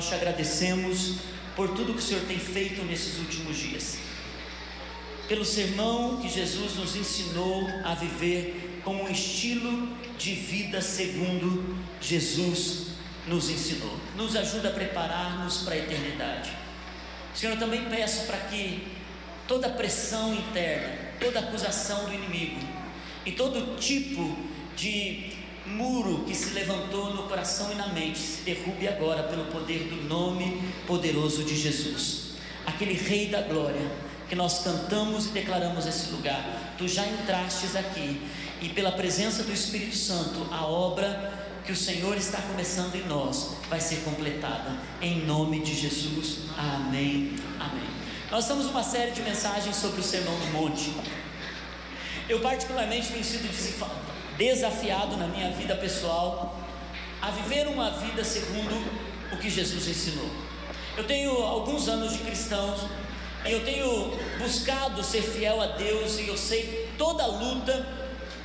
nós 0.00 0.08
te 0.08 0.14
agradecemos 0.14 1.16
por 1.54 1.74
tudo 1.74 1.92
que 1.92 1.98
o 1.98 2.02
Senhor 2.02 2.24
tem 2.24 2.38
feito 2.38 2.82
nesses 2.84 3.18
últimos 3.18 3.58
dias. 3.58 3.98
Pelo 5.28 5.44
sermão 5.44 6.16
que 6.22 6.26
Jesus 6.26 6.76
nos 6.76 6.96
ensinou 6.96 7.68
a 7.84 7.94
viver 7.94 8.80
com 8.82 8.94
um 8.94 9.10
estilo 9.10 9.94
de 10.16 10.32
vida 10.32 10.80
segundo 10.80 11.76
Jesus 12.00 12.92
nos 13.28 13.50
ensinou. 13.50 13.94
Nos 14.16 14.34
ajuda 14.36 14.70
a 14.70 14.72
preparar-nos 14.72 15.58
para 15.58 15.74
a 15.74 15.78
eternidade. 15.78 16.50
Senhor, 17.34 17.52
eu 17.52 17.58
também 17.58 17.84
peço 17.84 18.24
para 18.26 18.38
que 18.38 18.88
toda 19.46 19.68
pressão 19.68 20.34
interna, 20.34 20.96
toda 21.20 21.40
acusação 21.40 22.06
do 22.06 22.14
inimigo 22.14 22.58
e 23.26 23.32
todo 23.32 23.78
tipo 23.78 24.34
de 24.74 25.39
muro 25.70 26.24
que 26.24 26.34
se 26.34 26.50
levantou 26.50 27.14
no 27.14 27.24
coração 27.24 27.72
e 27.72 27.74
na 27.74 27.88
mente 27.88 28.18
se 28.18 28.42
derrube 28.42 28.86
agora 28.88 29.24
pelo 29.24 29.46
poder 29.46 29.84
do 29.84 30.08
nome 30.08 30.62
poderoso 30.86 31.44
de 31.44 31.56
Jesus, 31.56 32.32
aquele 32.66 32.94
Rei 32.94 33.28
da 33.28 33.42
Glória 33.42 34.10
que 34.30 34.36
nós 34.36 34.62
cantamos 34.62 35.26
e 35.26 35.28
declaramos 35.30 35.86
esse 35.86 36.10
lugar. 36.10 36.74
Tu 36.78 36.86
já 36.86 37.04
entrastes 37.04 37.74
aqui 37.74 38.22
e 38.62 38.68
pela 38.68 38.92
presença 38.92 39.42
do 39.42 39.52
Espírito 39.52 39.96
Santo, 39.96 40.46
a 40.52 40.64
obra 40.64 41.48
que 41.66 41.72
o 41.72 41.76
Senhor 41.76 42.16
está 42.16 42.40
começando 42.42 42.94
em 42.94 43.04
nós 43.08 43.56
vai 43.68 43.80
ser 43.80 43.96
completada. 44.04 44.76
Em 45.02 45.26
nome 45.26 45.60
de 45.60 45.74
Jesus. 45.74 46.42
Amém. 46.56 47.34
Amém. 47.58 47.90
Nós 48.30 48.44
estamos 48.44 48.66
uma 48.66 48.84
série 48.84 49.10
de 49.10 49.22
mensagens 49.22 49.74
sobre 49.74 50.00
o 50.00 50.04
Sermão 50.04 50.38
do 50.38 50.46
Monte. 50.52 50.94
Eu 52.28 52.38
particularmente 52.40 53.08
tenho 53.08 53.24
sido 53.24 53.52
desafiado 54.40 55.18
na 55.18 55.26
minha 55.26 55.50
vida 55.50 55.76
pessoal 55.76 56.58
a 57.20 57.30
viver 57.30 57.68
uma 57.68 57.90
vida 57.90 58.24
segundo 58.24 58.74
o 59.30 59.36
que 59.36 59.50
Jesus 59.50 59.86
ensinou. 59.86 60.30
Eu 60.96 61.06
tenho 61.06 61.30
alguns 61.30 61.88
anos 61.88 62.14
de 62.14 62.20
cristãos 62.20 62.80
e 63.44 63.52
eu 63.52 63.62
tenho 63.66 64.16
buscado 64.38 65.04
ser 65.04 65.20
fiel 65.20 65.60
a 65.60 65.66
Deus 65.66 66.18
e 66.18 66.26
eu 66.26 66.38
sei 66.38 66.88
toda 66.96 67.22
a 67.22 67.26
luta 67.26 67.86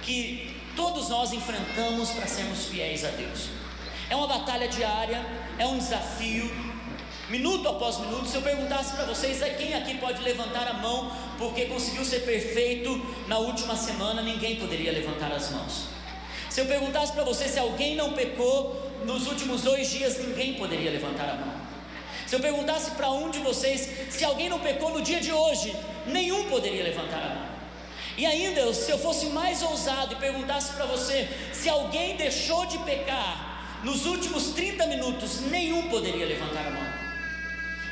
que 0.01 0.53
todos 0.75 1.07
nós 1.07 1.31
enfrentamos 1.31 2.09
para 2.09 2.27
sermos 2.27 2.65
fiéis 2.65 3.05
a 3.05 3.09
Deus. 3.11 3.47
É 4.09 4.15
uma 4.17 4.27
batalha 4.27 4.67
diária, 4.67 5.25
é 5.57 5.65
um 5.65 5.77
desafio, 5.77 6.51
minuto 7.29 7.69
após 7.69 7.99
minuto. 7.99 8.27
Se 8.27 8.35
eu 8.35 8.41
perguntasse 8.41 8.93
para 8.93 9.05
vocês, 9.05 9.41
é 9.41 9.51
quem 9.51 9.73
aqui 9.73 9.97
pode 9.97 10.21
levantar 10.21 10.67
a 10.67 10.73
mão 10.73 11.09
porque 11.37 11.65
conseguiu 11.65 12.03
ser 12.03 12.19
perfeito 12.19 13.01
na 13.29 13.37
última 13.37 13.77
semana, 13.77 14.21
ninguém 14.21 14.57
poderia 14.57 14.91
levantar 14.91 15.31
as 15.31 15.51
mãos. 15.51 15.94
Se 16.55 16.61
eu 16.61 16.67
perguntasse 16.67 17.11
para 17.11 17.25
você 17.25 17.49
se 17.49 17.59
alguém 17.59 17.97
não 17.97 18.13
pecou 18.13 18.81
nos 19.03 19.27
últimos 19.27 19.63
dois 19.63 19.89
dias, 19.89 20.17
ninguém 20.19 20.53
poderia 20.53 20.89
levantar 20.89 21.27
a 21.27 21.33
mão. 21.33 21.53
Se 22.25 22.33
eu 22.33 22.39
perguntasse 22.39 22.91
para 22.91 23.11
um 23.11 23.29
de 23.29 23.39
vocês 23.39 23.89
se 24.09 24.23
alguém 24.23 24.47
não 24.47 24.59
pecou 24.59 24.89
no 24.93 25.01
dia 25.01 25.19
de 25.19 25.33
hoje, 25.33 25.75
nenhum 26.07 26.45
poderia 26.45 26.81
levantar 26.81 27.17
a 27.17 27.35
mão. 27.35 27.49
E 28.17 28.25
ainda, 28.25 28.73
se 28.73 28.89
eu 28.89 28.97
fosse 28.97 29.25
mais 29.25 29.61
ousado 29.63 30.13
e 30.13 30.15
perguntasse 30.15 30.71
para 30.71 30.85
você 30.85 31.27
se 31.51 31.67
alguém 31.67 32.15
deixou 32.15 32.65
de 32.65 32.77
pecar 32.77 33.81
nos 33.83 34.05
últimos 34.05 34.51
30 34.51 34.87
minutos, 34.87 35.41
nenhum 35.41 35.89
poderia 35.89 36.25
levantar 36.25 36.67
a 36.67 36.69
mão. 36.69 36.85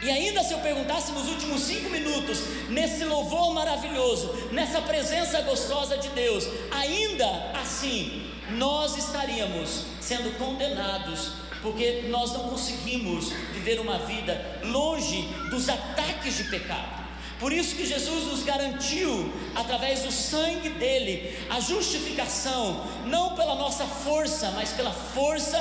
E 0.03 0.09
ainda 0.09 0.42
se 0.42 0.53
eu 0.53 0.59
perguntasse 0.59 1.11
nos 1.11 1.27
últimos 1.27 1.64
cinco 1.64 1.89
minutos, 1.89 2.39
nesse 2.70 3.03
louvor 3.03 3.53
maravilhoso, 3.53 4.33
nessa 4.53 4.80
presença 4.80 5.42
gostosa 5.42 5.98
de 5.98 6.08
Deus, 6.11 6.48
ainda 6.72 7.52
assim, 7.61 8.22
nós 8.57 8.97
estaríamos 8.97 9.85
sendo 9.99 10.37
condenados, 10.37 11.31
porque 11.61 12.05
nós 12.09 12.33
não 12.33 12.49
conseguimos 12.49 13.30
viver 13.53 13.80
uma 13.80 13.99
vida 13.99 14.59
longe 14.64 15.21
dos 15.49 15.69
ataques 15.69 16.37
de 16.37 16.43
pecado. 16.45 17.03
Por 17.39 17.52
isso 17.52 17.75
que 17.75 17.86
Jesus 17.86 18.25
nos 18.25 18.43
garantiu, 18.43 19.33
através 19.55 20.03
do 20.03 20.11
sangue 20.11 20.69
dele, 20.69 21.37
a 21.49 21.59
justificação, 21.59 22.86
não 23.05 23.36
pela 23.36 23.55
nossa 23.55 23.86
força, 23.86 24.52
mas 24.52 24.71
pela 24.71 24.92
força 24.92 25.58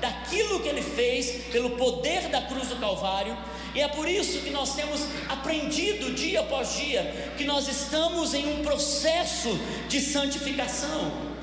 daquilo 0.00 0.60
que 0.60 0.68
ele 0.68 0.82
fez, 0.82 1.46
pelo 1.50 1.70
poder 1.70 2.28
da 2.28 2.42
cruz 2.42 2.68
do 2.68 2.76
Calvário. 2.76 3.36
E 3.74 3.80
é 3.80 3.88
por 3.88 4.08
isso 4.08 4.40
que 4.40 4.50
nós 4.50 4.74
temos 4.74 5.00
aprendido 5.28 6.12
dia 6.12 6.40
após 6.40 6.74
dia 6.74 7.32
que 7.38 7.44
nós 7.44 7.68
estamos 7.68 8.34
em 8.34 8.60
um 8.60 8.62
processo 8.62 9.58
de 9.88 10.00
santificação. 10.00 11.33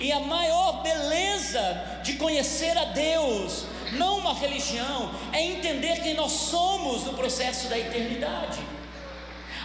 E 0.00 0.12
a 0.12 0.20
maior 0.20 0.82
beleza 0.82 2.00
de 2.04 2.14
conhecer 2.14 2.76
a 2.78 2.84
Deus, 2.84 3.64
não 3.92 4.18
uma 4.18 4.32
religião, 4.32 5.12
é 5.32 5.42
entender 5.42 6.00
quem 6.02 6.14
nós 6.14 6.32
somos 6.32 7.04
no 7.04 7.14
processo 7.14 7.68
da 7.68 7.78
eternidade. 7.78 8.60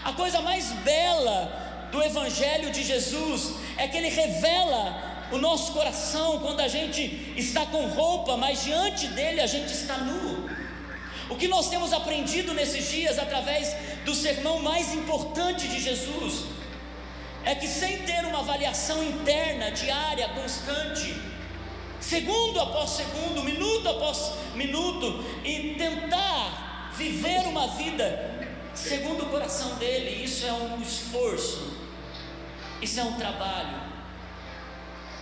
A 0.03 0.11
coisa 0.13 0.41
mais 0.41 0.71
bela 0.71 1.89
do 1.91 2.01
Evangelho 2.01 2.71
de 2.71 2.83
Jesus 2.83 3.53
é 3.77 3.87
que 3.87 3.95
ele 3.95 4.09
revela 4.09 5.27
o 5.31 5.37
nosso 5.37 5.71
coração 5.71 6.39
quando 6.39 6.59
a 6.61 6.67
gente 6.67 7.33
está 7.37 7.65
com 7.67 7.87
roupa, 7.87 8.35
mas 8.35 8.63
diante 8.63 9.07
dele 9.07 9.39
a 9.39 9.47
gente 9.47 9.71
está 9.71 9.97
nu. 9.97 10.49
O 11.29 11.35
que 11.35 11.47
nós 11.47 11.69
temos 11.69 11.93
aprendido 11.93 12.53
nesses 12.53 12.89
dias 12.89 13.17
através 13.17 13.75
do 14.03 14.13
sermão 14.13 14.59
mais 14.59 14.93
importante 14.93 15.67
de 15.67 15.79
Jesus 15.79 16.45
é 17.45 17.55
que 17.55 17.67
sem 17.67 17.99
ter 18.03 18.25
uma 18.25 18.39
avaliação 18.39 19.03
interna, 19.03 19.71
diária, 19.71 20.29
constante, 20.29 21.15
segundo 21.99 22.59
após 22.59 22.91
segundo, 22.91 23.43
minuto 23.43 23.87
após 23.89 24.33
minuto, 24.55 25.23
e 25.43 25.75
tentar 25.75 26.91
viver 26.97 27.47
uma 27.47 27.67
vida 27.69 28.31
segundo 28.73 29.25
o 29.25 29.29
coração 29.29 29.75
dele, 29.75 30.23
isso 30.23 30.45
é 30.45 30.53
um 30.53 30.81
esforço, 30.81 31.77
isso 32.81 32.99
é 32.99 33.03
um 33.03 33.13
trabalho. 33.13 33.93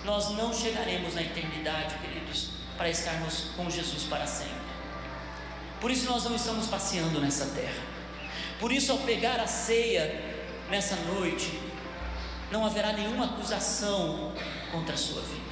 Nós 0.04 0.32
não 0.32 0.54
chegaremos 0.54 1.14
na 1.14 1.22
eternidade, 1.22 1.96
queridos, 1.96 2.50
para 2.78 2.90
estarmos 2.90 3.52
com 3.56 3.70
Jesus 3.70 4.04
para 4.04 4.26
sempre. 4.26 4.72
Por 5.80 5.92
isso 5.92 6.10
nós 6.10 6.24
não 6.24 6.36
estamos 6.36 6.68
passeando 6.68 7.20
nessa 7.20 7.46
terra. 7.48 7.84
Por 8.60 8.72
isso, 8.72 8.92
ao 8.92 9.00
pegar 9.00 9.40
a 9.40 9.48
ceia 9.48 10.36
nessa 10.70 10.96
noite, 10.96 11.71
não 12.52 12.66
haverá 12.66 12.94
nenhuma 12.94 13.26
acusação 13.26 14.34
contra 14.72 14.94
a 14.94 14.98
sua 14.98 15.22
vida. 15.22 15.52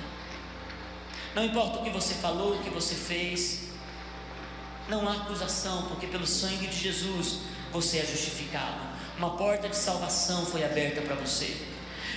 Não 1.33 1.45
importa 1.45 1.79
o 1.79 1.83
que 1.83 1.89
você 1.89 2.15
falou, 2.15 2.55
o 2.55 2.63
que 2.63 2.69
você 2.69 2.95
fez, 2.95 3.69
não 4.89 5.07
há 5.07 5.13
acusação, 5.13 5.83
porque 5.83 6.07
pelo 6.07 6.25
sangue 6.25 6.67
de 6.67 6.77
Jesus 6.77 7.39
você 7.71 7.99
é 7.99 8.05
justificado. 8.05 8.89
Uma 9.17 9.37
porta 9.37 9.69
de 9.69 9.75
salvação 9.75 10.45
foi 10.45 10.63
aberta 10.63 11.01
para 11.01 11.15
você. 11.15 11.67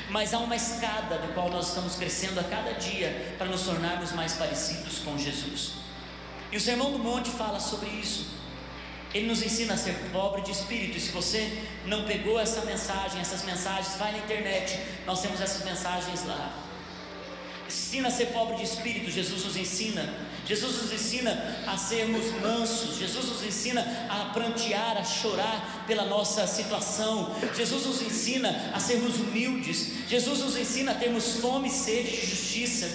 Mas 0.08 0.32
há 0.34 0.38
uma 0.38 0.56
escada 0.56 1.18
do 1.18 1.32
qual 1.34 1.50
nós 1.50 1.68
estamos 1.68 1.96
crescendo 1.96 2.40
a 2.40 2.44
cada 2.44 2.72
dia 2.72 3.34
para 3.38 3.46
nos 3.46 3.62
tornarmos 3.62 4.12
mais 4.12 4.34
parecidos 4.34 4.98
com 4.98 5.16
Jesus. 5.18 5.72
E 6.50 6.56
o 6.56 6.60
Sermão 6.60 6.92
do 6.92 6.98
Monte 6.98 7.30
fala 7.30 7.60
sobre 7.60 7.88
isso. 7.90 8.26
Ele 9.14 9.26
nos 9.26 9.42
ensina 9.42 9.74
a 9.74 9.76
ser 9.76 9.94
pobre 10.10 10.40
de 10.42 10.50
espírito. 10.50 10.96
E 10.96 11.00
se 11.00 11.10
você 11.10 11.64
não 11.86 12.04
pegou 12.04 12.40
essa 12.40 12.62
mensagem, 12.62 13.20
essas 13.20 13.44
mensagens, 13.44 13.96
vai 13.96 14.12
na 14.12 14.18
internet. 14.18 14.78
Nós 15.06 15.20
temos 15.20 15.40
essas 15.40 15.64
mensagens 15.64 16.24
lá. 16.24 16.62
Ensina 17.66 18.08
a 18.08 18.10
ser 18.10 18.26
pobre 18.26 18.56
de 18.56 18.64
espírito, 18.64 19.10
Jesus 19.10 19.44
nos 19.44 19.56
ensina. 19.56 20.14
Jesus 20.46 20.82
nos 20.82 20.92
ensina 20.92 21.62
a 21.66 21.76
sermos 21.76 22.30
mansos. 22.40 22.98
Jesus 22.98 23.26
nos 23.26 23.42
ensina 23.44 23.80
a 24.10 24.30
prantear, 24.32 24.96
a 24.96 25.04
chorar 25.04 25.84
pela 25.86 26.04
nossa 26.04 26.46
situação. 26.46 27.34
Jesus 27.54 27.86
nos 27.86 28.02
ensina 28.02 28.72
a 28.74 28.80
sermos 28.80 29.16
humildes. 29.16 30.08
Jesus 30.08 30.40
nos 30.40 30.56
ensina 30.56 30.92
a 30.92 30.94
termos 30.94 31.36
fome 31.36 31.68
e 31.68 31.70
sede 31.70 32.10
de 32.10 32.26
justiça. 32.26 32.90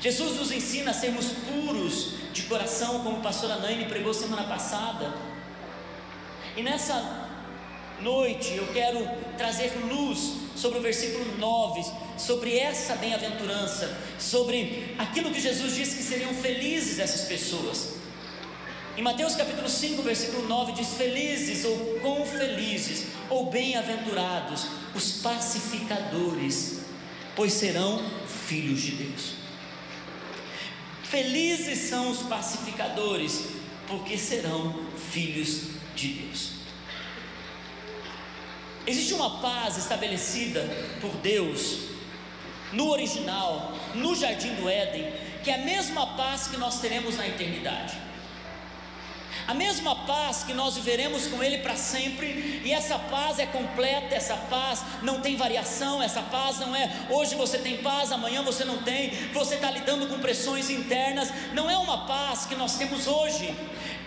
Jesus 0.00 0.36
nos 0.36 0.50
ensina 0.50 0.90
a 0.90 0.94
sermos 0.94 1.26
puros 1.26 2.14
de 2.32 2.42
coração, 2.42 3.00
como 3.00 3.18
o 3.18 3.22
pastor 3.22 3.50
Anaine 3.52 3.84
pregou 3.86 4.12
semana 4.14 4.44
passada. 4.44 5.12
E 6.60 6.62
nessa 6.62 7.26
noite 8.02 8.52
eu 8.54 8.66
quero 8.66 9.08
trazer 9.38 9.72
luz 9.90 10.32
sobre 10.54 10.78
o 10.78 10.82
versículo 10.82 11.38
9, 11.38 11.82
sobre 12.18 12.58
essa 12.58 12.96
bem-aventurança, 12.96 13.98
sobre 14.18 14.94
aquilo 14.98 15.30
que 15.30 15.40
Jesus 15.40 15.74
disse 15.74 15.96
que 15.96 16.02
seriam 16.02 16.34
felizes 16.34 16.98
essas 16.98 17.22
pessoas. 17.22 17.94
Em 18.94 19.00
Mateus 19.00 19.36
capítulo 19.36 19.70
5, 19.70 20.02
versículo 20.02 20.46
9 20.46 20.72
diz: 20.72 20.88
Felizes 20.98 21.64
ou 21.64 21.78
quão 22.02 22.26
felizes 22.26 23.06
ou 23.30 23.50
bem-aventurados 23.50 24.66
os 24.94 25.12
pacificadores, 25.22 26.80
pois 27.34 27.54
serão 27.54 28.04
filhos 28.46 28.82
de 28.82 28.90
Deus. 28.96 29.32
Felizes 31.04 31.88
são 31.88 32.10
os 32.10 32.18
pacificadores, 32.24 33.46
porque 33.88 34.18
serão 34.18 34.78
filhos 35.10 35.79
de 36.00 36.08
Deus. 36.22 36.52
Existe 38.86 39.12
uma 39.12 39.40
paz 39.40 39.76
estabelecida 39.76 40.62
por 41.00 41.10
Deus 41.18 41.90
no 42.72 42.88
original, 42.90 43.72
no 43.94 44.14
jardim 44.14 44.54
do 44.54 44.68
Éden, 44.68 45.12
que 45.44 45.50
é 45.50 45.54
a 45.54 45.64
mesma 45.64 46.16
paz 46.16 46.46
que 46.48 46.56
nós 46.56 46.80
teremos 46.80 47.16
na 47.16 47.26
eternidade. 47.26 47.96
a 49.46 49.54
mesma 49.54 49.96
paz 50.06 50.44
que 50.44 50.52
nós 50.52 50.76
viveremos 50.76 51.26
com 51.26 51.42
Ele 51.42 51.58
para 51.58 51.74
sempre, 51.74 52.62
e 52.64 52.72
essa 52.72 52.98
paz 52.98 53.38
é 53.38 53.46
completa, 53.46 54.14
essa 54.14 54.36
paz 54.36 54.84
não 55.02 55.20
tem 55.20 55.34
variação, 55.36 56.00
essa 56.00 56.22
paz 56.22 56.60
não 56.60 56.74
é 56.74 56.88
hoje 57.10 57.34
você 57.34 57.58
tem 57.58 57.78
paz, 57.78 58.12
amanhã 58.12 58.42
você 58.42 58.64
não 58.64 58.78
tem, 58.82 59.10
você 59.32 59.56
está 59.56 59.70
lidando 59.70 60.06
com 60.06 60.18
pressões 60.20 60.70
internas, 60.70 61.32
não 61.52 61.68
é 61.68 61.76
uma 61.76 62.06
paz 62.06 62.46
que 62.46 62.54
nós 62.54 62.76
temos 62.76 63.08
hoje, 63.08 63.52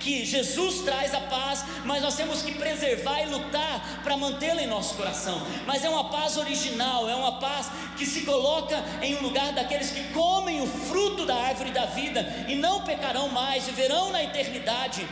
que 0.03 0.25
Jesus 0.25 0.81
traz 0.81 1.13
a 1.13 1.21
paz, 1.21 1.63
mas 1.85 2.01
nós 2.01 2.15
temos 2.15 2.41
que 2.41 2.53
preservar 2.53 3.21
e 3.21 3.27
lutar 3.27 4.01
para 4.03 4.17
mantê-la 4.17 4.61
em 4.61 4.67
nosso 4.67 4.95
coração. 4.95 5.41
Mas 5.65 5.83
é 5.85 5.89
uma 5.89 6.09
paz 6.09 6.35
original, 6.37 7.09
é 7.09 7.15
uma 7.15 7.39
paz 7.39 7.71
que 7.97 8.05
se 8.05 8.21
coloca 8.21 8.83
em 9.01 9.15
um 9.15 9.21
lugar 9.21 9.53
daqueles 9.53 9.91
que 9.91 10.03
comem 10.13 10.61
o 10.61 10.67
fruto 10.67 11.25
da 11.25 11.35
árvore 11.35 11.71
da 11.71 11.85
vida 11.85 12.45
e 12.49 12.55
não 12.55 12.81
pecarão 12.81 13.29
mais, 13.29 13.65
viverão 13.65 14.11
na 14.11 14.21
eternidade. 14.21 15.07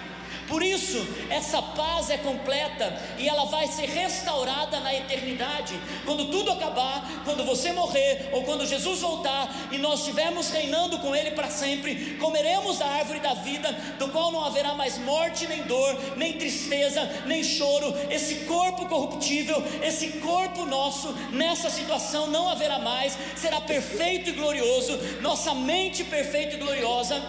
Por 0.51 0.62
isso, 0.62 1.07
essa 1.30 1.62
paz 1.62 2.09
é 2.09 2.18
completa 2.18 2.94
e 3.18 3.30
ela 3.30 3.45
vai 3.45 3.68
ser 3.68 3.86
restaurada 3.86 4.81
na 4.81 4.94
eternidade. 4.94 5.80
Quando 6.06 6.25
tudo 6.25 6.51
acabar, 6.51 7.09
quando 7.24 7.45
você 7.45 7.71
morrer 7.71 8.31
ou 8.33 8.44
quando 8.44 8.68
Jesus 8.68 9.00
voltar 9.00 9.50
e 9.71 9.77
nós 9.77 10.00
estivermos 10.01 10.50
reinando 10.50 11.00
com 11.00 11.15
Ele 11.15 11.31
para 11.31 11.50
sempre, 11.50 12.18
comeremos 12.18 12.80
da 12.80 12.86
árvore 12.86 13.21
da 13.21 13.33
vida, 13.33 13.71
do 13.98 14.09
qual 14.09 14.30
não 14.30 14.44
haverá 14.44 14.74
mais 14.74 14.98
morte, 14.98 15.48
nem 15.48 15.63
dor, 15.63 15.98
nem 16.18 16.33
tristeza, 16.38 17.01
nem 17.25 17.42
choro. 17.45 17.95
Esse 18.09 18.44
corpo 18.44 18.88
corruptível, 18.88 19.63
esse 19.81 20.19
corpo 20.19 20.65
nosso, 20.65 21.13
nessa 21.31 21.69
situação 21.69 22.27
não 22.27 22.50
haverá 22.50 22.77
mais, 22.77 23.18
será 23.38 23.62
perfeito 23.62 24.31
e 24.31 24.33
glorioso, 24.33 25.00
nossa 25.21 25.56
mente 25.56 26.03
perfeita 26.03 26.56
e 26.56 26.59
gloriosa. 26.59 27.24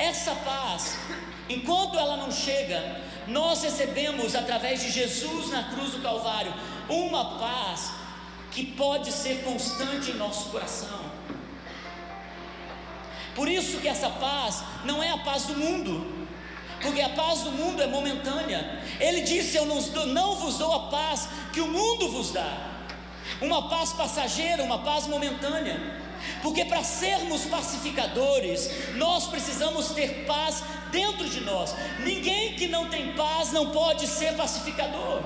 Essa 0.00 0.34
paz 0.34 0.98
Enquanto 1.48 1.98
ela 1.98 2.16
não 2.16 2.30
chega, 2.30 3.00
nós 3.26 3.62
recebemos 3.62 4.34
através 4.34 4.80
de 4.82 4.90
Jesus 4.90 5.50
na 5.50 5.64
cruz 5.64 5.92
do 5.92 6.02
Calvário 6.02 6.52
uma 6.88 7.38
paz 7.38 7.92
que 8.50 8.64
pode 8.64 9.12
ser 9.12 9.42
constante 9.42 10.10
em 10.10 10.14
nosso 10.14 10.50
coração. 10.50 11.08
Por 13.34 13.48
isso 13.48 13.78
que 13.78 13.88
essa 13.88 14.10
paz 14.10 14.64
não 14.84 15.02
é 15.02 15.10
a 15.10 15.18
paz 15.18 15.44
do 15.44 15.56
mundo, 15.56 16.26
porque 16.80 17.00
a 17.00 17.10
paz 17.10 17.42
do 17.42 17.52
mundo 17.52 17.82
é 17.82 17.86
momentânea. 17.86 18.82
Ele 18.98 19.20
disse: 19.20 19.56
Eu 19.56 19.66
não, 19.66 20.34
vos 20.36 20.58
dou 20.58 20.72
a 20.72 20.80
paz 20.88 21.28
que 21.52 21.60
o 21.60 21.68
mundo 21.68 22.08
vos 22.10 22.32
dá, 22.32 22.68
uma 23.40 23.68
paz 23.68 23.92
passageira, 23.92 24.62
uma 24.62 24.80
paz 24.80 25.06
momentânea. 25.06 26.07
Porque 26.42 26.64
para 26.64 26.84
sermos 26.84 27.44
pacificadores, 27.44 28.70
nós 28.94 29.26
precisamos 29.26 29.90
ter 29.90 30.24
paz 30.26 30.62
dentro 30.90 31.28
de 31.28 31.40
nós. 31.40 31.74
Ninguém 32.00 32.54
que 32.54 32.68
não 32.68 32.88
tem 32.88 33.12
paz 33.14 33.52
não 33.52 33.70
pode 33.70 34.06
ser 34.06 34.34
pacificador. 34.34 35.22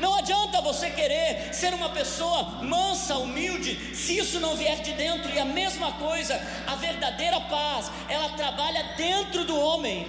Não 0.00 0.14
adianta 0.16 0.60
você 0.60 0.90
querer 0.90 1.54
ser 1.54 1.72
uma 1.72 1.90
pessoa 1.90 2.62
mansa, 2.62 3.16
humilde, 3.16 3.94
se 3.94 4.18
isso 4.18 4.40
não 4.40 4.56
vier 4.56 4.80
de 4.82 4.92
dentro. 4.92 5.32
E 5.32 5.38
a 5.38 5.44
mesma 5.44 5.92
coisa, 5.92 6.40
a 6.66 6.74
verdadeira 6.74 7.40
paz, 7.42 7.90
ela 8.08 8.30
trabalha 8.30 8.94
dentro 8.96 9.44
do 9.44 9.58
homem. 9.58 10.06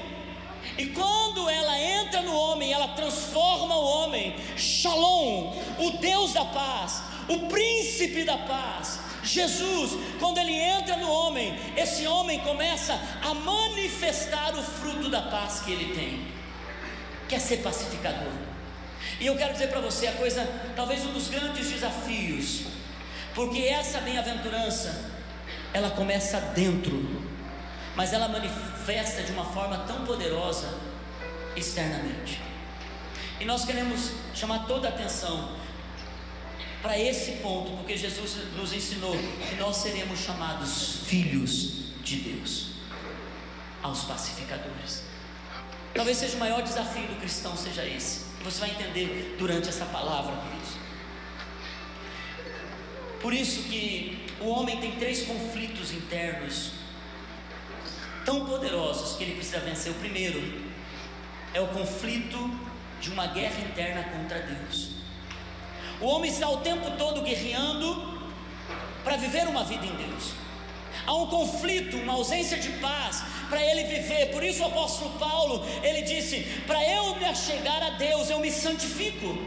E 0.77 0.87
quando 0.87 1.49
ela 1.49 1.79
entra 1.79 2.21
no 2.21 2.35
homem, 2.35 2.73
ela 2.73 2.89
transforma 2.89 3.75
o 3.75 3.85
homem. 3.85 4.35
Shalom, 4.57 5.53
o 5.79 5.91
Deus 5.91 6.33
da 6.33 6.45
paz, 6.45 7.03
o 7.27 7.47
príncipe 7.47 8.23
da 8.23 8.37
paz 8.37 9.06
Jesus, 9.23 9.91
quando 10.19 10.37
ele 10.37 10.53
entra 10.53 10.95
no 10.97 11.09
homem, 11.09 11.57
esse 11.75 12.07
homem 12.07 12.39
começa 12.39 12.99
a 13.21 13.33
manifestar 13.33 14.55
o 14.55 14.63
fruto 14.63 15.09
da 15.09 15.23
paz 15.23 15.61
que 15.61 15.71
ele 15.71 15.93
tem. 15.93 16.27
Quer 17.27 17.39
ser 17.39 17.57
pacificador. 17.57 18.31
E 19.19 19.25
eu 19.25 19.35
quero 19.35 19.53
dizer 19.53 19.67
para 19.67 19.81
você 19.81 20.07
a 20.07 20.13
coisa, 20.13 20.47
talvez 20.75 21.05
um 21.05 21.11
dos 21.11 21.27
grandes 21.27 21.69
desafios, 21.69 22.63
porque 23.33 23.59
essa 23.63 23.99
bem-aventurança, 23.99 25.11
ela 25.73 25.91
começa 25.91 26.39
dentro, 26.55 27.25
mas 27.95 28.13
ela 28.13 28.27
manifesta 28.27 29.23
de 29.23 29.31
uma 29.31 29.45
forma 29.45 29.79
tão 29.79 30.05
poderosa 30.05 30.73
externamente. 31.55 32.41
E 33.39 33.45
nós 33.45 33.65
queremos 33.65 34.11
chamar 34.33 34.65
toda 34.65 34.87
a 34.87 34.91
atenção 34.91 35.56
para 36.87 36.97
esse 36.97 37.33
ponto, 37.41 37.71
porque 37.71 37.97
Jesus 37.97 38.37
nos 38.55 38.71
ensinou 38.71 39.13
que 39.49 39.55
nós 39.55 39.75
seremos 39.75 40.21
chamados 40.21 41.01
filhos 41.05 41.91
de 42.01 42.15
Deus, 42.15 42.67
aos 43.83 44.05
pacificadores. 44.05 45.03
Talvez 45.93 46.15
seja 46.15 46.37
o 46.37 46.39
maior 46.39 46.61
desafio 46.61 47.05
do 47.09 47.19
cristão 47.19 47.57
seja 47.57 47.85
esse. 47.85 48.27
Você 48.41 48.61
vai 48.61 48.69
entender 48.69 49.35
durante 49.37 49.67
essa 49.67 49.83
palavra, 49.87 50.33
queridos. 50.37 50.77
Por 53.21 53.33
isso 53.33 53.63
que 53.63 54.25
o 54.39 54.47
homem 54.47 54.79
tem 54.79 54.93
três 54.93 55.23
conflitos 55.23 55.91
internos 55.91 56.71
tão 58.23 58.45
poderosos 58.45 59.17
que 59.17 59.25
ele 59.25 59.35
precisa 59.35 59.59
vencer. 59.59 59.91
O 59.91 59.95
primeiro 59.95 60.41
é 61.53 61.59
o 61.59 61.67
conflito 61.67 62.49
de 63.01 63.09
uma 63.09 63.27
guerra 63.27 63.59
interna 63.59 64.03
contra 64.03 64.39
Deus. 64.39 65.06
O 65.99 66.05
homem 66.05 66.29
está 66.29 66.47
o 66.49 66.57
tempo 66.57 66.91
todo 66.91 67.21
guerreando 67.21 68.17
para 69.03 69.17
viver 69.17 69.47
uma 69.47 69.63
vida 69.63 69.85
em 69.85 69.95
Deus. 69.95 70.33
Há 71.05 71.15
um 71.15 71.27
conflito, 71.27 71.97
uma 71.97 72.13
ausência 72.13 72.57
de 72.57 72.69
paz 72.73 73.23
para 73.49 73.63
ele 73.63 73.83
viver. 73.85 74.31
Por 74.31 74.43
isso 74.43 74.61
o 74.61 74.67
apóstolo 74.67 75.11
Paulo, 75.17 75.65
ele 75.81 76.01
disse: 76.01 76.41
"Para 76.67 76.83
eu 76.87 77.15
me 77.15 77.25
achegar 77.25 77.81
a 77.81 77.91
Deus, 77.91 78.29
eu 78.29 78.39
me 78.39 78.51
santifico. 78.51 79.37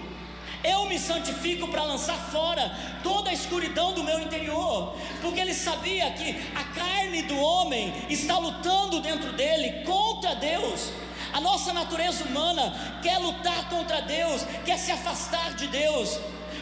Eu 0.63 0.87
me 0.87 0.99
santifico 0.99 1.69
para 1.69 1.85
lançar 1.85 2.19
fora 2.31 2.71
toda 3.03 3.31
a 3.31 3.33
escuridão 3.33 3.95
do 3.95 4.05
meu 4.05 4.19
interior, 4.21 4.95
porque 5.23 5.41
ele 5.41 5.55
sabia 5.55 6.11
que 6.11 6.37
a 6.55 6.65
carne 6.65 7.23
do 7.23 7.39
homem 7.39 7.95
está 8.11 8.39
lutando 8.39 9.01
dentro 9.01 9.33
dele 9.33 9.85
contra 9.85 10.35
Deus. 10.35 10.93
A 11.33 11.41
nossa 11.41 11.73
natureza 11.73 12.25
humana 12.25 12.99
quer 13.03 13.19
lutar 13.19 13.69
contra 13.71 14.03
Deus, 14.03 14.45
quer 14.65 14.79
se 14.79 14.93
afastar 14.93 15.55
de 15.55 15.67
Deus. 15.69 16.19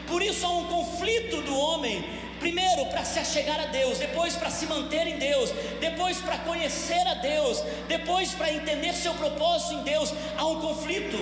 Por 0.08 0.22
isso 0.22 0.44
há 0.46 0.50
um 0.50 0.64
conflito 0.64 1.43
do 1.43 1.56
homem. 1.56 2.02
Primeiro 2.40 2.87
para 2.87 3.04
se 3.04 3.18
achegar 3.18 3.61
a 3.61 3.66
Deus, 3.66 3.99
depois 3.99 4.37
para 4.37 4.49
se 4.49 4.64
manter 4.66 5.06
em 5.09 5.18
Deus, 5.18 5.50
depois 5.80 6.18
para 6.21 6.38
conhecer 6.38 7.04
a 7.09 7.14
Deus, 7.14 7.62
depois 7.88 8.33
para 8.33 8.52
entender 8.52 8.92
seu 8.94 9.12
propósito 9.14 9.75
em 9.75 9.83
Deus. 9.83 10.12
Há 10.37 10.47
um 10.47 10.61
conflito. 10.61 11.18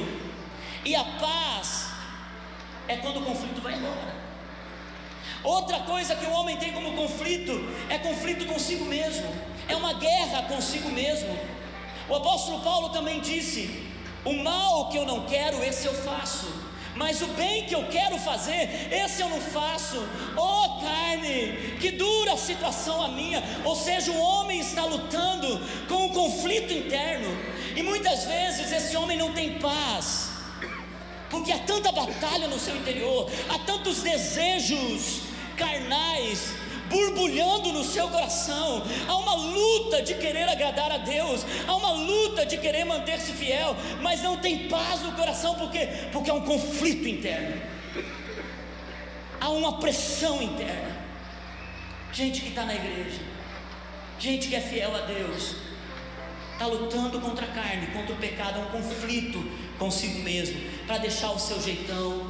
E 0.85 0.95
a 0.95 1.03
paz 1.03 1.89
é 2.87 2.97
quando 2.97 3.21
o 3.21 3.25
conflito 3.25 3.61
vai 3.61 3.75
embora. 3.75 4.15
Outra 5.43 5.81
coisa 5.81 6.15
que 6.15 6.27
o 6.27 6.33
homem 6.33 6.57
tem 6.59 6.73
como 6.73 6.93
conflito 6.95 7.53
é 7.89 7.99
conflito 7.99 8.47
consigo 8.47 8.85
mesmo, 8.85 9.27
é 9.69 9.75
uma 9.75 9.95
guerra 9.95 10.43
consigo 10.43 10.91
mesmo. 10.91 11.37
O 12.09 12.15
apóstolo 12.15 12.61
Paulo 12.61 12.91
também 12.91 13.21
disse: 13.21 13.85
O 14.25 14.33
mal 14.33 14.91
que 14.91 14.99
eu 14.99 15.07
não 15.07 15.25
quero, 15.27 15.65
esse 15.65 15.87
eu 15.87 15.95
faço 15.95 16.66
mas 16.97 17.21
o 17.21 17.27
bem 17.29 17.65
que 17.65 17.75
eu 17.75 17.85
quero 17.89 18.19
fazer, 18.19 18.89
esse 18.91 19.21
eu 19.21 19.29
não 19.29 19.41
faço. 19.41 20.03
Oh 20.37 20.81
carne, 20.81 21.77
que 21.81 21.91
dura 21.91 22.37
situação 22.37 23.03
a 23.03 23.09
minha. 23.09 23.43
Ou 23.65 23.77
seja, 23.77 24.11
o 24.11 24.19
homem 24.19 24.61
está 24.61 24.85
lutando 24.85 25.61
com 25.89 26.07
um 26.07 26.09
conflito 26.09 26.73
interno, 26.73 27.29
e 27.75 27.83
muitas 27.83 28.25
vezes 28.25 28.73
esse 28.73 28.97
homem 28.97 29.19
não 29.19 29.33
tem 29.33 29.59
paz, 29.59 30.31
porque 31.29 31.53
há 31.53 31.59
tanta 31.59 31.93
batalha 31.93 32.49
no 32.49 32.59
seu 32.59 32.77
interior, 32.77 33.31
há 33.49 33.59
tantos 33.59 34.03
desejos 34.03 35.21
carnais 35.57 36.55
borbulhando 36.89 37.73
no 37.73 37.85
seu 37.85 38.09
coração. 38.09 38.83
Há 39.09 39.17
uma 39.17 39.35
luta 39.35 40.03
de 40.03 40.15
querer 40.15 40.49
agradar 40.49 40.91
a 40.91 40.99
Deus, 40.99 41.45
há 41.67 41.75
uma 41.75 41.93
luta 41.93 42.45
de 42.45 42.57
querer 42.59 42.85
manter-se 42.85 43.33
fiel, 43.33 43.77
mas 44.01 44.23
não 44.23 44.37
tem 44.37 44.69
paz 44.69 45.03
no 45.03 45.13
coração 45.13 45.55
porque 45.55 45.87
porque 46.13 46.31
há 46.31 46.35
um 46.35 46.43
conflito 46.43 47.09
interno. 47.09 47.61
Há 49.41 49.51
uma 49.51 49.79
pressão 49.79 50.43
interna. 50.43 50.97
Gente 52.13 52.41
que 52.41 52.49
está 52.49 52.65
na 52.65 52.75
igreja, 52.75 53.21
gente 54.19 54.49
que 54.49 54.55
é 54.55 54.61
fiel 54.61 54.95
a 54.97 55.01
Deus, 55.01 55.57
está 56.53 56.67
lutando 56.67 57.21
contra 57.21 57.45
a 57.45 57.51
carne, 57.51 57.89
contra 57.89 58.15
o 58.15 58.17
pecado, 58.17 58.59
é 58.59 58.63
um 58.63 58.71
conflito 58.71 59.45
consigo 59.79 60.21
mesmo, 60.21 60.59
para 60.87 60.99
deixar 60.99 61.31
o 61.33 61.39
seu 61.39 61.61
jeitão, 61.61 62.26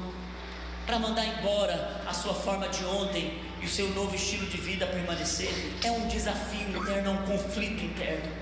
para 0.86 1.00
mandar 1.00 1.26
embora 1.26 2.00
a 2.06 2.14
sua 2.14 2.32
forma 2.32 2.68
de 2.68 2.84
ontem, 2.84 3.42
e 3.60 3.66
o 3.66 3.68
seu 3.68 3.88
novo 3.90 4.14
estilo 4.14 4.46
de 4.46 4.56
vida 4.58 4.86
permanecer, 4.86 5.50
é 5.82 5.90
um 5.90 6.06
desafio 6.06 6.68
interno, 6.68 7.10
é 7.10 7.12
um 7.12 7.26
conflito 7.26 7.84
interno. 7.84 8.32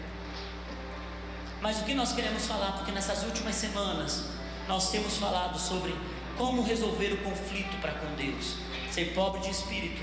Mas 1.62 1.80
o 1.80 1.84
que 1.84 1.94
nós 1.94 2.12
queremos 2.12 2.46
falar, 2.46 2.72
porque 2.72 2.92
nessas 2.92 3.22
últimas 3.22 3.54
semanas 3.54 4.24
nós 4.68 4.90
temos 4.90 5.16
falado 5.16 5.58
sobre 5.58 5.94
como 6.36 6.62
resolver 6.62 7.12
o 7.12 7.16
conflito 7.18 7.80
para 7.80 7.92
com 7.92 8.14
Deus, 8.16 8.56
ser 8.90 9.14
pobre 9.14 9.40
de 9.40 9.50
espírito 9.50 10.02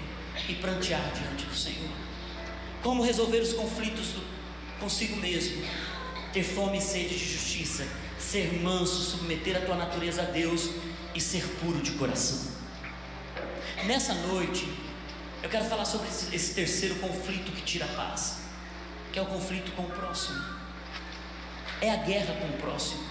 e 0.49 0.55
prantear 0.55 1.11
diante 1.13 1.45
do 1.45 1.55
Senhor. 1.55 1.91
Como 2.81 3.03
resolver 3.03 3.39
os 3.39 3.53
conflitos 3.53 4.15
consigo 4.79 5.15
mesmo. 5.17 5.63
ter 6.33 6.43
fome 6.43 6.77
e 6.77 6.81
sede 6.81 7.09
de 7.09 7.33
justiça, 7.33 7.85
ser 8.17 8.53
manso, 8.63 9.11
submeter 9.11 9.57
a 9.57 9.59
tua 9.59 9.75
natureza 9.75 10.21
a 10.21 10.25
Deus 10.25 10.69
e 11.13 11.19
ser 11.21 11.45
puro 11.59 11.81
de 11.81 11.91
coração. 11.91 12.51
Nessa 13.85 14.13
noite, 14.13 14.67
eu 15.43 15.49
quero 15.49 15.65
falar 15.65 15.85
sobre 15.85 16.07
esse, 16.07 16.53
terceiro 16.53 16.95
conflito 16.95 17.51
que 17.51 17.61
tira 17.61 17.85
a 17.85 17.87
paz, 17.89 18.41
que 19.11 19.17
é 19.17 19.21
o 19.21 19.25
conflito 19.25 19.71
com 19.71 19.83
o 19.83 19.89
próximo, 19.89 20.39
é 21.81 21.91
a 21.91 21.97
guerra 21.97 22.35
com 22.35 22.47
o 22.47 22.57
próximo, 22.61 23.03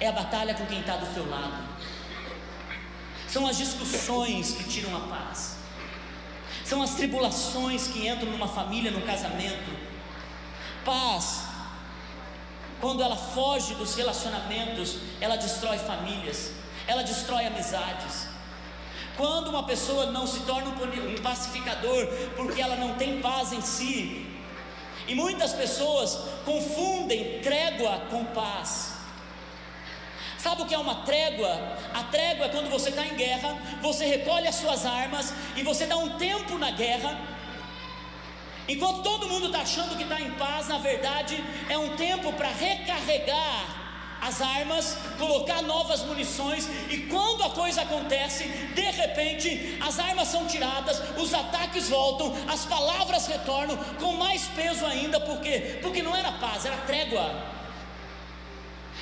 é 0.00 0.08
a 0.08 0.12
batalha 0.12 0.54
com 0.54 0.64
quem 0.66 0.80
está 0.80 0.96
do 0.96 1.12
teu 1.12 1.28
lado, 1.28 1.68
são 3.28 3.46
as 3.46 3.58
discussões 3.58 4.52
que 4.52 4.64
tiram 4.64 4.96
a 4.96 5.00
paz, 5.00 5.56
são 6.64 6.82
as 6.82 6.94
tribulações 6.94 7.86
que 7.88 8.08
entram 8.08 8.30
numa 8.30 8.48
família, 8.48 8.90
num 8.90 9.02
casamento. 9.02 9.70
Paz, 10.84 11.44
quando 12.80 13.02
ela 13.02 13.16
foge 13.16 13.74
dos 13.74 13.94
relacionamentos, 13.94 14.98
ela 15.20 15.36
destrói 15.36 15.78
famílias, 15.78 16.52
ela 16.86 17.02
destrói 17.02 17.46
amizades. 17.46 18.28
Quando 19.16 19.48
uma 19.48 19.64
pessoa 19.64 20.06
não 20.06 20.26
se 20.26 20.40
torna 20.40 20.68
um 20.68 21.22
pacificador 21.22 22.06
porque 22.36 22.60
ela 22.60 22.76
não 22.76 22.94
tem 22.94 23.20
paz 23.20 23.52
em 23.52 23.62
si, 23.62 24.26
e 25.08 25.14
muitas 25.14 25.52
pessoas 25.52 26.18
confundem 26.44 27.40
trégua 27.40 28.02
com 28.10 28.24
paz. 28.26 28.94
Sabe 30.36 30.62
o 30.62 30.66
que 30.66 30.74
é 30.74 30.78
uma 30.78 30.96
trégua? 30.96 31.76
A 31.94 32.04
trégua 32.04 32.46
é 32.46 32.48
quando 32.48 32.68
você 32.68 32.90
está 32.90 33.04
em 33.04 33.14
guerra, 33.14 33.56
você 33.80 34.04
recolhe 34.04 34.46
as 34.46 34.56
suas 34.56 34.84
armas 34.84 35.32
e 35.56 35.62
você 35.62 35.86
dá 35.86 35.96
um 35.96 36.18
tempo 36.18 36.58
na 36.58 36.70
guerra. 36.70 37.18
Enquanto 38.68 39.02
todo 39.02 39.28
mundo 39.28 39.46
está 39.46 39.60
achando 39.60 39.96
que 39.96 40.02
está 40.02 40.20
em 40.20 40.32
paz, 40.32 40.68
na 40.68 40.78
verdade 40.78 41.42
é 41.68 41.78
um 41.78 41.96
tempo 41.96 42.32
para 42.32 42.48
recarregar 42.48 43.85
as 44.26 44.42
armas, 44.42 44.98
colocar 45.18 45.62
novas 45.62 46.02
munições, 46.02 46.68
e 46.90 46.98
quando 47.12 47.44
a 47.44 47.50
coisa 47.50 47.82
acontece, 47.82 48.44
de 48.74 48.90
repente 48.90 49.78
as 49.80 49.98
armas 49.98 50.28
são 50.28 50.46
tiradas, 50.46 51.00
os 51.16 51.32
ataques 51.32 51.88
voltam, 51.88 52.34
as 52.48 52.64
palavras 52.64 53.26
retornam 53.28 53.76
com 54.00 54.12
mais 54.14 54.42
peso 54.48 54.84
ainda, 54.84 55.20
por 55.20 55.40
quê? 55.40 55.78
Porque 55.80 56.02
não 56.02 56.14
era 56.14 56.32
paz, 56.32 56.64
era 56.64 56.76
trégua. 56.78 57.56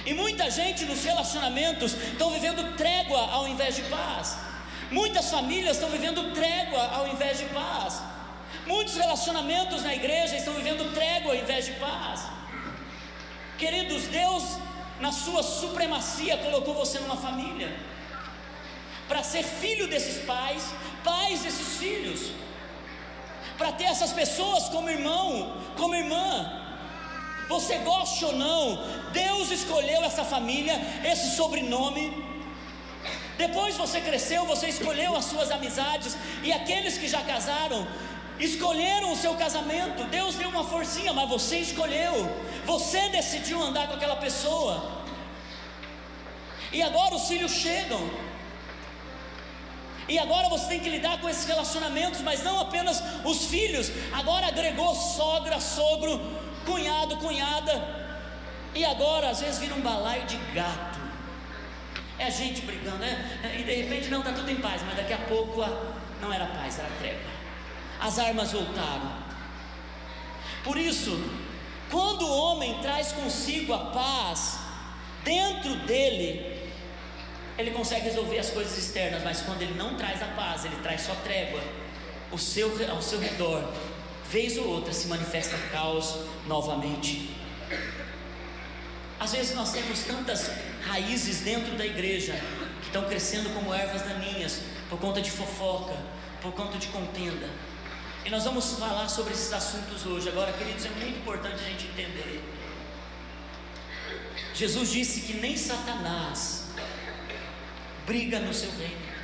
E 0.04 0.12
muita 0.12 0.50
gente 0.50 0.85
nos 0.85 1.02
relacionamentos 1.02 1.95
estão 1.95 2.31
vivendo 2.31 2.76
trégua 2.76 3.31
ao 3.31 3.49
invés 3.49 3.76
de 3.76 3.83
paz. 3.85 4.37
Muitas 4.90 5.31
famílias 5.31 5.76
estão 5.76 5.88
vivendo 5.88 6.35
trégua 6.35 6.83
ao 6.97 7.09
invés 7.09 7.38
de 7.38 7.47
paz. 7.47 8.02
Muitos 8.66 8.97
relacionamentos 8.97 9.83
na 9.83 9.95
igreja 9.95 10.37
estão 10.37 10.52
vivendo 10.54 10.93
trégua 10.93 11.33
ao 11.33 11.38
invés 11.38 11.64
de 11.64 11.73
paz. 11.73 12.26
Queridos, 13.57 14.02
Deus 14.09 14.59
na 15.01 15.13
sua 15.13 15.43
supremacia, 15.43 16.39
colocou 16.39 16.75
você 16.75 16.99
numa 16.99 17.17
família, 17.17 17.75
para 19.09 19.23
ser 19.23 19.43
filho 19.43 19.87
desses 19.87 20.25
pais, 20.25 20.73
pais 21.03 21.43
desses 21.43 21.77
filhos, 21.77 22.31
para 23.59 23.73
ter 23.73 23.85
essas 23.85 24.13
pessoas 24.13 24.69
como 24.69 24.89
irmão, 24.89 25.57
como 25.77 25.95
irmã. 25.95 26.61
Você 27.49 27.79
goste 27.79 28.25
ou 28.25 28.33
não, 28.33 28.83
Deus 29.13 29.51
escolheu 29.51 30.03
essa 30.03 30.25
família, 30.25 30.75
esse 31.05 31.37
sobrenome. 31.37 32.25
Depois 33.37 33.77
você 33.77 34.01
cresceu, 34.01 34.47
você 34.47 34.69
escolheu 34.69 35.15
as 35.17 35.27
suas 35.27 35.51
amizades, 35.51 36.17
e 36.43 36.53
aqueles 36.53 36.97
que 36.97 37.09
já 37.09 37.21
casaram, 37.21 37.87
escolheram 38.38 39.12
o 39.12 39.17
seu 39.17 39.35
casamento. 39.35 40.05
Deus 40.05 40.35
deu 40.35 40.49
uma 40.49 40.64
forcinha, 40.64 41.12
mas 41.12 41.29
você 41.29 41.59
escolheu. 41.59 42.12
Você 42.64 43.09
decidiu 43.11 43.62
andar 43.62 43.88
com 43.88 43.95
aquela 43.95 44.17
pessoa. 44.17 45.03
E 46.73 46.83
agora 46.83 47.14
os 47.14 47.29
filhos 47.29 47.53
chegam. 47.53 48.00
E 50.09 50.19
agora 50.19 50.49
você 50.49 50.67
tem 50.67 50.81
que 50.81 50.91
lidar 50.91 51.21
com 51.21 51.29
esses 51.29 51.47
relacionamentos, 51.47 52.21
mas 52.21 52.43
não 52.43 52.61
apenas 52.61 53.03
os 53.25 53.47
filhos. 53.47 53.91
Agora 54.12 54.49
agregou 54.49 54.95
sogra, 54.95 55.61
sogro, 55.61 56.21
cunhado, 56.67 57.17
cunhada. 57.19 58.05
E 58.75 58.85
agora 58.85 59.31
às 59.31 59.41
vezes 59.41 59.61
vira 59.61 59.75
um 59.75 59.81
balaio 59.81 60.25
de 60.26 60.37
gato. 60.53 60.99
É 62.19 62.26
a 62.26 62.31
gente 62.31 62.62
brigando, 62.62 62.99
né? 62.99 63.41
E 63.59 63.62
de 63.62 63.75
repente 63.75 64.09
não 64.09 64.19
está 64.19 64.33
tudo 64.33 64.50
em 64.50 64.57
paz, 64.57 64.83
mas 64.83 64.97
daqui 64.97 65.12
a 65.12 65.19
pouco 65.19 65.64
não 66.21 66.33
era 66.33 66.47
paz, 66.47 66.79
era 66.79 66.88
trégua 66.99 67.34
as 68.05 68.19
armas 68.19 68.53
voltaram. 68.53 69.11
Por 70.63 70.77
isso, 70.77 71.19
quando 71.91 72.27
o 72.27 72.37
homem 72.37 72.79
traz 72.83 73.13
consigo 73.13 73.73
a 73.73 73.79
paz 73.87 74.59
dentro 75.25 75.75
dele, 75.87 76.71
ele 77.57 77.71
consegue 77.71 78.03
resolver 78.03 78.39
as 78.39 78.51
coisas 78.51 78.77
externas, 78.77 79.23
mas 79.25 79.41
quando 79.41 79.63
ele 79.63 79.73
não 79.73 79.97
traz 79.97 80.23
a 80.23 80.27
paz, 80.27 80.67
ele 80.67 80.77
traz 80.83 81.01
só 81.01 81.15
trégua, 81.25 81.63
o 82.31 82.37
seu, 82.37 82.71
ao 82.91 83.01
seu 83.01 83.19
redor, 83.19 83.73
vez 84.31 84.59
ou 84.59 84.67
outra 84.69 84.93
se 84.93 85.07
manifesta 85.07 85.57
caos 85.73 86.15
novamente. 86.47 87.35
Às 89.19 89.33
vezes 89.33 89.57
nós 89.57 89.73
temos 89.73 90.01
tantas 90.01 90.51
raízes 90.87 91.41
dentro 91.41 91.75
da 91.77 91.87
igreja 91.87 92.35
que 92.81 92.87
estão 92.89 93.05
crescendo 93.05 93.49
como 93.55 93.73
ervas 93.73 94.03
daninhas 94.03 94.61
por 94.91 94.99
conta 94.99 95.23
de 95.23 95.31
fofoca, 95.31 95.97
por 96.43 96.53
conta 96.53 96.77
de 96.77 96.89
contenda. 96.89 97.49
E 98.25 98.31
nós 98.31 98.45
vamos 98.45 98.73
falar 98.78 99.07
sobre 99.09 99.35
esses 99.35 99.52
assuntos 99.52 100.07
hoje. 100.07 100.28
Agora, 100.31 100.52
queridos, 100.52 100.87
é 100.87 100.88
muito 100.88 101.19
importante 101.19 101.62
a 101.62 101.69
gente 101.69 101.87
entender. 101.87 102.43
Jesus 104.54 104.90
disse 104.90 105.21
que 105.23 105.35
nem 105.35 105.57
Satanás 105.57 106.69
briga 108.07 108.38
no 108.40 108.54
seu 108.54 108.71
reino. 108.71 109.14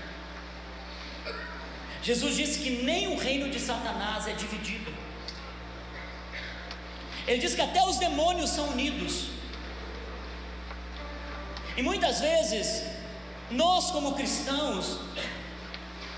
Jesus 2.03 2.37
disse 2.37 2.59
que 2.61 2.83
nem 2.83 3.09
o 3.09 3.17
reino 3.19 3.49
de 3.51 3.59
Satanás 3.59 4.27
é 4.27 4.33
dividido. 4.33 4.93
Ele 7.27 7.39
diz 7.39 7.55
que 7.55 7.63
até 7.63 7.83
os 7.87 7.97
demônios 7.97 8.51
são 8.51 8.69
unidos. 8.69 9.29
E 11.77 11.83
muitas 11.83 12.21
vezes, 12.21 12.85
nós 13.51 13.91
como 13.91 14.15
cristãos, 14.15 14.99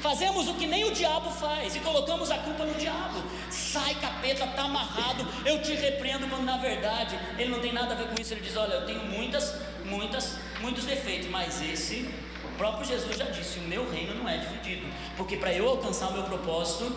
Fazemos 0.03 0.49
o 0.49 0.55
que 0.55 0.67
nem 0.67 0.83
o 0.85 0.91
diabo 0.91 1.31
faz 1.31 1.77
e 1.77 1.81
colocamos 1.81 2.29
a 2.33 2.39
culpa 2.39 2.65
no 2.65 2.75
diabo. 2.75 3.23
Sai 3.49 3.95
capeta, 3.95 4.45
está 4.45 4.63
amarrado, 4.65 5.25
eu 5.47 5.63
te 5.63 5.75
repreendo, 5.75 6.27
quando 6.27 6.43
na 6.43 6.57
verdade 6.57 7.17
ele 7.39 7.51
não 7.51 7.61
tem 7.61 7.73
nada 7.73 7.95
a 7.95 7.97
ver 7.97 8.09
com 8.09 8.21
isso. 8.21 8.35
Ele 8.35 8.41
diz: 8.41 8.57
Olha, 8.57 8.75
eu 8.75 8.85
tenho 8.85 9.05
muitas, 9.05 9.55
muitas, 9.85 10.39
muitos 10.61 10.85
defeitos, 10.85 11.31
mas 11.31 11.63
esse, 11.63 12.13
o 12.45 12.49
próprio 12.59 12.85
Jesus 12.85 13.17
já 13.17 13.27
disse: 13.27 13.61
O 13.61 13.63
meu 13.63 13.89
reino 13.89 14.17
não 14.17 14.29
é 14.29 14.39
dividido, 14.39 14.93
porque 15.17 15.37
para 15.37 15.53
eu 15.53 15.69
alcançar 15.69 16.09
o 16.09 16.15
meu 16.15 16.25
propósito, 16.25 16.93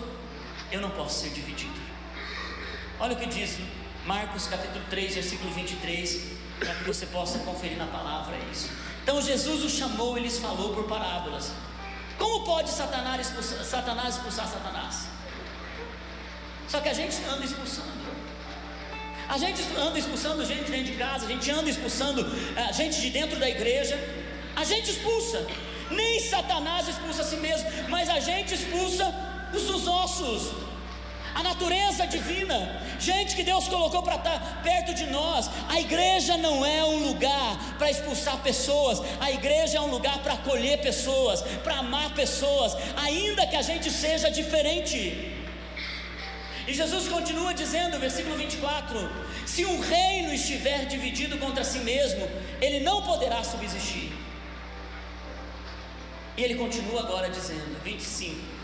eu 0.71 0.81
não 0.81 0.89
posso 0.89 1.21
ser 1.21 1.29
dividido. 1.29 1.79
Olha 2.99 3.13
o 3.13 3.17
que 3.17 3.27
diz 3.27 3.59
Marcos 4.03 4.47
capítulo 4.47 4.83
3, 4.89 5.13
versículo 5.13 5.51
23, 5.51 6.31
para 6.59 6.73
que 6.73 6.83
você 6.85 7.05
possa 7.05 7.37
conferir 7.39 7.77
na 7.77 7.85
palavra 7.85 8.35
isso. 8.51 8.71
Então 9.03 9.21
Jesus 9.21 9.63
os 9.63 9.73
chamou 9.73 10.17
e 10.17 10.21
lhes 10.21 10.39
falou 10.39 10.73
por 10.73 10.85
parábolas. 10.85 11.51
Como 12.17 12.43
pode 12.43 12.69
Satanás 12.69 13.27
expulsar, 13.27 13.63
Satanás 13.63 14.15
expulsar 14.15 14.47
Satanás? 14.47 15.07
Só 16.67 16.79
que 16.79 16.89
a 16.89 16.93
gente 16.93 17.15
anda 17.33 17.43
expulsando. 17.43 18.05
A 19.27 19.37
gente 19.37 19.61
anda 19.77 19.97
expulsando 19.97 20.45
gente 20.45 20.69
dentro 20.69 20.91
de 20.91 20.97
casa, 20.97 21.25
a 21.25 21.27
gente 21.27 21.49
anda 21.51 21.69
expulsando 21.69 22.21
a 22.55 22.61
eh, 22.69 22.73
gente 22.73 23.01
de 23.01 23.09
dentro 23.09 23.39
da 23.39 23.49
igreja. 23.49 23.97
A 24.55 24.63
gente 24.63 24.91
expulsa. 24.91 25.45
Nem 25.89 26.19
Satanás 26.19 26.87
expulsa 26.87 27.21
a 27.21 27.25
si 27.25 27.37
mesmo, 27.37 27.67
mas 27.89 28.09
a 28.09 28.19
gente 28.19 28.53
expulsa 28.53 29.05
os 29.53 29.83
nossos 29.83 30.51
a 31.35 31.43
natureza 31.43 32.07
divina, 32.07 32.81
gente 32.97 33.35
que 33.35 33.43
Deus 33.43 33.67
colocou 33.67 34.01
para 34.01 34.15
estar 34.15 34.39
tá 34.39 34.61
perto 34.63 34.93
de 34.93 35.05
nós. 35.07 35.49
A 35.67 35.81
igreja 35.81 36.37
não 36.37 36.65
é 36.65 36.81
um 36.85 37.07
lugar 37.09 37.75
para 37.77 37.91
expulsar 37.91 38.37
pessoas, 38.37 39.01
a 39.19 39.29
igreja 39.29 39.77
é 39.79 39.81
um 39.81 39.91
lugar 39.97 40.19
para 40.19 40.35
acolher 40.35 40.79
pessoas, 40.79 41.41
para 41.61 41.79
amar 41.79 42.13
pessoas, 42.13 42.77
ainda 42.95 43.45
que 43.45 43.57
a 43.57 43.61
gente 43.61 43.91
seja 43.91 44.31
diferente. 44.31 44.97
E 46.65 46.73
Jesus 46.73 47.09
continua 47.09 47.53
dizendo, 47.53 47.99
versículo 47.99 48.37
24: 48.37 48.97
Se 49.45 49.65
um 49.65 49.81
reino 49.81 50.33
estiver 50.33 50.85
dividido 50.85 51.37
contra 51.37 51.65
si 51.65 51.79
mesmo, 51.79 52.25
ele 52.61 52.79
não 52.79 53.01
poderá 53.01 53.43
subsistir. 53.43 54.09
E 56.37 56.43
ele 56.43 56.55
continua 56.55 57.01
agora 57.01 57.29
dizendo, 57.29 57.77
25: 57.83 58.54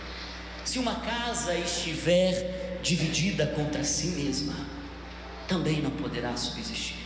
se 0.63 0.79
uma 0.79 0.95
casa 0.95 1.55
estiver 1.55 2.79
dividida 2.81 3.47
contra 3.47 3.83
si 3.83 4.07
mesma, 4.07 4.55
também 5.47 5.81
não 5.81 5.91
poderá 5.91 6.35
subsistir. 6.35 6.97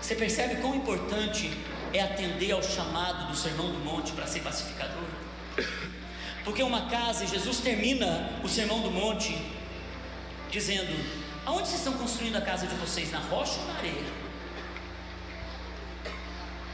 Você 0.00 0.14
percebe 0.14 0.56
quão 0.56 0.74
importante 0.74 1.50
é 1.92 2.00
atender 2.00 2.52
ao 2.52 2.62
chamado 2.62 3.28
do 3.28 3.36
Sermão 3.36 3.70
do 3.70 3.78
Monte 3.78 4.12
para 4.12 4.26
ser 4.26 4.40
pacificador? 4.40 5.04
Porque 6.44 6.62
uma 6.62 6.88
casa, 6.88 7.26
Jesus 7.26 7.58
termina 7.58 8.30
o 8.42 8.48
Sermão 8.48 8.80
do 8.80 8.90
Monte 8.90 9.36
dizendo: 10.50 10.92
Aonde 11.44 11.68
vocês 11.68 11.80
estão 11.80 11.92
construindo 11.94 12.36
a 12.36 12.40
casa 12.40 12.66
de 12.66 12.74
vocês? 12.76 13.10
Na 13.10 13.18
rocha 13.18 13.60
ou 13.60 13.66
na 13.66 13.74
areia? 13.74 14.20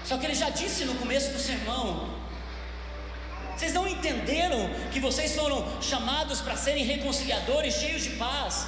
Só 0.04 0.16
que 0.16 0.26
ele 0.26 0.34
já 0.34 0.50
disse 0.50 0.84
no 0.84 0.94
começo 0.94 1.32
do 1.32 1.38
sermão: 1.38 2.25
vocês 3.56 3.72
não 3.72 3.88
entenderam 3.88 4.68
que 4.92 5.00
vocês 5.00 5.34
foram 5.34 5.58
chamados 5.80 6.42
para 6.42 6.56
serem 6.56 6.84
reconciliadores, 6.84 7.76
cheios 7.76 8.02
de 8.02 8.10
paz. 8.10 8.66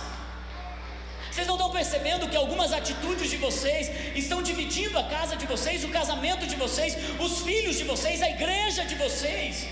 Vocês 1.31 1.47
não 1.47 1.57
estão 1.57 1.71
percebendo 1.71 2.29
que 2.29 2.37
algumas 2.37 2.73
atitudes 2.73 3.29
de 3.29 3.37
vocês 3.37 3.91
estão 4.17 4.43
dividindo 4.43 4.99
a 4.99 5.05
casa 5.05 5.37
de 5.37 5.47
vocês, 5.47 5.85
o 5.85 5.91
casamento 5.91 6.47
de 6.47 6.57
vocês, 6.57 6.97
os 7.21 7.43
filhos 7.43 7.77
de 7.77 7.85
vocês, 7.85 8.23
a 8.23 8.31
igreja 8.31 8.87
de 8.87 8.95
vocês. 8.95 9.69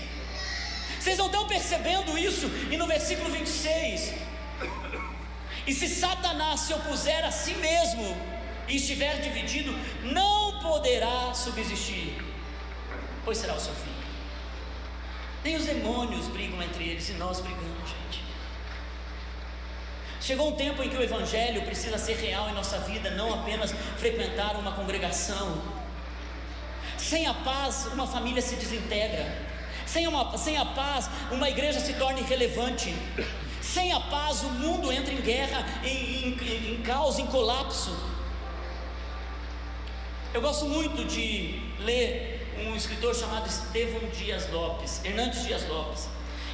Vocês 0.99 1.17
não 1.17 1.25
estão 1.25 1.47
percebendo 1.47 2.15
isso? 2.15 2.45
E 2.69 2.77
no 2.77 2.85
versículo 2.85 3.31
26: 3.31 4.13
E 5.65 5.73
se 5.73 5.89
Satanás 5.89 6.59
se 6.59 6.73
opuser 6.73 7.25
a 7.25 7.31
si 7.31 7.55
mesmo 7.55 8.15
e 8.67 8.75
estiver 8.75 9.19
dividido, 9.19 9.75
não 10.03 10.59
poderá 10.59 11.33
subsistir, 11.33 12.15
pois 13.25 13.39
será 13.39 13.55
o 13.55 13.59
seu 13.59 13.73
fim. 13.73 13.96
Nem 15.47 15.55
os 15.55 15.65
demônios 15.65 16.27
brigam 16.27 16.61
entre 16.61 16.89
eles 16.89 17.07
e 17.07 17.13
nós 17.13 17.39
brigamos, 17.39 17.89
gente. 17.89 18.21
Chegou 20.19 20.49
um 20.49 20.57
tempo 20.57 20.83
em 20.83 20.89
que 20.89 20.97
o 20.97 21.01
Evangelho 21.01 21.61
precisa 21.61 21.97
ser 21.97 22.17
real 22.17 22.49
em 22.49 22.53
nossa 22.53 22.79
vida, 22.79 23.11
não 23.11 23.33
apenas 23.33 23.71
frequentar 23.95 24.57
uma 24.57 24.73
congregação. 24.73 25.61
Sem 26.97 27.27
a 27.27 27.33
paz, 27.33 27.85
uma 27.93 28.05
família 28.05 28.41
se 28.41 28.57
desintegra. 28.57 29.25
Sem, 29.85 30.05
uma, 30.05 30.37
sem 30.37 30.57
a 30.57 30.65
paz, 30.65 31.09
uma 31.31 31.49
igreja 31.49 31.79
se 31.79 31.93
torna 31.93 32.19
irrelevante. 32.19 32.93
Sem 33.61 33.93
a 33.93 34.01
paz, 34.01 34.43
o 34.43 34.49
mundo 34.49 34.91
entra 34.91 35.13
em 35.13 35.21
guerra, 35.21 35.65
em, 35.81 36.27
em, 36.27 36.73
em 36.73 36.81
caos, 36.81 37.19
em 37.19 37.25
colapso. 37.25 37.97
Eu 40.33 40.41
gosto 40.41 40.65
muito 40.65 41.05
de 41.05 41.57
ler 41.79 42.36
um 42.65 42.75
escritor 42.75 43.15
chamado 43.15 43.47
Estevão 43.47 44.09
Dias 44.09 44.49
Lopes, 44.51 45.01
Hernandes 45.03 45.43
Dias 45.43 45.67
Lopes, 45.67 46.07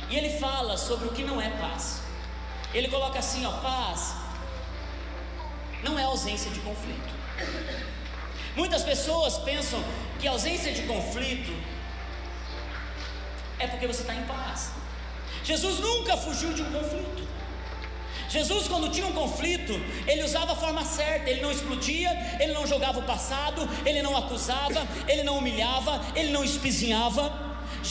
e 0.10 0.18
ele 0.18 0.38
fala 0.38 0.78
sobre 0.78 1.08
o 1.08 1.12
que 1.12 1.24
não 1.24 1.42
é 1.42 1.50
paz. 1.52 2.02
Ele 2.74 2.88
coloca 2.88 3.20
assim: 3.20 3.46
ó, 3.46 3.52
paz 3.62 4.16
não 5.84 5.98
é 5.98 6.04
ausência 6.04 6.50
de 6.52 6.60
conflito. 6.60 7.14
Muitas 8.56 8.84
pessoas 8.84 9.38
pensam 9.40 9.84
que 10.20 10.28
ausência 10.28 10.74
de 10.74 10.84
conflito 10.84 11.52
é 13.60 13.68
porque 13.68 13.88
você 13.88 14.02
está 14.02 14.14
em 14.14 14.24
paz. 14.24 14.72
Jesus 15.44 15.80
nunca 15.80 16.16
fugiu 16.18 16.54
de 16.54 16.62
um 16.62 16.72
conflito. 16.72 17.23
Jesus, 18.34 18.68
quando 18.68 18.90
tinha 18.90 19.06
um 19.06 19.12
conflito, 19.12 19.74
ele 20.08 20.24
usava 20.24 20.54
a 20.54 20.56
forma 20.56 20.84
certa, 20.84 21.30
ele 21.30 21.40
não 21.40 21.52
explodia, 21.52 22.10
ele 22.40 22.52
não 22.52 22.66
jogava 22.66 22.98
o 22.98 23.04
passado, 23.04 23.70
ele 23.86 24.02
não 24.02 24.18
acusava, 24.18 24.88
ele 25.08 25.22
não 25.22 25.38
humilhava, 25.38 26.02
ele 26.16 26.32
não 26.32 26.44
espizinhava, 26.44 27.32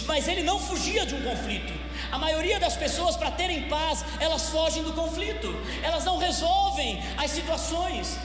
mas 0.04 0.26
ele 0.26 0.42
não 0.42 0.58
fugia 0.58 1.06
de 1.06 1.14
um 1.14 1.22
conflito. 1.22 1.72
A 2.10 2.18
maioria 2.18 2.58
das 2.58 2.76
pessoas, 2.76 3.16
para 3.16 3.30
terem 3.30 3.68
paz, 3.68 4.04
elas 4.18 4.48
fogem 4.48 4.82
do 4.82 4.92
conflito, 4.92 5.54
elas 5.80 6.04
não 6.04 6.18
resolvem 6.18 7.00
as 7.16 7.30
situações. 7.30 8.18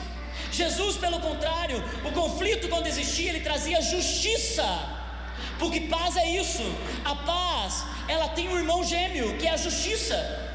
Jesus, 0.50 0.96
pelo 0.96 1.20
contrário, 1.20 1.78
o 2.04 2.10
conflito, 2.10 2.68
quando 2.68 2.88
existia, 2.88 3.30
ele 3.30 3.40
trazia 3.42 3.80
justiça, 3.80 4.66
porque 5.56 5.82
paz 5.82 6.16
é 6.16 6.28
isso. 6.28 6.64
A 7.04 7.14
paz, 7.14 7.84
ela 8.08 8.26
tem 8.30 8.48
um 8.48 8.58
irmão 8.58 8.82
gêmeo, 8.82 9.38
que 9.38 9.46
é 9.46 9.52
a 9.52 9.56
justiça. 9.56 10.47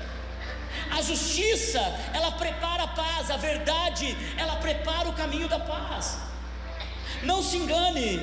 A 0.98 1.02
justiça, 1.02 1.82
ela 2.14 2.32
prepara 2.44 2.84
a 2.84 2.88
paz, 2.88 3.32
a 3.32 3.38
verdade, 3.38 4.16
ela 4.38 4.56
prepara 4.58 5.10
o 5.10 5.14
caminho 5.14 5.48
da 5.48 5.60
paz. 5.60 6.18
Não 7.24 7.42
se 7.42 7.58
engane, 7.58 8.22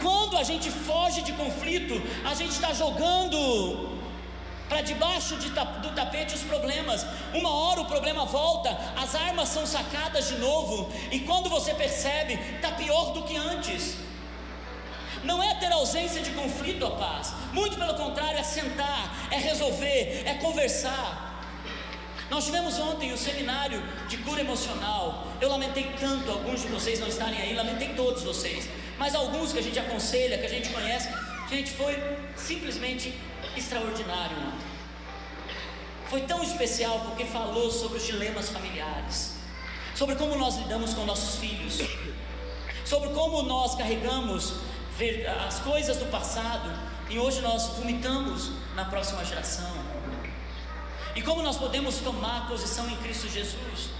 quando 0.00 0.36
a 0.36 0.42
gente 0.42 0.70
foge 0.70 1.22
de 1.22 1.32
conflito, 1.32 1.94
a 2.24 2.34
gente 2.34 2.50
está 2.50 2.72
jogando 2.72 3.98
para 4.68 4.82
debaixo 4.82 5.36
de, 5.36 5.48
do 5.48 5.90
tapete 5.94 6.34
os 6.34 6.42
problemas. 6.42 7.06
Uma 7.32 7.50
hora 7.50 7.80
o 7.80 7.86
problema 7.86 8.26
volta, 8.26 8.76
as 8.96 9.14
armas 9.14 9.48
são 9.48 9.66
sacadas 9.66 10.28
de 10.28 10.36
novo, 10.36 10.92
e 11.10 11.20
quando 11.20 11.48
você 11.48 11.72
percebe, 11.74 12.34
está 12.56 12.72
pior 12.72 13.12
do 13.12 13.22
que 13.22 13.36
antes. 13.36 13.96
Não 15.24 15.42
é 15.42 15.54
ter 15.54 15.72
ausência 15.72 16.22
de 16.22 16.30
conflito 16.32 16.86
a 16.86 16.90
paz, 16.92 17.32
muito 17.52 17.76
pelo 17.76 17.94
contrário, 17.94 18.38
é 18.38 18.42
sentar, 18.42 19.28
é 19.30 19.38
resolver, 19.38 20.22
é 20.26 20.34
conversar. 20.34 21.27
Nós 22.30 22.44
tivemos 22.44 22.78
ontem 22.78 23.12
o 23.12 23.16
seminário 23.16 23.82
de 24.06 24.18
cura 24.18 24.40
emocional. 24.40 25.26
Eu 25.40 25.48
lamentei 25.48 25.94
tanto 25.98 26.30
alguns 26.30 26.60
de 26.60 26.68
vocês 26.68 27.00
não 27.00 27.08
estarem 27.08 27.40
aí, 27.40 27.54
lamentei 27.54 27.94
todos 27.94 28.22
vocês, 28.22 28.68
mas 28.98 29.14
alguns 29.14 29.52
que 29.52 29.58
a 29.58 29.62
gente 29.62 29.78
aconselha, 29.78 30.36
que 30.36 30.46
a 30.46 30.48
gente 30.48 30.68
conhece, 30.68 31.08
gente, 31.48 31.70
foi 31.70 31.96
simplesmente 32.36 33.18
extraordinário 33.56 34.36
ontem. 34.36 34.68
Foi 36.10 36.20
tão 36.22 36.42
especial 36.42 37.00
porque 37.00 37.24
falou 37.24 37.70
sobre 37.70 37.98
os 37.98 38.06
dilemas 38.06 38.50
familiares, 38.50 39.34
sobre 39.94 40.14
como 40.16 40.36
nós 40.36 40.56
lidamos 40.56 40.92
com 40.94 41.04
nossos 41.04 41.38
filhos, 41.38 41.80
sobre 42.84 43.10
como 43.10 43.42
nós 43.42 43.74
carregamos 43.74 44.54
as 45.46 45.60
coisas 45.60 45.96
do 45.96 46.06
passado 46.06 46.70
e 47.08 47.18
hoje 47.18 47.40
nós 47.40 47.68
vomitamos 47.68 48.50
na 48.74 48.84
próxima 48.84 49.24
geração. 49.24 49.87
E 51.18 51.20
como 51.20 51.42
nós 51.42 51.56
podemos 51.56 51.96
tomar 51.96 52.46
posição 52.46 52.88
em 52.88 52.96
Cristo 52.98 53.28
Jesus. 53.28 53.90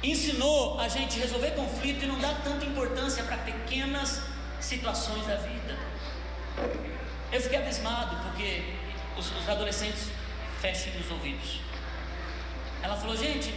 Ensinou 0.00 0.78
a 0.78 0.86
gente 0.86 1.18
resolver 1.18 1.50
conflito 1.50 2.04
e 2.04 2.06
não 2.06 2.16
dar 2.20 2.42
tanta 2.44 2.64
importância 2.64 3.24
para 3.24 3.38
pequenas 3.38 4.22
situações 4.60 5.26
da 5.26 5.34
vida. 5.34 5.76
Eu 7.32 7.40
fiquei 7.40 7.58
abismado 7.58 8.14
porque 8.22 8.72
os, 9.18 9.32
os 9.36 9.48
adolescentes 9.48 10.10
fecham 10.60 10.92
os 11.00 11.10
ouvidos. 11.10 11.60
Ela 12.80 12.94
falou, 12.94 13.16
gente, 13.16 13.52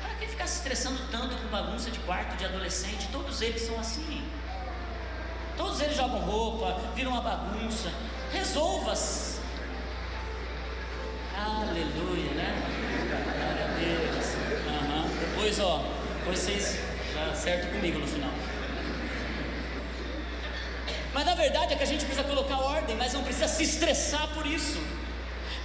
para 0.00 0.14
que 0.14 0.26
ficar 0.26 0.46
se 0.46 0.56
estressando 0.56 1.02
tanto 1.10 1.36
com 1.36 1.48
bagunça 1.48 1.90
de 1.90 1.98
quarto 1.98 2.34
de 2.38 2.46
adolescente? 2.46 3.08
Todos 3.12 3.42
eles 3.42 3.60
são 3.60 3.78
assim. 3.78 4.26
Todos 5.54 5.82
eles 5.82 5.98
jogam 5.98 6.20
roupa, 6.20 6.80
viram 6.94 7.10
uma 7.10 7.20
bagunça. 7.20 7.92
Resolva-se. 8.32 9.37
Aleluia, 11.40 12.32
né? 12.34 12.52
Glória 13.38 13.64
a 13.64 13.68
Deus. 13.78 14.26
Uhum. 14.66 15.08
Depois, 15.20 15.60
ó, 15.60 15.84
depois 16.18 16.38
vocês 16.40 16.80
acertam 17.30 17.70
comigo 17.70 18.00
no 18.00 18.06
final. 18.06 18.32
Mas 21.14 21.26
na 21.26 21.34
verdade 21.34 21.74
é 21.74 21.76
que 21.76 21.82
a 21.82 21.86
gente 21.86 22.04
precisa 22.04 22.26
colocar 22.26 22.58
ordem, 22.58 22.96
mas 22.96 23.12
não 23.12 23.22
precisa 23.22 23.46
se 23.46 23.62
estressar 23.62 24.28
por 24.34 24.46
isso. 24.46 24.78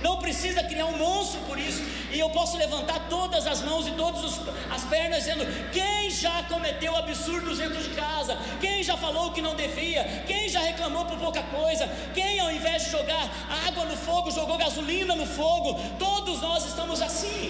Não 0.04 0.18
precisa 0.18 0.62
criar 0.63 0.86
um 0.88 0.98
monstro 0.98 1.39
por 1.42 1.58
isso. 1.58 1.82
E 2.12 2.20
eu 2.20 2.30
posso 2.30 2.58
levantar 2.58 3.08
todas 3.10 3.48
as 3.48 3.62
mãos 3.62 3.88
e 3.88 3.92
todas 3.92 4.39
as 4.70 4.84
pernas 4.84 5.20
dizendo: 5.20 5.46
quem 5.72 6.12
já 6.12 6.44
cometeu 6.44 6.96
absurdos 6.96 7.58
dentro 7.58 7.82
de 7.82 7.89
casa? 7.89 8.38
Quem 8.60 8.84
já 8.84 8.98
falou 8.98 9.32
que 9.32 9.42
não 9.42 9.56
devia? 9.56 10.04
Quem 10.28 10.50
já 10.50 10.60
reclamou 10.60 11.06
por 11.06 11.18
pouca 11.18 11.42
coisa? 11.44 11.88
Quem 12.13 12.39
ao 12.39 12.52
invés 12.52 12.84
de 12.84 12.92
jogar 12.92 13.26
água 13.66 13.86
no 13.86 13.96
fogo, 13.96 14.30
jogou 14.30 14.58
gasolina 14.58 15.16
no 15.16 15.26
fogo? 15.26 15.80
Todos 15.98 16.42
nós 16.42 16.66
estamos 16.66 17.02
assim. 17.02 17.50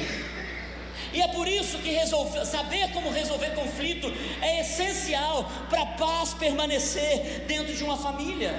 E 1.11 1.21
é 1.21 1.27
por 1.27 1.47
isso 1.47 1.77
que 1.77 1.91
resolver, 1.91 2.45
saber 2.45 2.91
como 2.91 3.11
resolver 3.11 3.51
conflito 3.51 4.11
é 4.41 4.61
essencial 4.61 5.43
para 5.69 5.81
a 5.81 5.85
paz 5.85 6.33
permanecer 6.33 7.45
dentro 7.47 7.73
de 7.75 7.83
uma 7.83 7.97
família. 7.97 8.53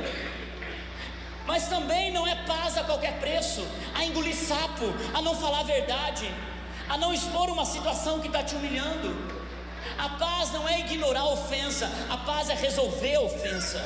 Mas 1.47 1.69
também 1.69 2.11
não 2.11 2.27
é 2.27 2.35
paz 2.47 2.77
a 2.79 2.85
qualquer 2.85 3.19
preço, 3.21 3.67
a 3.95 4.05
engolir 4.05 4.35
sapo, 4.35 4.87
a 5.13 5.21
não 5.21 5.35
falar 5.35 5.61
a 5.61 5.65
verdade, 5.65 6.31
a 6.89 6.97
não 6.97 7.13
expor 7.13 7.51
uma 7.51 7.65
situação 7.65 8.21
que 8.21 8.29
está 8.29 8.43
te 8.43 8.55
humilhando. 8.55 9.15
A 9.99 10.09
paz 10.11 10.53
não 10.53 10.67
é 10.69 10.81
ignorar 10.81 11.21
a 11.21 11.33
ofensa, 11.33 11.91
a 12.11 12.17
paz 12.17 12.49
é 12.49 12.55
resolver 12.55 13.15
a 13.17 13.21
ofensa. 13.21 13.85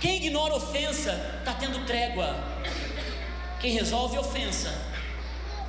Quem 0.00 0.16
ignora 0.16 0.54
a 0.54 0.56
ofensa 0.56 1.12
está 1.38 1.54
tendo 1.54 1.84
trégua. 1.86 2.36
Quem 3.60 3.72
resolve 3.72 4.16
a 4.16 4.20
ofensa 4.20 4.68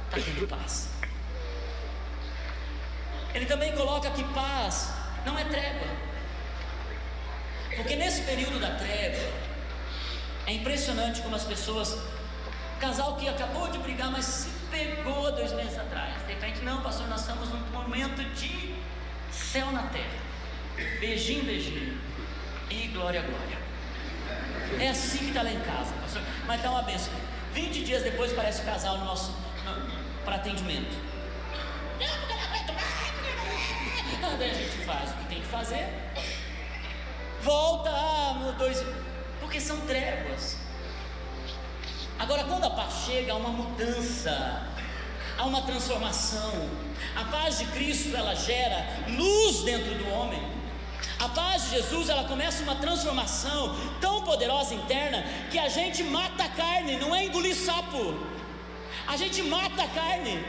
está 0.06 0.20
tendo 0.20 0.48
paz. 0.48 0.90
Ele 3.34 3.46
também 3.46 3.72
coloca 3.74 4.10
que 4.12 4.24
paz 4.34 4.92
não 5.26 5.38
é 5.38 5.46
trégua. 5.46 6.07
Porque 7.78 7.96
nesse 7.96 8.24
período 8.24 8.60
da 8.60 8.72
trégua, 8.72 9.32
é 10.48 10.54
impressionante 10.54 11.22
como 11.22 11.36
as 11.36 11.44
pessoas, 11.44 11.98
casal 12.80 13.16
que 13.16 13.30
acabou 13.30 13.70
de 13.70 13.78
brigar, 13.78 14.12
mas 14.12 14.26
se 14.26 14.50
pegou 14.72 15.32
dois 15.32 15.54
meses 15.54 15.78
atrás, 15.78 16.14
de 16.26 16.34
repente, 16.34 16.62
não, 16.62 16.82
pastor, 16.82 17.08
nós 17.08 17.22
estamos 17.22 17.50
num 17.50 17.60
momento 17.72 18.24
de 18.34 18.76
céu 19.32 19.72
na 19.72 19.84
terra, 19.84 20.20
beijinho, 21.00 21.46
beijinho, 21.46 21.98
e 22.72 22.88
glória, 22.88 23.22
glória. 23.22 23.58
É 24.80 24.90
assim 24.90 25.20
que 25.20 25.28
está 25.28 25.44
lá 25.44 25.52
em 25.52 25.60
casa, 25.60 25.94
pastor, 26.02 26.22
mas 26.46 26.62
dá 26.62 26.72
uma 26.72 26.82
benção. 26.82 27.14
20 27.54 27.84
dias 27.84 28.04
depois 28.04 28.34
parece 28.34 28.62
o 28.62 28.66
casal 28.66 28.98
no 28.98 29.06
nosso 29.06 29.36
para 30.26 30.36
atendimento. 30.36 30.96
Não, 32.00 32.18
porque 32.20 32.34
não 32.34 32.44
aguento 32.44 32.74
mais. 32.74 32.98
A 34.42 34.54
gente 34.54 34.86
faz 34.86 35.12
o 35.12 35.14
que 35.14 35.26
tem 35.26 35.42
que 35.42 35.48
fazer. 35.48 35.88
Volta, 37.42 37.90
ah, 37.90 38.56
dois. 38.58 38.84
Porque 39.40 39.60
são 39.60 39.80
tréguas. 39.82 40.58
Agora, 42.20 42.44
quando 42.46 42.66
a 42.66 42.70
paz 42.72 43.06
chega, 43.06 43.34
há 43.34 43.36
uma 43.36 43.50
mudança, 43.50 44.64
há 45.38 45.46
uma 45.46 45.62
transformação. 45.62 46.52
A 47.16 47.26
paz 47.26 47.60
de 47.60 47.66
Cristo 47.66 48.16
ela 48.16 48.34
gera 48.36 48.86
luz 49.10 49.64
dentro 49.64 49.96
do 49.96 50.10
homem. 50.10 50.42
A 51.20 51.30
paz 51.30 51.64
de 51.64 51.78
Jesus 51.78 52.10
ela 52.10 52.24
começa 52.26 52.64
uma 52.64 52.76
transformação 52.76 53.76
tão 54.02 54.22
poderosa 54.22 54.74
interna 54.74 55.24
que 55.52 55.58
a 55.58 55.70
gente 55.70 56.04
mata 56.04 56.44
a 56.44 56.50
carne, 56.50 56.98
não 56.98 57.16
é 57.16 57.26
engolir 57.26 57.56
sapo. 57.56 58.16
A 59.08 59.16
gente 59.16 59.42
mata 59.44 59.84
a 59.84 59.88
carne. 59.88 60.44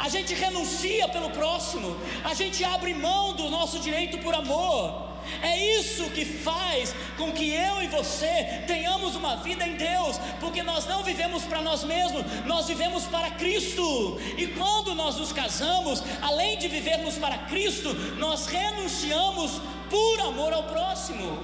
A 0.00 0.08
gente 0.08 0.32
renuncia 0.32 1.06
pelo 1.08 1.28
próximo. 1.28 1.94
A 2.24 2.32
gente 2.32 2.64
abre 2.64 2.94
mão 2.94 3.34
do 3.34 3.50
nosso 3.50 3.78
direito 3.78 4.16
por 4.18 4.34
amor. 4.34 5.10
É 5.42 5.78
isso 5.78 6.08
que 6.10 6.24
faz 6.24 6.94
com 7.18 7.30
que 7.30 7.50
eu 7.50 7.82
e 7.82 7.86
você 7.88 8.64
tenhamos 8.66 9.14
uma 9.14 9.36
vida 9.36 9.66
em 9.66 9.76
Deus, 9.76 10.18
porque 10.40 10.62
nós 10.62 10.86
não 10.86 11.02
vivemos 11.02 11.44
para 11.44 11.60
nós 11.60 11.84
mesmos, 11.84 12.24
nós 12.46 12.66
vivemos 12.66 13.04
para 13.04 13.30
Cristo. 13.32 14.18
E 14.38 14.46
quando 14.46 14.94
nós 14.94 15.16
nos 15.16 15.32
casamos, 15.32 16.02
além 16.22 16.56
de 16.56 16.66
vivermos 16.68 17.18
para 17.18 17.36
Cristo, 17.36 17.92
nós 18.18 18.46
renunciamos 18.46 19.60
por 19.90 20.20
amor 20.20 20.54
ao 20.54 20.64
próximo. 20.64 21.38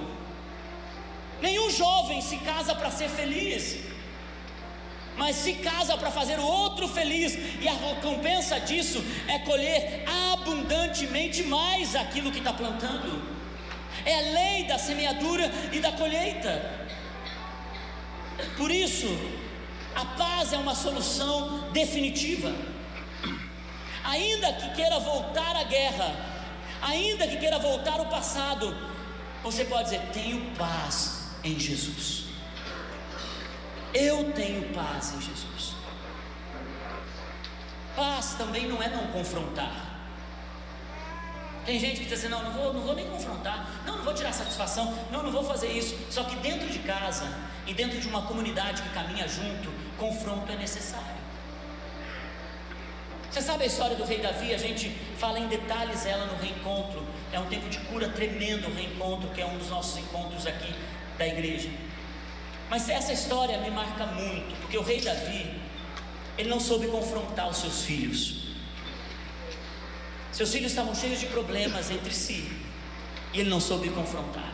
Nenhum 1.39 1.69
jovem 1.69 2.19
se 2.21 2.37
casa 2.37 2.73
para 2.73 2.89
ser 2.89 3.09
feliz, 3.09 3.77
mas 5.17 5.35
se 5.35 5.53
casa 5.53 5.97
para 5.97 6.11
fazer 6.11 6.39
o 6.39 6.45
outro 6.45 6.87
feliz, 6.87 7.37
e 7.59 7.67
a 7.67 7.73
recompensa 7.73 8.59
disso 8.59 9.03
é 9.27 9.39
colher 9.39 10.05
abundantemente 10.33 11.43
mais 11.43 11.95
aquilo 11.95 12.31
que 12.31 12.39
está 12.39 12.53
plantando 12.53 13.37
é 14.07 14.15
a 14.15 14.21
lei 14.31 14.63
da 14.63 14.77
semeadura 14.77 15.51
e 15.73 15.79
da 15.79 15.91
colheita. 15.91 16.87
Por 18.55 18.71
isso, 18.71 19.07
a 19.93 20.05
paz 20.05 20.53
é 20.53 20.57
uma 20.57 20.73
solução 20.73 21.69
definitiva. 21.71 22.53
Ainda 24.05 24.53
que 24.53 24.69
queira 24.75 24.99
voltar 24.99 25.55
à 25.57 25.63
guerra, 25.63 26.15
ainda 26.81 27.27
que 27.27 27.35
queira 27.37 27.59
voltar 27.59 27.99
ao 27.99 28.05
passado, 28.05 28.73
você 29.43 29.65
pode 29.65 29.85
dizer: 29.85 30.01
tenho 30.13 30.39
paz 30.55 31.31
em 31.43 31.59
Jesus. 31.59 32.26
Eu 33.99 34.31
tenho 34.33 34.71
paz 34.73 35.15
em 35.15 35.21
Jesus. 35.21 35.75
Paz 37.95 38.35
também 38.37 38.67
não 38.67 38.81
é 38.81 38.89
não 38.89 39.07
confrontar. 39.07 39.87
Tem 41.65 41.79
gente 41.79 42.01
que 42.01 42.05
diz 42.05 42.13
assim: 42.13 42.27
não, 42.27 42.43
não 42.43 42.51
vou, 42.51 42.73
não 42.73 42.81
vou 42.81 42.95
nem 42.95 43.07
confrontar, 43.07 43.67
não, 43.87 43.97
não 43.97 44.03
vou 44.03 44.13
tirar 44.13 44.31
satisfação, 44.31 44.93
não, 45.11 45.23
não 45.23 45.31
vou 45.31 45.43
fazer 45.43 45.71
isso. 45.71 45.97
Só 46.11 46.23
que 46.23 46.35
dentro 46.35 46.69
de 46.69 46.79
casa 46.79 47.25
e 47.65 47.73
dentro 47.73 47.99
de 47.99 48.07
uma 48.07 48.21
comunidade 48.21 48.83
que 48.83 48.89
caminha 48.89 49.27
junto, 49.27 49.71
confronto 49.97 50.51
é 50.51 50.55
necessário. 50.55 51.17
Você 53.31 53.41
sabe 53.41 53.63
a 53.63 53.67
história 53.67 53.95
do 53.95 54.05
rei 54.05 54.19
Davi? 54.19 54.53
A 54.53 54.57
gente 54.59 54.89
fala 55.17 55.39
em 55.39 55.47
detalhes 55.47 56.05
ela 56.05 56.27
no 56.27 56.37
reencontro. 56.37 57.03
É 57.33 57.39
um 57.39 57.47
tempo 57.47 57.67
de 57.67 57.79
cura 57.79 58.07
tremendo 58.09 58.67
o 58.67 58.73
reencontro, 58.73 59.29
que 59.29 59.41
é 59.41 59.45
um 59.45 59.57
dos 59.57 59.69
nossos 59.69 59.97
encontros 59.97 60.45
aqui 60.45 60.73
da 61.17 61.27
igreja. 61.27 61.69
Mas 62.69 62.89
essa 62.89 63.13
história 63.13 63.57
me 63.59 63.71
marca 63.71 64.05
muito, 64.05 64.55
porque 64.61 64.77
o 64.77 64.81
rei 64.81 64.99
Davi, 65.01 65.53
ele 66.37 66.49
não 66.49 66.59
soube 66.59 66.87
confrontar 66.87 67.49
os 67.49 67.57
seus 67.57 67.83
filhos. 67.83 68.47
Seus 70.31 70.51
filhos 70.51 70.71
estavam 70.71 70.93
cheios 70.93 71.19
de 71.19 71.27
problemas 71.27 71.89
entre 71.89 72.13
si 72.13 72.51
e 73.33 73.39
ele 73.39 73.49
não 73.49 73.59
soube 73.59 73.89
confrontar. 73.89 74.53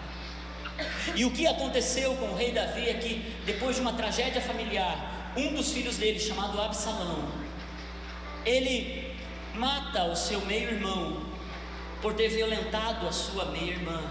E 1.15 1.25
o 1.25 1.31
que 1.31 1.45
aconteceu 1.45 2.15
com 2.15 2.27
o 2.27 2.35
rei 2.35 2.51
Davi 2.51 2.89
é 2.89 2.93
que, 2.95 3.35
depois 3.45 3.75
de 3.75 3.81
uma 3.81 3.93
tragédia 3.93 4.41
familiar, 4.41 5.33
um 5.35 5.53
dos 5.53 5.71
filhos 5.71 5.97
dele, 5.97 6.19
chamado 6.19 6.59
Absalão, 6.61 7.27
ele 8.45 9.15
mata 9.53 10.05
o 10.05 10.15
seu 10.15 10.41
meio-irmão 10.41 11.21
por 12.01 12.13
ter 12.13 12.29
violentado 12.29 13.07
a 13.07 13.11
sua 13.11 13.45
meia-irmã. 13.45 14.01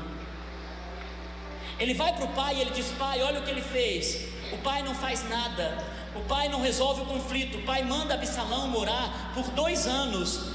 Ele 1.83 1.95
vai 1.95 2.13
para 2.13 2.27
o 2.27 2.29
pai 2.29 2.55
e 2.55 2.61
ele 2.61 2.71
diz: 2.71 2.93
Pai, 2.97 3.21
olha 3.23 3.41
o 3.41 3.43
que 3.43 3.51
ele 3.51 3.61
fez. 3.61 4.29
O 4.53 4.59
pai 4.59 4.85
não 4.85 4.95
faz 4.95 5.29
nada. 5.29 5.67
O 6.15 6.21
pai 6.21 6.49
não 6.49 6.61
resolve 6.63 7.03
o 7.03 7.07
conflito. 7.07 7.59
O 7.59 7.63
pai 7.63 7.83
manda 7.83 8.15
Absalão 8.15 8.69
morar 8.69 9.33
por 9.35 9.51
dois 9.51 9.85
anos 9.89 10.53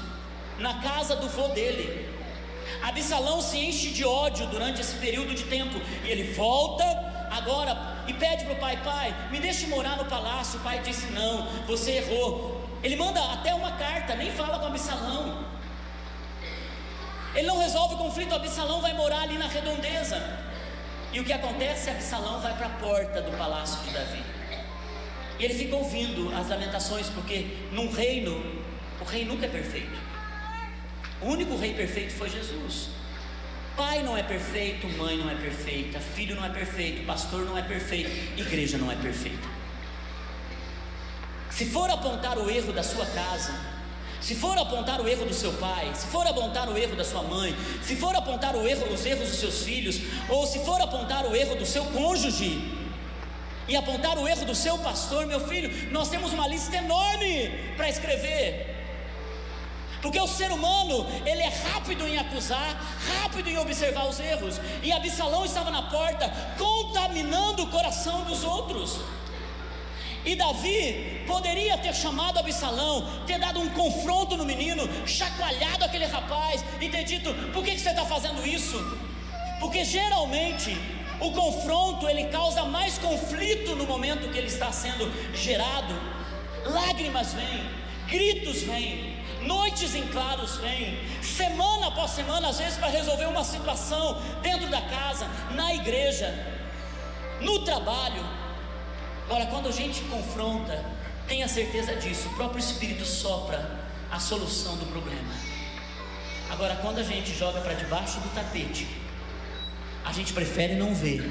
na 0.58 0.80
casa 0.80 1.16
do 1.16 1.28
vô 1.28 1.48
dele. 1.48 1.86
Absalão 2.82 3.42
se 3.42 3.58
enche 3.58 3.90
de 3.90 4.06
ódio 4.06 4.46
durante 4.46 4.80
esse 4.80 4.96
período 4.96 5.34
de 5.34 5.44
tempo 5.44 5.78
e 6.02 6.10
ele 6.10 6.32
volta 6.32 6.84
agora 7.30 7.76
e 8.06 8.14
pede 8.14 8.46
para 8.46 8.54
o 8.54 8.60
pai: 8.66 8.78
Pai, 8.82 9.14
me 9.30 9.38
deixe 9.38 9.66
morar 9.66 9.98
no 9.98 10.06
palácio. 10.06 10.58
O 10.60 10.62
pai 10.62 10.80
disse: 10.80 11.08
Não, 11.08 11.46
você 11.66 11.90
errou. 12.00 12.66
Ele 12.82 12.96
manda 12.96 13.20
até 13.34 13.54
uma 13.54 13.72
carta, 13.72 14.14
nem 14.14 14.30
fala 14.30 14.58
com 14.58 14.66
Absalão. 14.68 15.44
Ele 17.34 17.46
não 17.46 17.58
resolve 17.58 17.96
o 17.96 17.98
conflito, 17.98 18.34
Absalão 18.34 18.80
vai 18.80 18.94
morar 18.94 19.20
ali 19.20 19.36
na 19.36 19.46
redondeza. 19.46 20.47
E 21.12 21.20
o 21.20 21.24
que 21.24 21.32
acontece? 21.32 21.90
Absalão 21.90 22.40
vai 22.40 22.54
para 22.56 22.66
a 22.66 22.70
porta 22.70 23.22
do 23.22 23.36
palácio 23.36 23.82
de 23.84 23.90
Davi. 23.90 24.22
E 25.38 25.44
ele 25.44 25.54
fica 25.54 25.76
ouvindo 25.76 26.34
as 26.34 26.48
lamentações, 26.48 27.08
porque 27.08 27.56
num 27.72 27.90
reino, 27.90 28.42
o 29.00 29.04
rei 29.04 29.24
nunca 29.24 29.46
é 29.46 29.48
perfeito. 29.48 29.98
O 31.20 31.26
único 31.26 31.56
rei 31.56 31.74
perfeito 31.74 32.12
foi 32.12 32.28
Jesus. 32.28 32.90
Pai 33.76 34.02
não 34.02 34.16
é 34.16 34.22
perfeito, 34.22 34.88
mãe 34.88 35.16
não 35.16 35.30
é 35.30 35.36
perfeita, 35.36 36.00
filho 36.00 36.34
não 36.34 36.44
é 36.44 36.48
perfeito, 36.48 37.06
pastor 37.06 37.44
não 37.44 37.56
é 37.56 37.62
perfeito, 37.62 38.10
igreja 38.36 38.76
não 38.76 38.90
é 38.90 38.96
perfeita. 38.96 39.46
Se 41.50 41.64
for 41.66 41.88
apontar 41.88 42.36
o 42.38 42.50
erro 42.50 42.72
da 42.72 42.82
sua 42.82 43.06
casa, 43.06 43.77
se 44.20 44.34
for 44.34 44.58
apontar 44.58 45.00
o 45.00 45.08
erro 45.08 45.24
do 45.26 45.34
seu 45.34 45.52
pai, 45.54 45.90
se 45.94 46.06
for 46.08 46.26
apontar 46.26 46.68
o 46.68 46.76
erro 46.76 46.96
da 46.96 47.04
sua 47.04 47.22
mãe, 47.22 47.54
se 47.82 47.96
for 47.96 48.14
apontar 48.14 48.56
o 48.56 48.66
erro, 48.66 48.92
os 48.92 49.06
erros 49.06 49.28
dos 49.28 49.38
seus 49.38 49.62
filhos, 49.62 50.00
ou 50.28 50.46
se 50.46 50.58
for 50.64 50.80
apontar 50.80 51.24
o 51.26 51.34
erro 51.34 51.54
do 51.56 51.64
seu 51.64 51.84
cônjuge, 51.86 52.78
e 53.68 53.76
apontar 53.76 54.18
o 54.18 54.26
erro 54.26 54.46
do 54.46 54.54
seu 54.54 54.78
pastor, 54.78 55.26
meu 55.26 55.40
filho, 55.46 55.92
nós 55.92 56.08
temos 56.08 56.32
uma 56.32 56.48
lista 56.48 56.76
enorme 56.76 57.50
para 57.76 57.88
escrever. 57.88 58.76
Porque 60.00 60.18
o 60.18 60.26
ser 60.26 60.50
humano, 60.50 61.06
ele 61.26 61.42
é 61.42 61.48
rápido 61.48 62.06
em 62.06 62.16
acusar, 62.18 62.80
rápido 63.20 63.48
em 63.48 63.58
observar 63.58 64.06
os 64.08 64.18
erros. 64.20 64.60
E 64.82 64.92
Absalão 64.92 65.44
estava 65.44 65.70
na 65.70 65.82
porta, 65.82 66.32
contaminando 66.56 67.64
o 67.64 67.66
coração 67.66 68.22
dos 68.24 68.44
outros. 68.44 69.00
E 70.24 70.34
Davi 70.34 71.24
poderia 71.26 71.78
ter 71.78 71.94
chamado 71.94 72.38
Absalão, 72.38 73.24
ter 73.26 73.38
dado 73.38 73.60
um 73.60 73.68
confronto 73.70 74.36
no 74.36 74.44
menino, 74.44 74.88
chacoalhado 75.06 75.84
aquele 75.84 76.06
rapaz 76.06 76.64
e 76.80 76.88
ter 76.88 77.04
dito: 77.04 77.32
por 77.52 77.64
que, 77.64 77.72
que 77.72 77.80
você 77.80 77.90
está 77.90 78.04
fazendo 78.04 78.46
isso? 78.46 78.76
Porque 79.60 79.84
geralmente 79.84 80.76
o 81.20 81.32
confronto 81.32 82.08
ele 82.08 82.24
causa 82.24 82.64
mais 82.64 82.98
conflito 82.98 83.74
no 83.74 83.86
momento 83.86 84.30
que 84.30 84.38
ele 84.38 84.46
está 84.46 84.70
sendo 84.70 85.10
gerado. 85.34 85.94
Lágrimas 86.64 87.32
vêm, 87.34 87.70
gritos 88.08 88.62
vêm, 88.62 89.16
noites 89.42 89.94
em 89.94 90.06
claros 90.08 90.56
vêm, 90.58 90.98
semana 91.22 91.88
após 91.88 92.10
semana, 92.10 92.48
às 92.48 92.58
vezes 92.58 92.78
para 92.78 92.88
resolver 92.88 93.26
uma 93.26 93.44
situação 93.44 94.20
dentro 94.42 94.68
da 94.68 94.80
casa, 94.82 95.26
na 95.52 95.74
igreja, 95.74 96.32
no 97.40 97.60
trabalho. 97.64 98.47
Agora, 99.28 99.44
quando 99.44 99.68
a 99.68 99.70
gente 99.70 100.00
confronta, 100.04 100.82
tenha 101.26 101.46
certeza 101.46 101.94
disso, 101.96 102.28
o 102.28 102.34
próprio 102.34 102.58
Espírito 102.58 103.04
sopra 103.04 103.78
a 104.10 104.18
solução 104.18 104.74
do 104.78 104.86
problema. 104.86 105.34
Agora, 106.48 106.76
quando 106.76 106.96
a 106.96 107.02
gente 107.02 107.34
joga 107.34 107.60
para 107.60 107.74
debaixo 107.74 108.20
do 108.20 108.34
tapete, 108.34 108.88
a 110.02 110.14
gente 110.14 110.32
prefere 110.32 110.76
não 110.76 110.94
ver. 110.94 111.30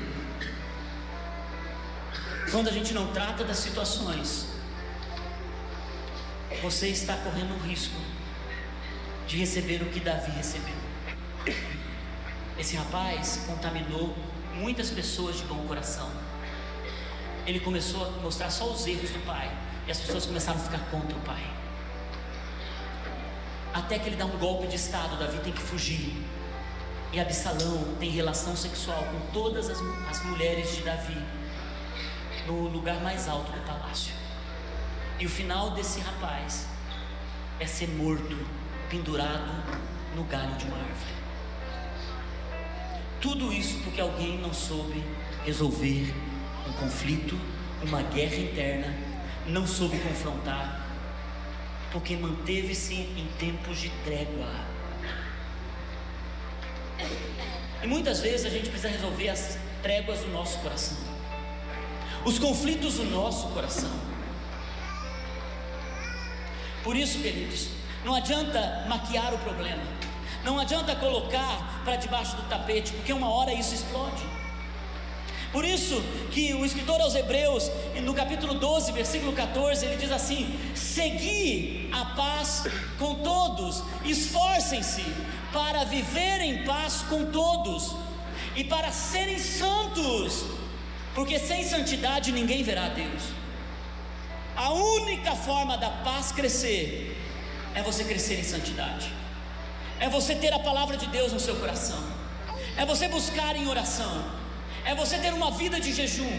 Quando 2.52 2.68
a 2.68 2.72
gente 2.72 2.94
não 2.94 3.12
trata 3.12 3.44
das 3.44 3.58
situações, 3.58 4.46
você 6.62 6.90
está 6.90 7.18
correndo 7.18 7.56
o 7.56 7.68
risco 7.68 8.00
de 9.28 9.38
receber 9.38 9.82
o 9.82 9.88
que 9.88 10.00
Davi 10.00 10.30
recebeu. 10.30 10.78
Esse 12.60 12.76
rapaz 12.76 13.42
contaminou 13.48 14.16
muitas 14.54 14.92
pessoas 14.92 15.38
de 15.38 15.46
bom 15.46 15.66
coração. 15.66 16.27
Ele 17.48 17.62
começou 17.62 18.06
a 18.06 18.10
mostrar 18.22 18.52
só 18.52 18.66
os 18.66 18.86
erros 18.86 19.10
do 19.10 19.26
pai, 19.26 19.50
e 19.88 19.92
as 19.92 20.02
pessoas 20.02 20.26
começaram 20.26 20.60
a 20.60 20.64
ficar 20.64 20.80
contra 20.92 21.18
o 21.18 21.22
pai. 21.22 21.50
Até 23.74 23.98
que 23.98 24.10
ele 24.10 24.18
dá 24.18 24.26
um 24.26 24.38
golpe 24.38 24.68
de 24.68 24.76
estado, 24.76 25.18
Davi 25.18 25.40
tem 25.40 25.54
que 25.54 25.62
fugir. 25.62 26.14
E 27.14 27.20
Absalão 27.22 27.96
tem 27.98 28.10
relação 28.10 28.54
sexual 28.54 29.02
com 29.02 29.32
todas 29.32 29.70
as, 29.70 29.80
as 30.10 30.26
mulheres 30.26 30.76
de 30.76 30.82
Davi, 30.82 31.18
no 32.46 32.68
lugar 32.68 33.00
mais 33.00 33.30
alto 33.30 33.50
do 33.50 33.66
palácio. 33.66 34.14
E 35.18 35.26
o 35.26 35.30
final 35.30 35.72
desse 35.72 36.02
rapaz 36.02 36.68
é 37.62 37.66
ser 37.66 37.88
morto, 37.88 38.38
pendurado 38.90 39.52
no 40.18 40.26
galho 40.26 40.54
de 40.56 40.66
uma 40.66 40.76
árvore. 40.76 41.18
Tudo 43.22 43.54
isso 43.54 43.80
porque 43.86 44.02
alguém 44.02 44.38
não 44.38 44.54
soube 44.54 45.02
resolver 45.46 46.14
conflito, 46.80 47.40
uma 47.82 48.02
guerra 48.02 48.36
interna, 48.36 48.94
não 49.46 49.66
soube 49.66 49.98
confrontar, 50.00 50.86
porque 51.92 52.16
manteve-se 52.16 52.94
em 52.94 53.28
tempos 53.40 53.80
de 53.80 53.90
trégua. 54.04 54.50
E 57.82 57.88
muitas 57.88 58.20
vezes 58.22 58.46
a 58.46 58.50
gente 58.50 58.70
precisa 58.70 58.90
resolver 58.90 59.30
as 59.30 59.58
tréguas 59.82 60.20
do 60.20 60.30
nosso 60.32 60.60
coração, 60.60 60.98
os 62.26 62.40
conflitos 62.40 62.96
do 62.96 63.06
nosso 63.06 63.48
coração. 63.50 63.92
Por 66.84 66.96
isso, 66.96 67.20
queridos, 67.20 67.70
não 68.04 68.16
adianta 68.16 68.86
maquiar 68.88 69.34
o 69.34 69.38
problema, 69.40 69.84
não 70.44 70.60
adianta 70.60 70.96
colocar 70.96 71.82
para 71.84 71.96
debaixo 71.98 72.36
do 72.36 72.44
tapete, 72.44 72.94
porque 72.94 73.14
uma 73.14 73.30
hora 73.30 73.54
isso 73.54 73.74
explode. 73.74 74.24
Por 75.58 75.66
isso 75.66 76.00
que 76.30 76.54
o 76.54 76.64
escritor 76.64 77.02
aos 77.02 77.16
Hebreus, 77.16 77.72
no 78.04 78.14
capítulo 78.14 78.54
12, 78.54 78.92
versículo 78.92 79.34
14, 79.34 79.88
ele 79.88 79.96
diz 79.96 80.12
assim: 80.12 80.56
Segui 80.76 81.90
a 81.92 82.06
paz 82.06 82.66
com 83.00 83.16
todos, 83.24 83.82
esforcem-se 84.06 85.04
para 85.52 85.84
viver 85.84 86.42
em 86.42 86.64
paz 86.64 87.02
com 87.10 87.32
todos 87.32 87.96
e 88.56 88.64
para 88.64 88.92
serem 88.92 89.40
santos, 89.40 90.46
porque 91.16 91.40
sem 91.40 91.64
santidade 91.64 92.32
ninguém 92.32 92.62
verá 92.62 92.90
Deus. 92.90 93.24
A 94.56 94.72
única 94.74 95.36
forma 95.36 95.76
da 95.76 95.90
paz 95.90 96.32
crescer 96.32 97.20
é 97.74 97.82
você 97.82 98.04
crescer 98.04 98.40
em 98.40 98.44
santidade, 98.44 99.12
é 100.00 100.08
você 100.08 100.36
ter 100.36 100.54
a 100.54 100.60
palavra 100.60 100.98
de 100.98 101.08
Deus 101.08 101.34
no 101.34 101.40
seu 101.40 101.56
coração, 101.56 102.04
é 102.78 102.86
você 102.86 103.08
buscar 103.08 103.56
em 103.56 103.68
oração 103.68 104.37
é 104.88 104.96
você 104.96 105.18
ter 105.18 105.34
uma 105.34 105.52
vida 105.52 105.82
de 105.82 105.92
jejum. 105.92 106.32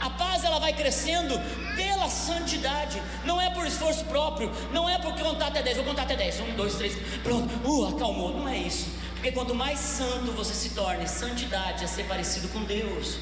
A 0.00 0.08
paz 0.08 0.44
ela 0.44 0.58
vai 0.58 0.72
crescendo 0.72 1.38
pela 1.76 2.08
santidade, 2.08 3.02
não 3.24 3.38
é 3.38 3.50
por 3.50 3.66
esforço 3.66 4.04
próprio, 4.06 4.50
não 4.72 4.88
é 4.88 4.98
porque 4.98 5.22
contar 5.22 5.48
até 5.48 5.62
10, 5.62 5.76
vou 5.76 5.86
contar 5.86 6.02
até 6.02 6.16
10, 6.16 6.40
1, 6.40 6.56
2, 6.56 6.74
3, 6.76 6.96
pronto, 7.22 7.68
uh, 7.68 7.88
acalmou, 7.88 8.32
não 8.34 8.48
é 8.48 8.56
isso, 8.56 8.86
porque 9.14 9.30
quanto 9.30 9.54
mais 9.54 9.78
santo 9.78 10.32
você 10.32 10.54
se 10.54 10.70
torne, 10.70 11.06
santidade 11.06 11.84
é 11.84 11.86
ser 11.86 12.04
parecido 12.04 12.48
com 12.48 12.62
Deus, 12.62 13.18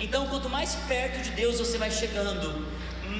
então 0.00 0.26
quanto 0.26 0.48
mais 0.48 0.74
perto 0.88 1.22
de 1.22 1.30
Deus 1.30 1.58
você 1.60 1.78
vai 1.78 1.90
chegando, 1.90 2.66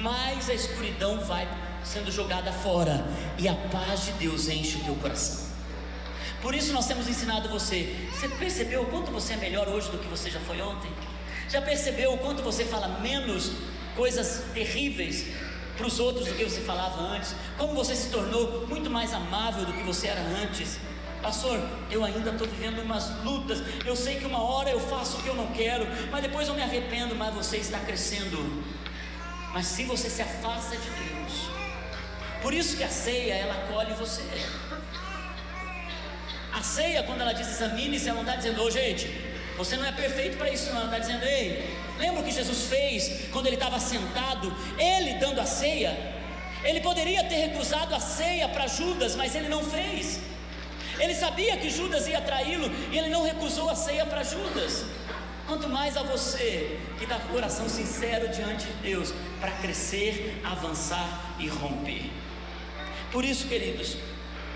mais 0.01 0.49
a 0.49 0.53
escuridão 0.53 1.21
vai 1.21 1.47
sendo 1.85 2.11
jogada 2.11 2.51
fora, 2.51 3.05
e 3.37 3.47
a 3.47 3.53
paz 3.53 4.05
de 4.05 4.11
Deus 4.13 4.49
enche 4.49 4.77
o 4.77 4.83
teu 4.83 4.95
coração. 4.95 5.46
Por 6.41 6.53
isso 6.53 6.71
nós 6.73 6.87
temos 6.87 7.07
ensinado 7.07 7.49
você. 7.49 7.95
Você 8.11 8.27
percebeu 8.29 8.83
o 8.83 8.85
quanto 8.85 9.11
você 9.11 9.33
é 9.33 9.37
melhor 9.37 9.67
hoje 9.67 9.89
do 9.89 9.97
que 9.97 10.07
você 10.07 10.29
já 10.29 10.39
foi 10.39 10.61
ontem? 10.61 10.91
Já 11.49 11.61
percebeu 11.61 12.13
o 12.13 12.17
quanto 12.17 12.43
você 12.43 12.65
fala 12.65 12.99
menos 12.99 13.51
coisas 13.95 14.43
terríveis 14.53 15.25
para 15.75 15.87
os 15.87 15.99
outros 15.99 16.27
do 16.27 16.35
que 16.35 16.43
você 16.43 16.61
falava 16.61 17.01
antes? 17.01 17.35
Como 17.57 17.73
você 17.73 17.95
se 17.95 18.09
tornou 18.09 18.67
muito 18.67 18.89
mais 18.89 19.13
amável 19.13 19.65
do 19.65 19.73
que 19.73 19.83
você 19.83 20.07
era 20.07 20.21
antes? 20.21 20.79
Pastor, 21.21 21.59
eu 21.89 22.03
ainda 22.03 22.29
estou 22.29 22.47
vivendo 22.47 22.79
umas 22.81 23.09
lutas. 23.23 23.61
Eu 23.85 23.95
sei 23.95 24.19
que 24.19 24.25
uma 24.25 24.41
hora 24.41 24.69
eu 24.69 24.79
faço 24.79 25.17
o 25.17 25.23
que 25.23 25.27
eu 25.27 25.35
não 25.35 25.47
quero, 25.47 25.87
mas 26.11 26.21
depois 26.21 26.47
eu 26.47 26.53
me 26.53 26.61
arrependo. 26.61 27.15
Mas 27.15 27.33
você 27.33 27.57
está 27.57 27.79
crescendo. 27.79 28.63
Mas 29.53 29.65
se 29.65 29.83
você 29.85 30.09
se 30.09 30.21
afasta 30.21 30.75
de 30.77 30.89
Deus, 30.89 31.49
por 32.41 32.53
isso 32.53 32.77
que 32.77 32.83
a 32.83 32.89
ceia 32.89 33.33
ela 33.33 33.55
acolhe 33.55 33.93
você. 33.95 34.23
A 36.57 36.63
ceia, 36.63 37.03
quando 37.03 37.21
ela 37.21 37.33
diz 37.33 37.47
examine-se, 37.47 38.09
ela 38.09 38.15
não 38.15 38.23
está 38.23 38.35
dizendo, 38.35 38.63
ô 38.63 38.65
oh, 38.65 38.71
gente, 38.71 39.05
você 39.55 39.77
não 39.77 39.85
é 39.85 39.91
perfeito 39.91 40.37
para 40.37 40.49
isso, 40.49 40.71
não. 40.71 40.77
Ela 40.77 40.85
está 40.85 40.99
dizendo, 40.99 41.23
ei, 41.23 41.77
lembra 41.99 42.21
o 42.21 42.23
que 42.23 42.31
Jesus 42.31 42.63
fez 42.63 43.29
quando 43.31 43.45
ele 43.45 43.57
estava 43.57 43.79
sentado, 43.79 44.51
ele 44.79 45.13
dando 45.19 45.39
a 45.39 45.45
ceia? 45.45 45.95
Ele 46.63 46.81
poderia 46.81 47.23
ter 47.25 47.35
recusado 47.35 47.93
a 47.93 47.99
ceia 47.99 48.49
para 48.49 48.65
Judas, 48.65 49.15
mas 49.15 49.35
ele 49.35 49.47
não 49.47 49.63
fez. 49.63 50.19
Ele 50.99 51.13
sabia 51.13 51.57
que 51.57 51.69
Judas 51.69 52.07
ia 52.07 52.21
traí-lo 52.21 52.71
e 52.91 52.97
ele 52.97 53.09
não 53.09 53.23
recusou 53.23 53.69
a 53.69 53.75
ceia 53.75 54.05
para 54.07 54.23
Judas. 54.23 54.83
Quanto 55.45 55.69
mais 55.69 55.95
a 55.95 56.01
você 56.01 56.79
que 56.97 57.03
está 57.03 57.19
com 57.19 57.27
o 57.29 57.33
coração 57.33 57.69
sincero 57.69 58.29
diante 58.29 58.65
de 58.65 58.73
Deus 58.81 59.13
para 59.39 59.51
crescer, 59.51 60.41
avançar 60.43 61.35
e 61.39 61.47
romper. 61.47 62.09
Por 63.11 63.23
isso, 63.23 63.47
queridos, 63.47 63.95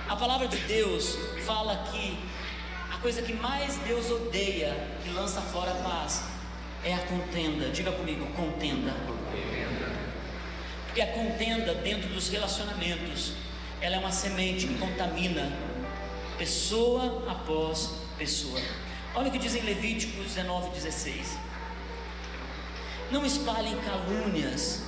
a 0.07 0.15
palavra 0.15 0.47
de 0.47 0.57
Deus 0.57 1.17
fala 1.45 1.87
que 1.91 2.17
a 2.91 2.97
coisa 2.97 3.21
que 3.21 3.33
mais 3.33 3.77
Deus 3.77 4.09
odeia, 4.09 4.75
que 5.03 5.09
lança 5.11 5.41
fora 5.41 5.71
a 5.71 5.75
paz, 5.75 6.23
é 6.83 6.93
a 6.93 6.99
contenda. 6.99 7.69
Diga 7.69 7.91
comigo, 7.91 8.25
contenda. 8.33 8.93
Porque 10.85 11.01
a 11.01 11.07
contenda 11.07 11.73
dentro 11.75 12.09
dos 12.09 12.29
relacionamentos, 12.29 13.33
ela 13.79 13.95
é 13.95 13.99
uma 13.99 14.11
semente 14.11 14.67
que 14.67 14.77
contamina 14.77 15.51
pessoa 16.37 17.23
após 17.29 17.91
pessoa. 18.17 18.59
Olha 19.15 19.29
o 19.29 19.31
que 19.31 19.37
diz 19.37 19.55
em 19.55 19.61
Levítico 19.61 20.21
19, 20.21 20.69
16. 20.71 21.37
Não 23.11 23.25
espalhem 23.25 23.77
calúnias 23.77 24.83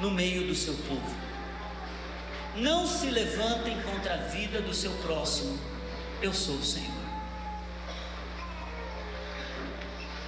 no 0.00 0.10
meio 0.10 0.46
do 0.46 0.54
seu 0.54 0.74
povo 0.74 1.29
não 2.56 2.86
se 2.86 3.06
levantem 3.10 3.80
contra 3.82 4.14
a 4.14 4.16
vida 4.16 4.60
do 4.60 4.74
seu 4.74 4.90
próximo. 5.02 5.58
Eu 6.20 6.32
sou 6.32 6.56
o 6.56 6.64
Senhor. 6.64 7.00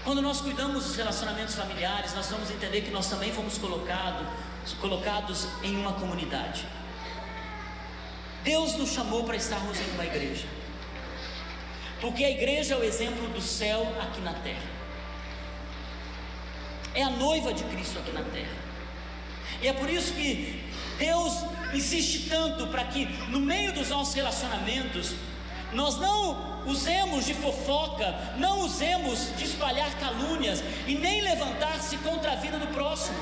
Quando 0.04 0.20
nós 0.20 0.40
cuidamos 0.40 0.84
dos 0.84 0.96
relacionamentos 0.96 1.54
familiares, 1.54 2.14
nós 2.14 2.28
vamos 2.28 2.50
entender 2.50 2.80
que 2.82 2.90
nós 2.90 3.08
também 3.08 3.32
fomos 3.32 3.56
colocados, 3.56 4.26
colocados 4.80 5.46
em 5.62 5.76
uma 5.76 5.92
comunidade. 5.92 6.66
Deus 8.42 8.74
nos 8.74 8.90
chamou 8.90 9.22
para 9.24 9.36
estarmos 9.36 9.78
em 9.78 9.90
uma 9.92 10.04
igreja. 10.04 10.46
Porque 12.00 12.24
a 12.24 12.30
igreja 12.30 12.74
é 12.74 12.76
o 12.76 12.82
exemplo 12.82 13.28
do 13.28 13.40
céu 13.40 13.94
aqui 14.00 14.20
na 14.20 14.34
terra. 14.34 14.70
É 16.94 17.04
a 17.04 17.10
noiva 17.10 17.54
de 17.54 17.62
Cristo 17.64 18.00
aqui 18.00 18.10
na 18.10 18.22
terra. 18.22 18.56
E 19.60 19.68
é 19.68 19.72
por 19.72 19.88
isso 19.88 20.12
que 20.14 20.64
Deus 20.98 21.44
insiste 21.72 22.28
tanto 22.28 22.66
para 22.66 22.84
que 22.84 23.06
no 23.28 23.40
meio 23.40 23.72
dos 23.72 23.88
nossos 23.88 24.14
relacionamentos 24.14 25.14
nós 25.72 25.98
não 25.98 26.62
usemos 26.66 27.24
de 27.24 27.34
fofoca, 27.34 28.14
não 28.36 28.60
usemos 28.60 29.34
de 29.36 29.44
espalhar 29.44 29.90
calúnias 29.98 30.62
e 30.86 30.94
nem 30.94 31.22
levantar-se 31.22 31.96
contra 31.98 32.32
a 32.32 32.36
vida 32.36 32.58
do 32.58 32.66
próximo. 32.68 33.18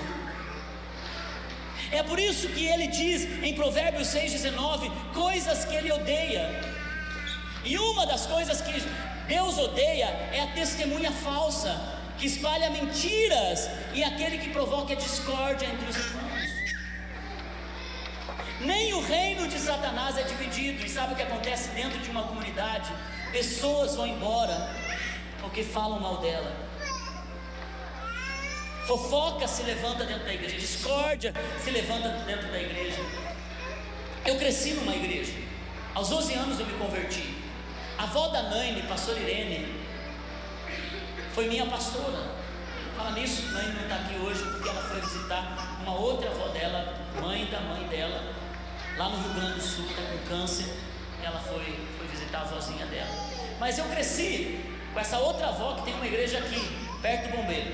É 1.93 2.03
por 2.03 2.19
isso 2.19 2.49
que 2.49 2.67
ele 2.67 2.87
diz 2.87 3.43
em 3.43 3.55
Provérbios 3.55 4.09
6,19 4.09 4.91
coisas 5.13 5.65
que 5.65 5.75
ele 5.75 5.91
odeia. 5.91 6.49
E 7.65 7.77
uma 7.77 8.07
das 8.07 8.27
coisas 8.27 8.61
que 8.61 8.83
Deus 9.27 9.59
odeia 9.59 10.07
é 10.33 10.41
a 10.41 10.47
testemunha 10.49 11.11
falsa, 11.11 11.79
que 12.19 12.27
espalha 12.27 12.71
mentiras 12.71 13.69
e 13.93 14.05
aquele 14.05 14.39
que 14.39 14.51
provoca 14.51 14.95
discórdia 14.95 15.67
entre 15.67 15.89
os 15.89 15.97
irmãos. 15.97 16.30
Nem 18.61 18.92
o 18.92 19.01
reino 19.01 19.49
de 19.49 19.59
Satanás 19.59 20.18
é 20.18 20.23
dividido. 20.23 20.85
E 20.85 20.88
sabe 20.88 21.14
o 21.14 21.16
que 21.16 21.23
acontece 21.23 21.70
dentro 21.70 21.99
de 21.99 22.11
uma 22.11 22.25
comunidade? 22.25 22.90
Pessoas 23.33 23.94
vão 23.96 24.07
embora 24.07 24.70
porque 25.40 25.62
falam 25.62 25.99
mal 26.01 26.18
dela. 26.18 26.53
Fofoca 28.87 29.46
se 29.46 29.62
levanta 29.62 30.05
dentro 30.05 30.25
da 30.25 30.35
igreja, 30.35 30.57
discórdia 30.57 31.33
se 31.62 31.70
levanta 31.70 32.09
dentro 32.27 32.49
da 32.49 32.61
igreja. 32.61 33.01
Eu 34.27 34.37
cresci 34.37 34.73
numa 34.75 34.94
igreja. 34.94 35.33
Aos 35.94 36.09
12 36.09 36.35
anos 36.35 36.61
eu 36.61 36.66
me 36.66 36.75
converti. 36.75 37.37
A 37.96 38.05
avó 38.05 38.29
da 38.29 38.42
Naine, 38.42 38.83
pastor 38.83 39.16
Irene, 39.16 39.81
foi 41.35 41.46
minha 41.49 41.66
pastora. 41.66 42.40
Fala 42.96 43.12
nisso, 43.12 43.53
Naine 43.53 43.75
não 43.75 43.83
está 43.83 43.96
aqui 43.96 44.14
hoje 44.16 44.42
porque 44.42 44.68
ela 44.68 44.83
foi 44.83 45.01
visitar 45.01 45.79
uma 45.83 45.94
outra 45.94 46.31
avó 46.31 46.49
dela, 46.49 46.94
mãe 47.20 47.46
da 47.46 47.61
mãe 47.61 47.87
dela, 47.88 48.35
lá 49.01 49.09
no 49.09 49.17
Rio 49.17 49.33
Grande 49.33 49.55
do 49.55 49.63
Sul, 49.63 49.87
está 49.89 50.03
com 50.03 50.19
câncer. 50.29 50.67
Ela 51.23 51.41
foi, 51.41 51.65
foi 51.97 52.07
visitar 52.07 52.43
a 52.43 52.45
vozinha 52.45 52.85
dela. 52.85 53.09
Mas 53.59 53.79
eu 53.79 53.87
cresci 53.87 54.61
com 54.93 55.01
essa 55.01 55.19
outra 55.19 55.49
avó 55.49 55.75
que 55.77 55.85
tem 55.85 55.95
uma 55.95 56.07
igreja 56.07 56.37
aqui, 56.37 56.61
perto 57.01 57.31
do 57.31 57.39
bombeiro. 57.39 57.73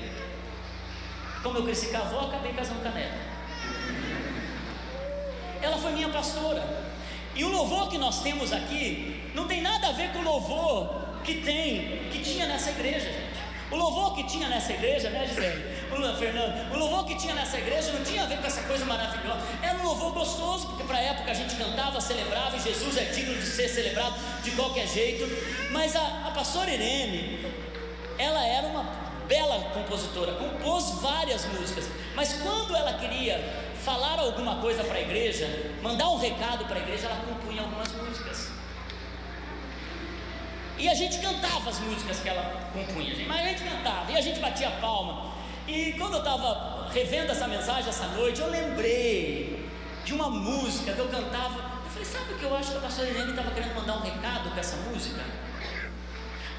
Como 1.43 1.57
eu 1.57 1.65
cresci 1.65 1.87
com 1.87 1.97
a 1.97 1.99
avó, 1.99 2.27
acabei 2.27 2.53
casando 2.53 2.81
com 2.81 2.87
a 2.87 2.91
neta. 2.91 3.17
Ela 5.61 5.77
foi 5.77 5.91
minha 5.91 6.07
pastora. 6.07 6.63
E 7.35 7.43
o 7.43 7.49
louvor 7.49 7.89
que 7.89 7.97
nós 7.97 8.21
temos 8.21 8.53
aqui 8.53 9.29
não 9.35 9.49
tem 9.49 9.61
nada 9.61 9.89
a 9.89 9.91
ver 9.91 10.13
com 10.13 10.19
o 10.19 10.23
louvor 10.23 11.07
que 11.25 11.41
tem, 11.41 12.07
que 12.09 12.19
tinha 12.19 12.47
nessa 12.47 12.69
igreja, 12.69 13.05
gente. 13.05 13.37
O 13.69 13.75
louvor 13.75 14.15
que 14.15 14.23
tinha 14.23 14.47
nessa 14.47 14.71
igreja, 14.71 15.09
né, 15.09 15.27
Gisele? 15.27 15.77
O 15.91 16.15
Fernando, 16.15 16.73
o 16.73 16.77
louvor 16.77 17.05
que 17.05 17.15
tinha 17.15 17.33
nessa 17.33 17.57
igreja 17.57 17.91
não 17.91 18.03
tinha 18.03 18.23
a 18.23 18.25
ver 18.25 18.37
com 18.37 18.47
essa 18.47 18.61
coisa 18.63 18.85
maravilhosa. 18.85 19.41
Era 19.61 19.77
um 19.79 19.83
louvor 19.83 20.13
gostoso, 20.13 20.56
para 20.87 20.97
a 20.97 21.01
época 21.01 21.29
a 21.29 21.33
gente 21.33 21.55
cantava, 21.55 21.99
celebrava, 21.99 22.55
e 22.55 22.61
Jesus 22.61 22.97
é 22.97 23.03
digno 23.05 23.35
de 23.35 23.45
ser 23.45 23.67
celebrado 23.67 24.15
de 24.41 24.51
qualquer 24.51 24.87
jeito. 24.87 25.25
Mas 25.71 25.95
a, 25.95 26.27
a 26.27 26.31
pastora 26.31 26.71
Irene, 26.71 27.45
ela 28.17 28.43
era 28.45 28.67
uma 28.67 28.83
bela 29.27 29.59
compositora, 29.73 30.33
compôs 30.33 30.89
várias 31.01 31.45
músicas. 31.45 31.89
Mas 32.15 32.33
quando 32.41 32.75
ela 32.75 32.93
queria 32.93 33.37
falar 33.83 34.19
alguma 34.19 34.55
coisa 34.55 34.83
para 34.83 34.97
a 34.97 35.01
igreja, 35.01 35.47
mandar 35.81 36.09
um 36.09 36.17
recado 36.17 36.65
para 36.65 36.77
a 36.77 36.79
igreja, 36.79 37.07
ela 37.07 37.23
compunha 37.25 37.61
algumas 37.61 37.91
músicas. 37.91 38.49
E 40.77 40.87
a 40.87 40.93
gente 40.93 41.19
cantava 41.19 41.69
as 41.69 41.79
músicas 41.79 42.19
que 42.19 42.29
ela 42.29 42.69
compunha, 42.71 43.13
mas 43.27 43.45
a 43.45 43.49
gente 43.49 43.63
cantava, 43.63 44.11
e 44.11 44.17
a 44.17 44.21
gente 44.21 44.39
batia 44.39 44.69
palma. 44.79 45.33
E 45.67 45.93
quando 45.93 46.13
eu 46.13 46.19
estava 46.19 46.87
revendo 46.93 47.31
essa 47.31 47.47
mensagem 47.47 47.89
essa 47.89 48.07
noite, 48.07 48.39
eu 48.39 48.49
lembrei 48.49 49.66
de 50.07 50.13
uma 50.13 50.29
música 50.29 50.93
que 50.93 50.99
eu 50.99 51.09
cantava. 51.09 51.59
Eu 51.83 51.91
falei, 51.91 52.05
sabe 52.05 52.31
o 52.31 52.37
que 52.37 52.45
eu 52.45 52.55
acho 52.55 52.71
que 52.71 52.77
a 52.77 52.79
pastora 52.79 53.09
Irene 53.09 53.31
estava 53.31 53.51
querendo 53.51 53.75
mandar 53.75 53.97
um 53.97 54.01
recado 54.01 54.49
com 54.51 54.57
essa 54.57 54.77
música? 54.77 55.21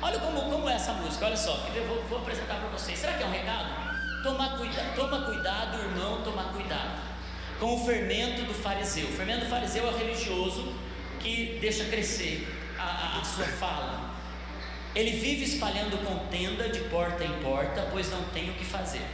Olha 0.03 0.19
como, 0.19 0.43
como 0.51 0.69
é 0.69 0.75
essa 0.75 0.93
música, 0.93 1.25
olha 1.25 1.37
só, 1.37 1.67
eu 1.75 1.87
vou, 1.87 2.03
vou 2.05 2.19
apresentar 2.19 2.57
para 2.57 2.69
vocês. 2.69 2.99
Será 2.99 3.15
que 3.15 3.23
é 3.23 3.27
um 3.27 3.31
recado? 3.31 4.23
Toma, 4.23 4.51
cuida, 4.59 4.93
toma 4.95 5.23
cuidado, 5.23 5.79
irmão, 5.79 6.21
toma 6.23 6.45
cuidado 6.53 7.01
com 7.59 7.75
o 7.75 7.87
fermento 7.87 8.43
do 8.43 8.53
fariseu. 8.53 9.09
O 9.09 9.13
fermento 9.13 9.47
do 9.47 9.51
fariseu 9.51 9.89
é 9.89 9.97
religioso 9.97 10.75
que 11.19 11.57
deixa 11.59 11.87
crescer 11.87 12.47
a, 12.79 12.83
a, 12.83 13.21
a 13.21 13.25
sua 13.25 13.47
fala. 13.47 14.11
Ele 14.95 15.13
vive 15.13 15.45
espalhando 15.45 15.97
contenda 16.05 16.69
de 16.69 16.81
porta 16.81 17.25
em 17.25 17.43
porta, 17.43 17.89
pois 17.91 18.11
não 18.11 18.25
tem 18.25 18.51
o 18.51 18.53
que 18.53 18.65
fazer. 18.67 19.07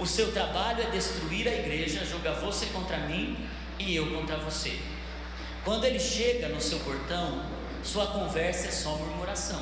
O 0.00 0.06
seu 0.06 0.32
trabalho 0.32 0.82
é 0.82 0.86
destruir 0.86 1.46
a 1.46 1.52
igreja, 1.52 2.06
jogar 2.06 2.32
você 2.32 2.64
contra 2.66 2.96
mim 3.00 3.36
e 3.78 3.94
eu 3.94 4.10
contra 4.14 4.38
você. 4.38 4.80
Quando 5.62 5.84
ele 5.84 6.00
chega 6.00 6.48
no 6.48 6.58
seu 6.58 6.80
portão, 6.80 7.42
sua 7.84 8.06
conversa 8.06 8.68
é 8.68 8.70
só 8.70 8.96
murmuração. 8.96 9.60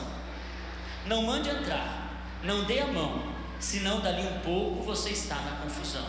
Não 1.06 1.22
mande 1.22 1.48
entrar, 1.48 2.24
não 2.44 2.62
dê 2.62 2.78
a 2.78 2.86
mão, 2.86 3.32
senão 3.58 4.00
dali 4.00 4.22
um 4.22 4.38
pouco 4.38 4.84
você 4.84 5.10
está 5.10 5.34
na 5.34 5.56
confusão. 5.56 6.06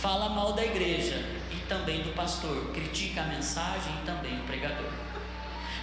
Fala 0.00 0.30
mal 0.30 0.54
da 0.54 0.64
igreja 0.64 1.16
e 1.52 1.56
também 1.68 2.02
do 2.02 2.14
pastor, 2.14 2.72
critica 2.72 3.20
a 3.20 3.24
mensagem 3.24 3.92
e 4.02 4.06
também 4.06 4.40
o 4.40 4.44
pregador. 4.44 4.90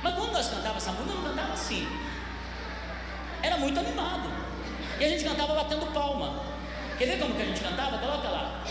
Mas 0.02 0.16
quando 0.16 0.32
nós 0.32 0.48
cantávamos 0.48 0.82
essa 0.82 0.92
música, 0.94 1.14
não 1.14 1.30
cantava 1.30 1.54
assim. 1.54 1.88
Era 3.44 3.58
muito 3.58 3.80
animado. 3.80 4.28
E 5.00 5.06
a 5.06 5.10
gente 5.10 5.24
cantava 5.24 5.54
batendo 5.54 5.86
palma. 5.94 6.51
Quer 7.02 7.08
ver 7.08 7.18
como 7.20 7.34
que 7.34 7.42
a 7.42 7.46
gente 7.46 7.62
cantava? 7.62 7.98
Coloca 7.98 8.30
lá. 8.30 8.64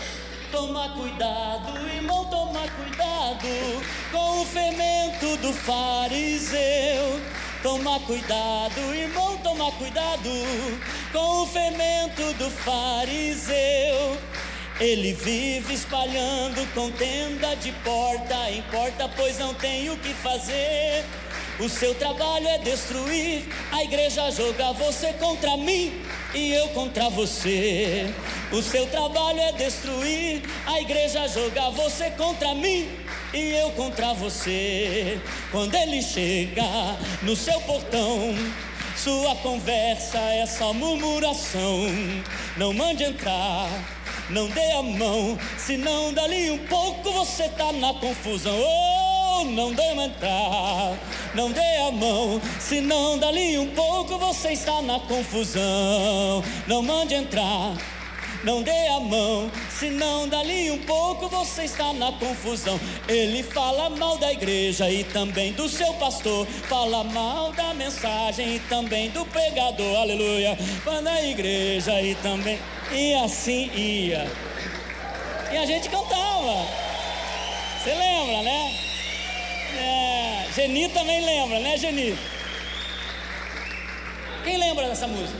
Toma 0.53 0.87
cuidado, 0.91 1.85
irmão, 1.93 2.23
toma 2.29 2.61
cuidado 2.61 3.83
com 4.09 4.41
o 4.41 4.45
fermento 4.45 5.35
do 5.41 5.51
fariseu. 5.51 7.19
Toma 7.61 7.99
cuidado, 7.99 8.95
irmão, 8.95 9.37
toma 9.39 9.69
cuidado 9.73 10.29
com 11.11 11.41
o 11.41 11.45
fermento 11.45 12.33
do 12.35 12.49
fariseu. 12.49 14.17
Ele 14.79 15.11
vive 15.11 15.73
espalhando 15.73 16.65
contenda 16.73 17.53
de 17.57 17.73
porta 17.83 18.49
em 18.49 18.61
porta, 18.61 19.09
pois 19.09 19.39
não 19.39 19.53
tem 19.55 19.89
o 19.89 19.97
que 19.97 20.13
fazer. 20.13 21.03
O 21.59 21.67
seu 21.67 21.93
trabalho 21.95 22.47
é 22.47 22.59
destruir, 22.59 23.43
a 23.73 23.83
igreja 23.83 24.31
joga 24.31 24.71
você 24.71 25.11
contra 25.19 25.57
mim 25.57 26.01
e 26.33 26.53
eu 26.53 26.67
contra 26.69 27.09
você. 27.09 28.13
O 28.51 28.61
seu 28.61 28.85
trabalho 28.87 29.39
é 29.39 29.51
destruir, 29.53 30.41
a 30.65 30.81
igreja 30.81 31.27
joga 31.27 31.69
você 31.71 32.09
contra 32.11 32.53
mim 32.53 32.89
e 33.33 33.55
eu 33.55 33.71
contra 33.71 34.13
você. 34.13 35.19
Quando 35.51 35.75
ele 35.75 36.01
chega 36.01 36.97
no 37.21 37.35
seu 37.35 37.59
portão, 37.61 38.35
sua 38.95 39.35
conversa 39.37 40.19
é 40.19 40.45
só 40.45 40.73
murmuração. 40.73 41.87
Não 42.57 42.73
mande 42.73 43.03
entrar 43.03 43.69
não 44.31 44.47
dê 44.47 44.71
a 44.71 44.81
mão, 44.81 45.37
senão 45.57 46.13
dali 46.13 46.51
um 46.51 46.57
pouco 46.59 47.11
você 47.11 47.49
tá 47.49 47.73
na 47.73 47.93
confusão. 47.95 48.57
Oh, 48.57 49.10
não 49.45 49.73
dê 49.73 49.91
entrar, 49.91 50.97
não 51.33 51.51
dê 51.51 51.77
a 51.87 51.91
mão, 51.91 52.41
senão 52.59 53.17
dali 53.17 53.57
um 53.57 53.67
pouco 53.67 54.17
você 54.17 54.53
está 54.53 54.81
na 54.81 54.99
confusão. 54.99 56.43
Não 56.67 56.81
mande 56.81 57.15
entrar. 57.15 57.75
Não 58.43 58.63
dê 58.63 58.87
a 58.87 58.99
mão, 58.99 59.51
senão 59.69 60.27
dali 60.27 60.71
um 60.71 60.79
pouco 60.79 61.27
você 61.27 61.63
está 61.63 61.93
na 61.93 62.11
confusão. 62.13 62.79
Ele 63.07 63.43
fala 63.43 63.87
mal 63.91 64.17
da 64.17 64.31
igreja 64.31 64.89
e 64.89 65.03
também 65.03 65.53
do 65.53 65.69
seu 65.69 65.93
pastor, 65.93 66.47
fala 66.67 67.03
mal 67.03 67.51
da 67.51 67.71
mensagem 67.75 68.55
e 68.55 68.59
também 68.61 69.11
do 69.11 69.23
pregador, 69.27 69.95
aleluia. 69.95 70.57
Fala 70.83 71.03
da 71.03 71.21
igreja 71.21 72.01
e 72.01 72.15
também. 72.15 72.57
E 72.91 73.13
assim 73.13 73.69
ia. 73.75 74.27
E 75.51 75.57
a 75.57 75.65
gente 75.65 75.87
cantava. 75.87 76.65
Você 77.77 77.93
lembra, 77.93 78.41
né? 78.41 78.90
É, 79.77 80.47
Geni 80.53 80.89
também 80.89 81.23
lembra, 81.23 81.59
né, 81.59 81.77
Geni? 81.77 82.17
Quem 84.43 84.57
lembra 84.57 84.87
dessa 84.87 85.07
música? 85.07 85.39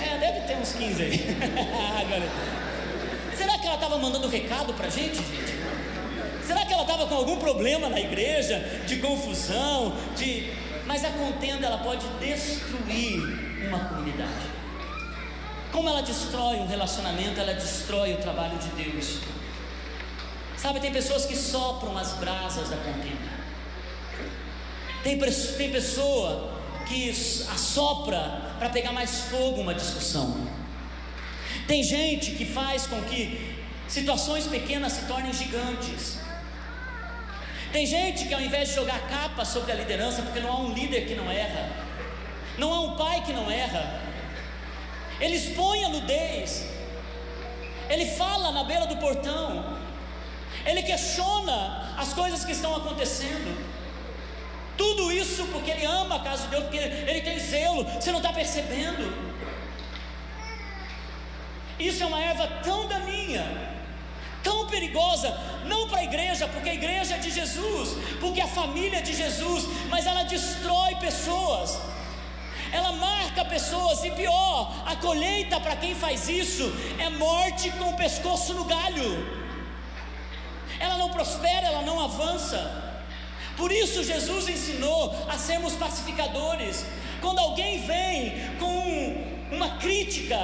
É, 0.00 0.18
deve 0.18 0.40
ter 0.46 0.56
uns 0.56 0.72
15 0.72 1.02
aí. 1.02 1.18
Será 3.36 3.58
que 3.58 3.66
ela 3.66 3.76
estava 3.76 3.98
mandando 3.98 4.28
recado 4.28 4.72
pra 4.74 4.88
gente, 4.88 5.16
gente? 5.16 5.54
Será 6.46 6.64
que 6.66 6.72
ela 6.72 6.82
estava 6.82 7.06
com 7.06 7.14
algum 7.14 7.36
problema 7.36 7.88
na 7.88 8.00
igreja, 8.00 8.58
de 8.86 8.96
confusão, 8.96 9.96
de. 10.16 10.50
Mas 10.86 11.04
a 11.04 11.10
contenda 11.10 11.66
ela 11.66 11.78
pode 11.78 12.06
destruir 12.20 13.20
uma 13.68 13.78
comunidade. 13.80 14.50
Como 15.70 15.88
ela 15.88 16.02
destrói 16.02 16.56
um 16.56 16.66
relacionamento, 16.66 17.40
ela 17.40 17.54
destrói 17.54 18.14
o 18.14 18.18
trabalho 18.18 18.58
de 18.58 18.68
Deus. 18.84 19.20
Sabe, 20.62 20.78
tem 20.78 20.92
pessoas 20.92 21.26
que 21.26 21.34
sopram 21.34 21.98
as 21.98 22.12
brasas 22.12 22.68
da 22.70 22.76
contenda. 22.76 23.32
Tem, 25.02 25.18
tem 25.18 25.72
pessoa 25.72 26.52
que 26.86 27.10
assopra 27.10 28.54
para 28.60 28.68
pegar 28.68 28.92
mais 28.92 29.22
fogo 29.22 29.60
uma 29.60 29.74
discussão. 29.74 30.46
Tem 31.66 31.82
gente 31.82 32.30
que 32.36 32.46
faz 32.46 32.86
com 32.86 33.02
que 33.02 33.56
situações 33.88 34.46
pequenas 34.46 34.92
se 34.92 35.06
tornem 35.06 35.32
gigantes. 35.32 36.20
Tem 37.72 37.84
gente 37.84 38.28
que 38.28 38.34
ao 38.34 38.40
invés 38.40 38.68
de 38.68 38.76
jogar 38.76 39.00
capa 39.08 39.44
sobre 39.44 39.72
a 39.72 39.74
liderança, 39.74 40.22
porque 40.22 40.38
não 40.38 40.52
há 40.52 40.60
um 40.60 40.72
líder 40.72 41.08
que 41.08 41.16
não 41.16 41.28
erra, 41.28 41.70
não 42.56 42.72
há 42.72 42.80
um 42.82 42.96
pai 42.96 43.24
que 43.24 43.32
não 43.32 43.50
erra, 43.50 44.00
ele 45.18 45.34
expõe 45.34 45.82
a 45.82 45.88
nudez, 45.88 46.68
ele 47.90 48.06
fala 48.06 48.52
na 48.52 48.62
beira 48.62 48.86
do 48.86 48.96
portão, 48.98 49.81
ele 50.64 50.82
questiona 50.82 51.94
as 51.96 52.12
coisas 52.12 52.44
que 52.44 52.52
estão 52.52 52.74
acontecendo. 52.76 53.50
Tudo 54.76 55.12
isso 55.12 55.46
porque 55.46 55.70
ele 55.70 55.84
ama 55.84 56.16
a 56.16 56.20
casa 56.20 56.44
de 56.44 56.48
Deus, 56.48 56.64
porque 56.64 56.78
ele 56.78 57.20
tem 57.20 57.38
zelo, 57.38 57.84
você 57.84 58.10
não 58.10 58.18
está 58.18 58.32
percebendo. 58.32 59.32
Isso 61.78 62.02
é 62.02 62.06
uma 62.06 62.22
erva 62.22 62.46
tão 62.62 62.86
daninha, 62.86 63.44
tão 64.42 64.66
perigosa, 64.66 65.28
não 65.66 65.88
para 65.88 65.98
a 65.98 66.04
igreja, 66.04 66.48
porque 66.48 66.70
a 66.70 66.74
igreja 66.74 67.16
é 67.16 67.18
de 67.18 67.30
Jesus, 67.30 67.96
porque 68.20 68.40
a 68.40 68.46
família 68.46 68.98
é 68.98 69.02
de 69.02 69.14
Jesus, 69.14 69.64
mas 69.88 70.06
ela 70.06 70.22
destrói 70.24 70.94
pessoas 70.96 71.78
ela 72.72 72.92
marca 72.92 73.44
pessoas, 73.44 74.02
e 74.02 74.10
pior, 74.12 74.82
a 74.86 74.96
colheita 74.96 75.60
para 75.60 75.76
quem 75.76 75.94
faz 75.94 76.26
isso 76.26 76.72
é 76.98 77.10
morte 77.10 77.70
com 77.72 77.90
o 77.90 77.96
pescoço 77.96 78.54
no 78.54 78.64
galho. 78.64 79.41
Ela 80.82 80.98
não 80.98 81.10
prospera, 81.10 81.68
ela 81.68 81.82
não 81.82 82.00
avança. 82.00 82.60
Por 83.56 83.70
isso 83.70 84.02
Jesus 84.02 84.48
ensinou 84.48 85.14
a 85.28 85.38
sermos 85.38 85.74
pacificadores. 85.74 86.84
Quando 87.20 87.38
alguém 87.38 87.86
vem 87.86 88.56
com 88.58 89.54
uma 89.54 89.76
crítica, 89.78 90.36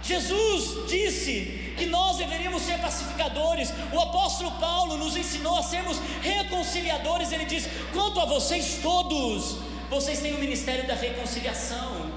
Jesus 0.00 0.88
disse 0.88 1.74
que 1.76 1.86
nós 1.86 2.18
deveríamos 2.18 2.62
ser 2.62 2.78
pacificadores. 2.78 3.72
O 3.92 3.98
apóstolo 3.98 4.52
Paulo 4.52 4.96
nos 4.96 5.16
ensinou 5.16 5.56
a 5.58 5.64
sermos 5.64 5.98
reconciliadores. 6.22 7.32
Ele 7.32 7.44
diz: 7.44 7.66
quanto 7.92 8.20
a 8.20 8.24
vocês 8.24 8.78
todos, 8.80 9.56
vocês 9.90 10.20
têm 10.20 10.34
o 10.34 10.38
ministério 10.38 10.86
da 10.86 10.94
reconciliação 10.94 12.12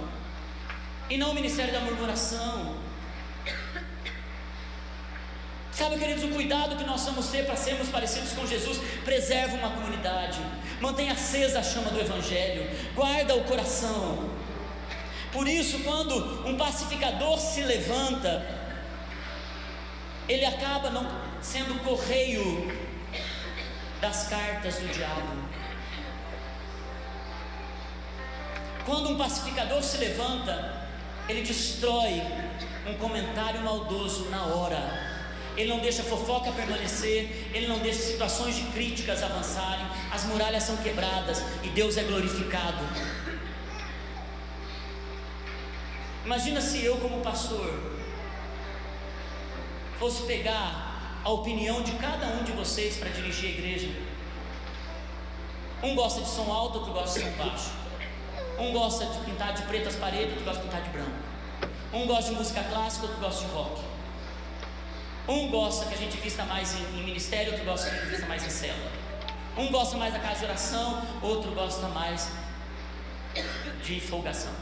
e 1.10 1.18
não 1.18 1.32
o 1.32 1.34
ministério 1.34 1.74
da 1.74 1.80
murmuração. 1.80 2.75
Sabe, 5.76 5.98
queridos, 5.98 6.24
o 6.24 6.30
cuidado 6.30 6.78
que 6.78 6.86
nós 6.86 7.04
vamos 7.04 7.28
ter 7.28 7.46
para 7.46 7.58
sermos 7.58 7.90
parecidos 7.90 8.32
com 8.32 8.48
Jesus 8.48 8.80
preserva 9.04 9.58
uma 9.58 9.72
comunidade, 9.72 10.40
mantém 10.80 11.10
acesa 11.10 11.60
a 11.60 11.64
chama 11.64 11.90
do 11.90 12.00
Evangelho, 12.00 12.66
guarda 12.96 13.36
o 13.36 13.44
coração. 13.44 14.30
Por 15.34 15.46
isso, 15.50 15.80
quando 15.80 16.48
um 16.48 16.56
pacificador 16.56 17.38
se 17.38 17.62
levanta, 17.62 18.46
ele 20.30 20.46
acaba 20.46 20.90
não 20.92 21.06
sendo 21.42 21.84
correio 21.84 22.72
das 24.00 24.30
cartas 24.30 24.76
do 24.76 24.88
diabo. 24.88 25.44
Quando 28.86 29.10
um 29.10 29.18
pacificador 29.18 29.84
se 29.84 29.98
levanta, 29.98 30.88
ele 31.28 31.42
destrói 31.42 32.22
um 32.88 32.94
comentário 32.94 33.60
maldoso 33.60 34.30
na 34.30 34.46
hora. 34.46 35.15
Ele 35.58 35.70
não 35.70 35.80
deixa 35.80 36.04
fofoca 36.04 36.52
permanecer, 36.52 37.50
ele 37.54 37.68
não 37.68 37.80
deixa 37.80 38.00
situações 38.00 38.56
de 38.56 38.64
críticas 38.74 39.24
avançarem, 39.24 39.86
as 40.12 40.26
muralhas 40.26 40.64
são 40.64 40.76
quebradas 40.78 41.42
e 41.64 41.70
Deus 41.70 41.96
é 41.98 42.04
glorificado. 42.04 42.84
Imagina 46.26 46.60
se 46.60 46.84
eu, 46.84 46.98
como 46.98 47.22
pastor, 47.22 47.72
fosse 50.00 50.24
pegar 50.24 51.22
a 51.24 51.30
opinião 51.30 51.82
de 51.84 51.94
cada 51.94 52.28
um 52.28 52.44
de 52.44 52.52
vocês 52.52 52.98
para 52.98 53.10
dirigir 53.10 53.50
a 53.50 53.52
igreja. 53.54 53.90
Um 55.82 55.96
gosta 55.96 56.22
de 56.22 56.28
som 56.28 56.52
alto, 56.52 56.80
outro 56.80 56.94
gosta 56.94 57.20
de 57.20 57.26
som 57.26 57.32
baixo. 57.32 57.72
Um 58.60 58.74
gosta 58.74 59.06
de 59.06 59.20
pintar 59.20 59.54
de 59.54 59.62
preto 59.64 59.88
as 59.88 59.96
paredes, 59.96 60.30
outro 60.32 60.46
gosta 60.46 60.62
de 60.62 60.68
pintar 60.68 60.84
de 60.84 60.90
branco. 60.90 61.12
Um 61.94 62.08
gosta 62.08 62.32
de 62.32 62.38
música 62.38 62.64
clássica, 62.64 63.06
outro 63.06 63.22
gosta 63.22 63.46
de 63.46 63.52
rock. 63.54 63.95
Um 65.28 65.50
gosta 65.50 65.86
que 65.86 65.96
a 65.96 65.98
gente 65.98 66.18
vista 66.18 66.46
mais 66.46 66.76
em, 66.76 67.00
em 67.00 67.04
ministério, 67.04 67.52
outro 67.52 67.66
gosta 67.66 67.90
que 67.90 67.96
a 67.96 68.00
gente 68.00 68.10
vista 68.10 68.26
mais 68.28 68.46
em 68.46 68.50
célula. 68.50 68.92
Um 69.58 69.72
gosta 69.72 69.98
mais 69.98 70.14
da 70.14 70.20
casa 70.20 70.40
de 70.40 70.46
oração, 70.46 71.02
outro 71.22 71.52
gosta 71.52 71.88
mais 71.88 72.30
de 73.84 74.00
folgação. 74.00 74.54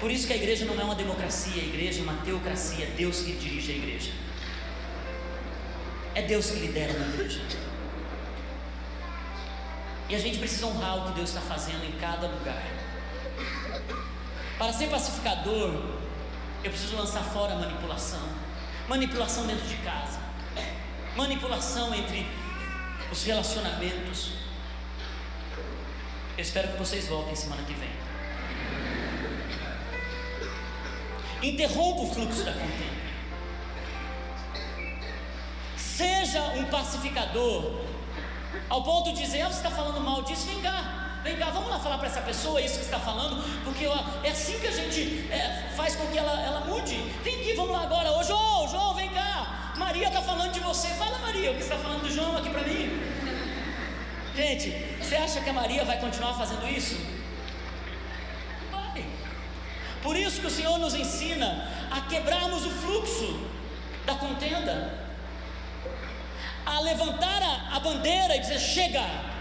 Por 0.00 0.10
isso 0.10 0.26
que 0.26 0.32
a 0.32 0.36
igreja 0.36 0.64
não 0.64 0.80
é 0.80 0.84
uma 0.84 0.94
democracia, 0.94 1.62
a 1.62 1.64
igreja 1.64 2.00
é 2.00 2.02
uma 2.02 2.22
teocracia, 2.24 2.84
é 2.84 2.90
Deus 2.90 3.20
que 3.20 3.32
dirige 3.32 3.72
a 3.72 3.74
igreja. 3.74 4.12
É 6.14 6.22
Deus 6.22 6.50
que 6.50 6.58
lidera 6.60 6.92
na 6.92 7.06
igreja. 7.06 7.40
E 10.08 10.14
a 10.14 10.18
gente 10.18 10.38
precisa 10.38 10.66
honrar 10.66 10.98
o 10.98 11.08
que 11.08 11.14
Deus 11.14 11.30
está 11.30 11.40
fazendo 11.40 11.84
em 11.84 11.92
cada 11.98 12.26
lugar. 12.26 12.62
Para 14.58 14.72
ser 14.72 14.88
pacificador, 14.88 15.82
eu 16.64 16.70
preciso 16.70 16.96
lançar 16.96 17.22
fora 17.22 17.52
a 17.52 17.56
manipulação. 17.56 18.26
Manipulação 18.88 19.46
dentro 19.46 19.66
de 19.68 19.76
casa. 19.76 20.18
Manipulação 21.14 21.94
entre 21.94 22.26
os 23.12 23.22
relacionamentos. 23.22 24.32
Eu 26.36 26.42
espero 26.42 26.68
que 26.72 26.78
vocês 26.78 27.06
voltem 27.06 27.36
semana 27.36 27.62
que 27.64 27.74
vem. 27.74 27.90
Interrompa 31.42 32.00
o 32.00 32.14
fluxo 32.14 32.42
da 32.42 32.52
contenda. 32.52 33.04
Seja 35.76 36.42
um 36.56 36.64
pacificador, 36.64 37.84
ao 38.70 38.82
ponto 38.82 39.12
de 39.12 39.22
dizer: 39.22 39.42
ah, 39.42 39.50
você 39.50 39.58
está 39.58 39.70
falando 39.70 40.00
mal 40.00 40.22
disso, 40.22 40.46
vem 40.46 40.60
cá, 40.62 40.93
vem 41.24 41.36
cá, 41.36 41.46
vamos 41.46 41.70
lá 41.70 41.80
falar 41.80 41.98
para 41.98 42.06
essa 42.06 42.20
pessoa 42.20 42.60
isso 42.60 42.78
que 42.78 42.84
está 42.84 43.00
falando, 43.00 43.42
porque 43.64 43.86
ó, 43.86 43.98
é 44.22 44.30
assim 44.30 44.60
que 44.60 44.66
a 44.66 44.70
gente 44.70 45.26
é, 45.32 45.70
faz 45.74 45.96
com 45.96 46.06
que 46.08 46.18
ela, 46.18 46.38
ela 46.42 46.60
mude. 46.60 46.96
Vem 47.24 47.40
aqui, 47.40 47.54
vamos 47.54 47.72
lá 47.72 47.82
agora, 47.82 48.12
ô 48.12 48.22
João, 48.22 48.68
João, 48.68 48.94
vem 48.94 49.08
cá, 49.08 49.72
Maria 49.76 50.08
está 50.08 50.20
falando 50.20 50.52
de 50.52 50.60
você, 50.60 50.88
fala 50.88 51.18
Maria, 51.18 51.50
o 51.50 51.54
que 51.54 51.62
está 51.62 51.78
falando 51.78 52.02
do 52.02 52.12
João 52.12 52.36
aqui 52.36 52.50
para 52.50 52.62
mim? 52.62 52.90
Gente, 54.36 54.70
você 55.00 55.16
acha 55.16 55.40
que 55.40 55.48
a 55.48 55.52
Maria 55.52 55.84
vai 55.84 55.98
continuar 55.98 56.34
fazendo 56.34 56.68
isso? 56.68 56.96
Por 60.04 60.16
isso 60.18 60.38
que 60.42 60.46
o 60.46 60.50
Senhor 60.50 60.78
nos 60.78 60.94
ensina 60.94 61.66
a 61.90 62.02
quebrarmos 62.02 62.66
o 62.66 62.70
fluxo 62.70 63.40
da 64.04 64.14
contenda, 64.14 65.02
a 66.66 66.78
levantar 66.80 67.42
a, 67.42 67.76
a 67.76 67.80
bandeira 67.80 68.36
e 68.36 68.40
dizer: 68.40 68.58
chega. 68.58 69.33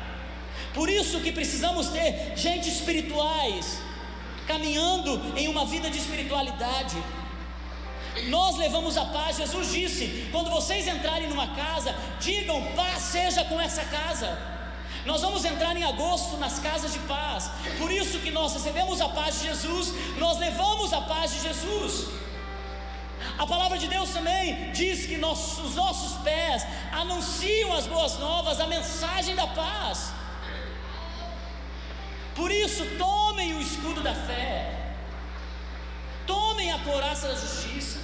Por 0.74 0.90
isso 0.90 1.20
que 1.20 1.32
precisamos 1.32 1.88
ter 1.90 2.34
gente 2.36 2.68
espirituais 2.70 3.80
caminhando 4.48 5.22
em 5.38 5.48
uma 5.48 5.66
vida 5.66 5.90
de 5.90 5.98
espiritualidade. 5.98 6.98
Nós 8.28 8.58
levamos 8.58 8.98
a 8.98 9.06
paz, 9.06 9.38
Jesus 9.38 9.72
disse: 9.72 10.30
quando 10.32 10.50
vocês 10.50 10.88
entrarem 10.88 11.28
numa 11.28 11.56
casa, 11.56 11.96
digam 12.20 12.62
paz 12.76 13.02
seja 13.04 13.44
com 13.46 13.60
essa 13.60 13.84
casa. 13.86 14.54
Nós 15.06 15.22
vamos 15.22 15.44
entrar 15.44 15.76
em 15.76 15.84
agosto 15.84 16.38
nas 16.38 16.60
casas 16.60 16.94
de 16.94 17.00
paz. 17.00 17.52
Por 17.78 17.92
isso 17.92 18.20
que 18.20 18.32
nós 18.32 18.54
recebemos 18.54 19.02
a 19.02 19.10
paz 19.10 19.40
de 19.40 19.48
Jesus, 19.48 19.94
nós 20.18 20.38
levamos 20.40 20.94
a 20.94 21.02
paz 21.02 21.34
de 21.34 21.42
Jesus. 21.42 22.08
A 23.38 23.46
palavra 23.48 23.78
de 23.78 23.88
Deus 23.88 24.10
também 24.12 24.72
diz 24.72 25.06
que 25.06 25.18
nossos, 25.18 25.66
os 25.66 25.76
nossos 25.76 26.22
pés 26.22 26.66
anunciam 26.92 27.74
as 27.74 27.86
boas 27.88 28.18
novas, 28.20 28.60
a 28.60 28.68
mensagem 28.68 29.36
da 29.36 29.48
paz. 29.48 30.14
Por 32.36 32.52
isso, 32.52 32.86
tomem 32.98 33.54
o 33.56 33.62
escudo 33.62 34.02
da 34.02 34.16
fé, 34.16 34.96
tomem 36.26 36.72
a 36.72 36.80
couraça 36.80 37.28
da 37.28 37.36
justiça, 37.36 38.00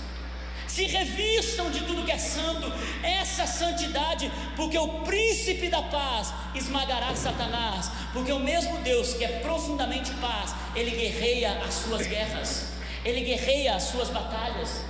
se 0.68 0.86
revistam 0.86 1.72
de 1.72 1.84
tudo 1.84 2.06
que 2.06 2.12
é 2.12 2.18
santo, 2.18 2.72
essa 3.02 3.48
santidade, 3.48 4.32
porque 4.56 4.78
o 4.78 5.02
príncipe 5.02 5.68
da 5.68 5.82
paz 5.82 6.32
esmagará 6.54 7.16
Satanás, 7.16 7.92
porque 8.14 8.32
o 8.32 8.40
mesmo 8.40 8.78
Deus 8.80 9.14
que 9.16 9.26
é 9.26 9.40
profundamente 9.40 10.12
paz, 10.22 10.54
ele 10.76 10.92
guerreia 10.92 11.64
as 11.64 11.74
suas 11.74 12.06
guerras, 12.06 12.74
ele 13.04 13.22
guerreia 13.22 13.76
as 13.76 13.84
suas 13.84 14.10
batalhas. 14.10 14.84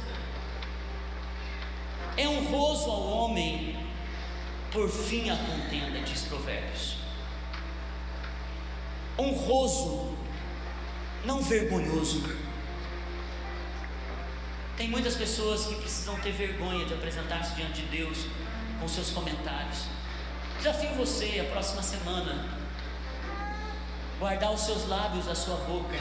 É 2.17 2.27
honroso 2.27 2.91
ao 2.91 3.07
homem, 3.07 3.77
por 4.71 4.89
fim 4.89 5.29
a 5.29 5.37
contenda, 5.37 6.01
diz 6.01 6.23
Provérbios. 6.23 6.98
Honroso, 9.19 10.15
não 11.25 11.41
vergonhoso. 11.41 12.23
Tem 14.77 14.87
muitas 14.87 15.15
pessoas 15.15 15.65
que 15.65 15.75
precisam 15.75 16.17
ter 16.21 16.31
vergonha 16.31 16.85
de 16.85 16.93
apresentar-se 16.93 17.53
diante 17.53 17.81
de 17.81 17.87
Deus 17.97 18.19
com 18.79 18.87
seus 18.87 19.09
comentários. 19.09 19.87
Desafio 20.57 20.91
você 20.95 21.45
a 21.45 21.51
próxima 21.51 21.83
semana 21.83 22.45
guardar 24.17 24.53
os 24.53 24.61
seus 24.61 24.87
lábios 24.87 25.25
da 25.25 25.35
sua 25.35 25.57
boca. 25.57 25.97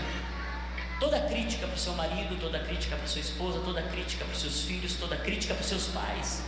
Toda 1.00 1.20
crítica 1.22 1.66
para 1.66 1.74
o 1.74 1.78
seu 1.78 1.94
marido, 1.94 2.40
toda 2.40 2.60
crítica 2.60 2.94
para 2.94 3.08
sua 3.08 3.20
esposa, 3.20 3.58
toda 3.64 3.82
crítica 3.82 4.24
para 4.24 4.34
os 4.34 4.40
seus 4.40 4.62
filhos, 4.62 4.94
toda 4.94 5.16
crítica 5.16 5.54
para 5.54 5.62
os 5.62 5.68
seus 5.68 5.88
pais, 5.88 6.44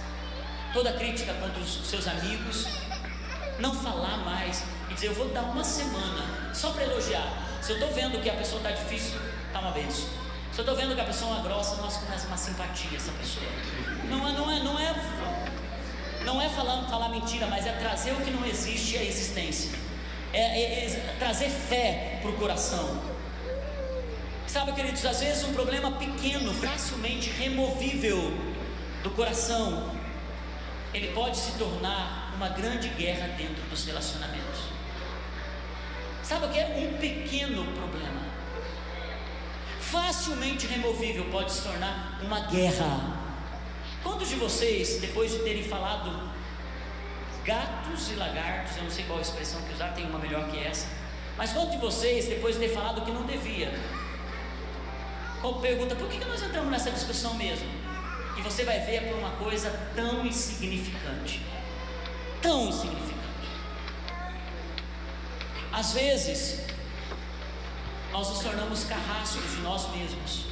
toda 0.72 0.92
crítica 0.92 1.34
contra 1.34 1.60
os 1.60 1.88
seus 1.88 2.06
amigos. 2.06 2.68
Não 3.58 3.74
falar 3.74 4.18
mais 4.18 4.62
e 4.90 4.94
dizer, 4.94 5.06
eu 5.06 5.14
vou 5.14 5.28
dar 5.28 5.42
uma 5.42 5.62
semana 5.62 6.52
só 6.52 6.70
para 6.72 6.84
elogiar. 6.84 7.26
Se 7.62 7.72
eu 7.72 7.76
estou 7.76 7.92
vendo 7.92 8.20
que 8.20 8.28
a 8.28 8.34
pessoa 8.34 8.58
está 8.58 8.72
difícil, 8.72 9.18
está 9.46 9.60
uma 9.60 9.70
benção. 9.70 10.08
Se 10.52 10.58
eu 10.58 10.62
estou 10.62 10.76
vendo 10.76 10.94
que 10.94 11.00
a 11.00 11.04
pessoa 11.04 11.38
é 11.38 11.42
grossa, 11.42 11.76
nós 11.76 11.96
começa 11.96 12.26
uma 12.26 12.36
simpatia 12.36 12.96
essa 12.96 13.12
pessoa. 13.12 13.46
Não 14.08 14.28
é, 14.28 14.32
não 14.32 14.50
é, 14.50 14.58
não 14.60 14.78
é, 14.78 14.94
não 16.24 16.42
é 16.42 16.48
falando, 16.48 16.88
falar 16.90 17.08
mentira, 17.08 17.46
mas 17.46 17.66
é 17.66 17.72
trazer 17.72 18.12
o 18.12 18.16
que 18.16 18.30
não 18.30 18.44
existe 18.44 18.98
à 18.98 19.04
existência. 19.04 19.70
É, 20.32 20.40
é, 20.40 20.84
é 20.86 21.16
trazer 21.18 21.48
fé 21.48 22.18
para 22.20 22.30
o 22.30 22.34
coração. 22.34 23.00
Sabe, 24.46 24.72
queridos, 24.72 25.04
às 25.06 25.20
vezes 25.20 25.44
um 25.44 25.52
problema 25.52 25.92
pequeno, 25.92 26.52
facilmente 26.52 27.30
removível 27.30 28.36
do 29.04 29.10
coração, 29.10 29.94
ele 30.92 31.12
pode 31.12 31.36
se 31.36 31.52
tornar 31.52 32.32
uma 32.34 32.48
grande 32.48 32.88
guerra 32.88 33.28
dentro 33.36 33.62
dos 33.70 33.84
relacionamentos. 33.84 34.49
Sabe 36.30 36.46
o 36.46 36.48
que 36.48 36.60
é 36.60 36.66
um 36.78 36.96
pequeno 36.98 37.64
problema? 37.72 38.20
facilmente 39.90 40.68
removível 40.68 41.24
pode 41.24 41.50
se 41.50 41.62
tornar 41.62 42.20
uma 42.22 42.38
guerra. 42.46 43.16
Quantos 44.04 44.28
de 44.28 44.36
vocês, 44.36 45.00
depois 45.00 45.32
de 45.32 45.40
terem 45.40 45.64
falado 45.64 46.30
gatos 47.44 48.12
e 48.12 48.14
lagartos, 48.14 48.76
eu 48.76 48.84
não 48.84 48.90
sei 48.90 49.04
qual 49.06 49.18
a 49.18 49.22
expressão 49.22 49.60
que 49.62 49.74
usar, 49.74 49.88
tem 49.88 50.06
uma 50.06 50.20
melhor 50.20 50.48
que 50.48 50.58
essa, 50.58 50.86
mas 51.36 51.52
quantos 51.52 51.72
de 51.72 51.78
vocês, 51.78 52.26
depois 52.26 52.54
de 52.54 52.60
ter 52.60 52.68
falado 52.68 53.04
que 53.04 53.10
não 53.10 53.24
devia, 53.24 53.74
qual 55.40 55.54
pergunta, 55.54 55.96
por 55.96 56.08
que 56.08 56.24
nós 56.24 56.40
entramos 56.40 56.70
nessa 56.70 56.92
discussão 56.92 57.34
mesmo? 57.34 57.68
E 58.38 58.42
você 58.42 58.64
vai 58.64 58.78
ver 58.78 59.08
por 59.08 59.18
uma 59.18 59.30
coisa 59.30 59.68
tão 59.96 60.24
insignificante, 60.24 61.44
tão 62.40 62.68
insignificante. 62.68 63.09
Às 65.72 65.92
vezes, 65.92 66.60
nós 68.12 68.28
nos 68.28 68.40
tornamos 68.40 68.84
carrascos 68.84 69.50
de 69.54 69.60
nós 69.62 69.88
mesmos. 69.90 70.46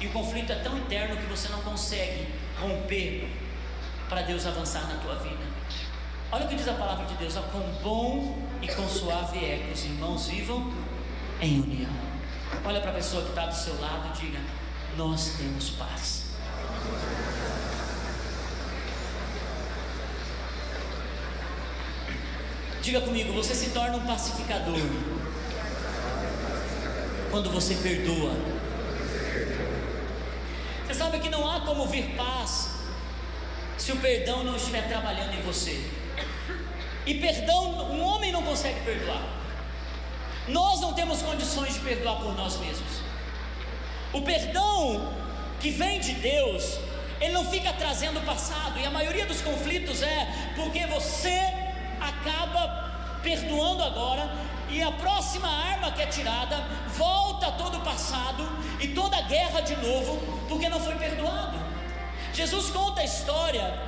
E 0.00 0.06
o 0.06 0.12
conflito 0.12 0.52
é 0.52 0.56
tão 0.56 0.76
interno 0.76 1.16
que 1.16 1.26
você 1.26 1.48
não 1.48 1.60
consegue 1.62 2.28
romper 2.60 3.28
para 4.08 4.22
Deus 4.22 4.46
avançar 4.46 4.86
na 4.88 4.96
tua 5.00 5.14
vida. 5.16 5.44
Olha 6.30 6.44
o 6.44 6.48
que 6.48 6.56
diz 6.56 6.68
a 6.68 6.74
palavra 6.74 7.06
de 7.06 7.14
Deus: 7.14 7.36
ó, 7.36 7.42
quão 7.42 7.62
bom 7.82 8.38
e 8.60 8.68
quão 8.68 8.88
suave 8.88 9.38
é 9.38 9.64
que 9.66 9.72
os 9.72 9.84
irmãos 9.84 10.28
vivam 10.28 10.72
em 11.40 11.60
união. 11.60 11.90
Olha 12.64 12.80
para 12.80 12.90
a 12.90 12.94
pessoa 12.94 13.22
que 13.22 13.30
está 13.30 13.46
do 13.46 13.54
seu 13.54 13.80
lado 13.80 14.08
e 14.08 14.20
diga: 14.20 14.38
Nós 14.96 15.36
temos 15.38 15.70
paz. 15.70 16.26
Diga 22.86 23.00
comigo, 23.00 23.32
você 23.32 23.52
se 23.52 23.70
torna 23.70 23.96
um 23.96 24.06
pacificador 24.06 24.78
quando 27.32 27.50
você 27.50 27.74
perdoa. 27.74 28.30
Você 30.86 30.94
sabe 30.94 31.18
que 31.18 31.28
não 31.28 31.50
há 31.50 31.62
como 31.62 31.84
vir 31.86 32.14
paz 32.16 32.70
se 33.76 33.90
o 33.90 33.96
perdão 33.96 34.44
não 34.44 34.54
estiver 34.54 34.86
trabalhando 34.86 35.34
em 35.34 35.42
você. 35.42 35.84
E 37.04 37.14
perdão, 37.14 37.90
um 37.90 38.04
homem 38.04 38.30
não 38.30 38.44
consegue 38.44 38.78
perdoar. 38.84 39.34
Nós 40.46 40.80
não 40.80 40.92
temos 40.92 41.20
condições 41.22 41.74
de 41.74 41.80
perdoar 41.80 42.20
por 42.20 42.36
nós 42.36 42.56
mesmos. 42.60 43.00
O 44.12 44.22
perdão 44.22 45.12
que 45.58 45.70
vem 45.70 45.98
de 45.98 46.12
Deus, 46.12 46.78
ele 47.20 47.32
não 47.32 47.50
fica 47.50 47.72
trazendo 47.72 48.20
o 48.20 48.22
passado, 48.22 48.78
e 48.78 48.86
a 48.86 48.90
maioria 48.92 49.26
dos 49.26 49.40
conflitos 49.40 50.02
é 50.02 50.52
porque 50.54 50.86
você 50.86 51.65
acaba 52.08 53.20
perdoando 53.22 53.82
agora, 53.82 54.30
e 54.68 54.82
a 54.82 54.90
próxima 54.92 55.48
arma 55.48 55.92
que 55.92 56.02
é 56.02 56.06
tirada 56.06 56.64
volta 56.88 57.52
todo 57.52 57.78
o 57.78 57.80
passado 57.80 58.46
e 58.80 58.88
toda 58.88 59.16
a 59.16 59.22
guerra 59.22 59.60
de 59.60 59.76
novo, 59.76 60.20
porque 60.48 60.68
não 60.68 60.80
foi 60.80 60.94
perdoado. 60.96 61.56
Jesus 62.32 62.70
conta 62.70 63.00
a 63.00 63.04
história 63.04 63.78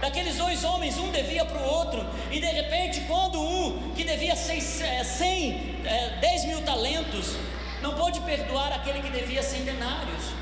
daqueles 0.00 0.36
dois 0.36 0.62
homens, 0.64 0.96
um 0.98 1.10
devia 1.10 1.44
para 1.44 1.58
o 1.58 1.64
outro, 1.64 2.06
e 2.30 2.40
de 2.40 2.46
repente, 2.46 3.00
quando 3.02 3.40
um 3.40 3.92
que 3.94 4.04
devia 4.04 4.36
100, 4.36 4.60
100 5.04 5.78
10 6.20 6.44
mil 6.44 6.62
talentos, 6.62 7.36
não 7.82 7.94
pôde 7.94 8.20
perdoar 8.20 8.72
aquele 8.72 9.00
que 9.00 9.10
devia 9.10 9.42
100 9.42 9.64
denários, 9.64 10.32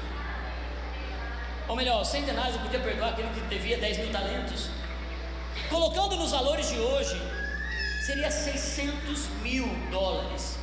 ou 1.69 1.75
melhor, 1.75 2.05
100 2.05 2.23
denários 2.23 2.57
não 2.57 2.63
podia 2.63 2.81
perdoar 2.81 3.11
aquele 3.11 3.29
que 3.29 3.41
devia 3.41 3.79
10 3.79 3.99
mil 3.99 4.13
talentos. 4.13 4.69
Colocando 5.69 6.15
nos 6.17 6.31
valores 6.31 6.69
de 6.69 6.79
hoje, 6.79 7.21
seria 8.05 8.31
600 8.31 9.29
mil 9.43 9.67
dólares. 9.91 10.59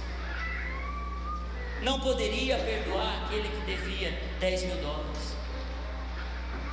Não 1.81 1.99
poderia 1.99 2.57
perdoar 2.57 3.25
aquele 3.25 3.49
que 3.49 3.65
devia 3.65 4.17
10 4.39 4.63
mil 4.63 4.77
dólares. 4.77 5.35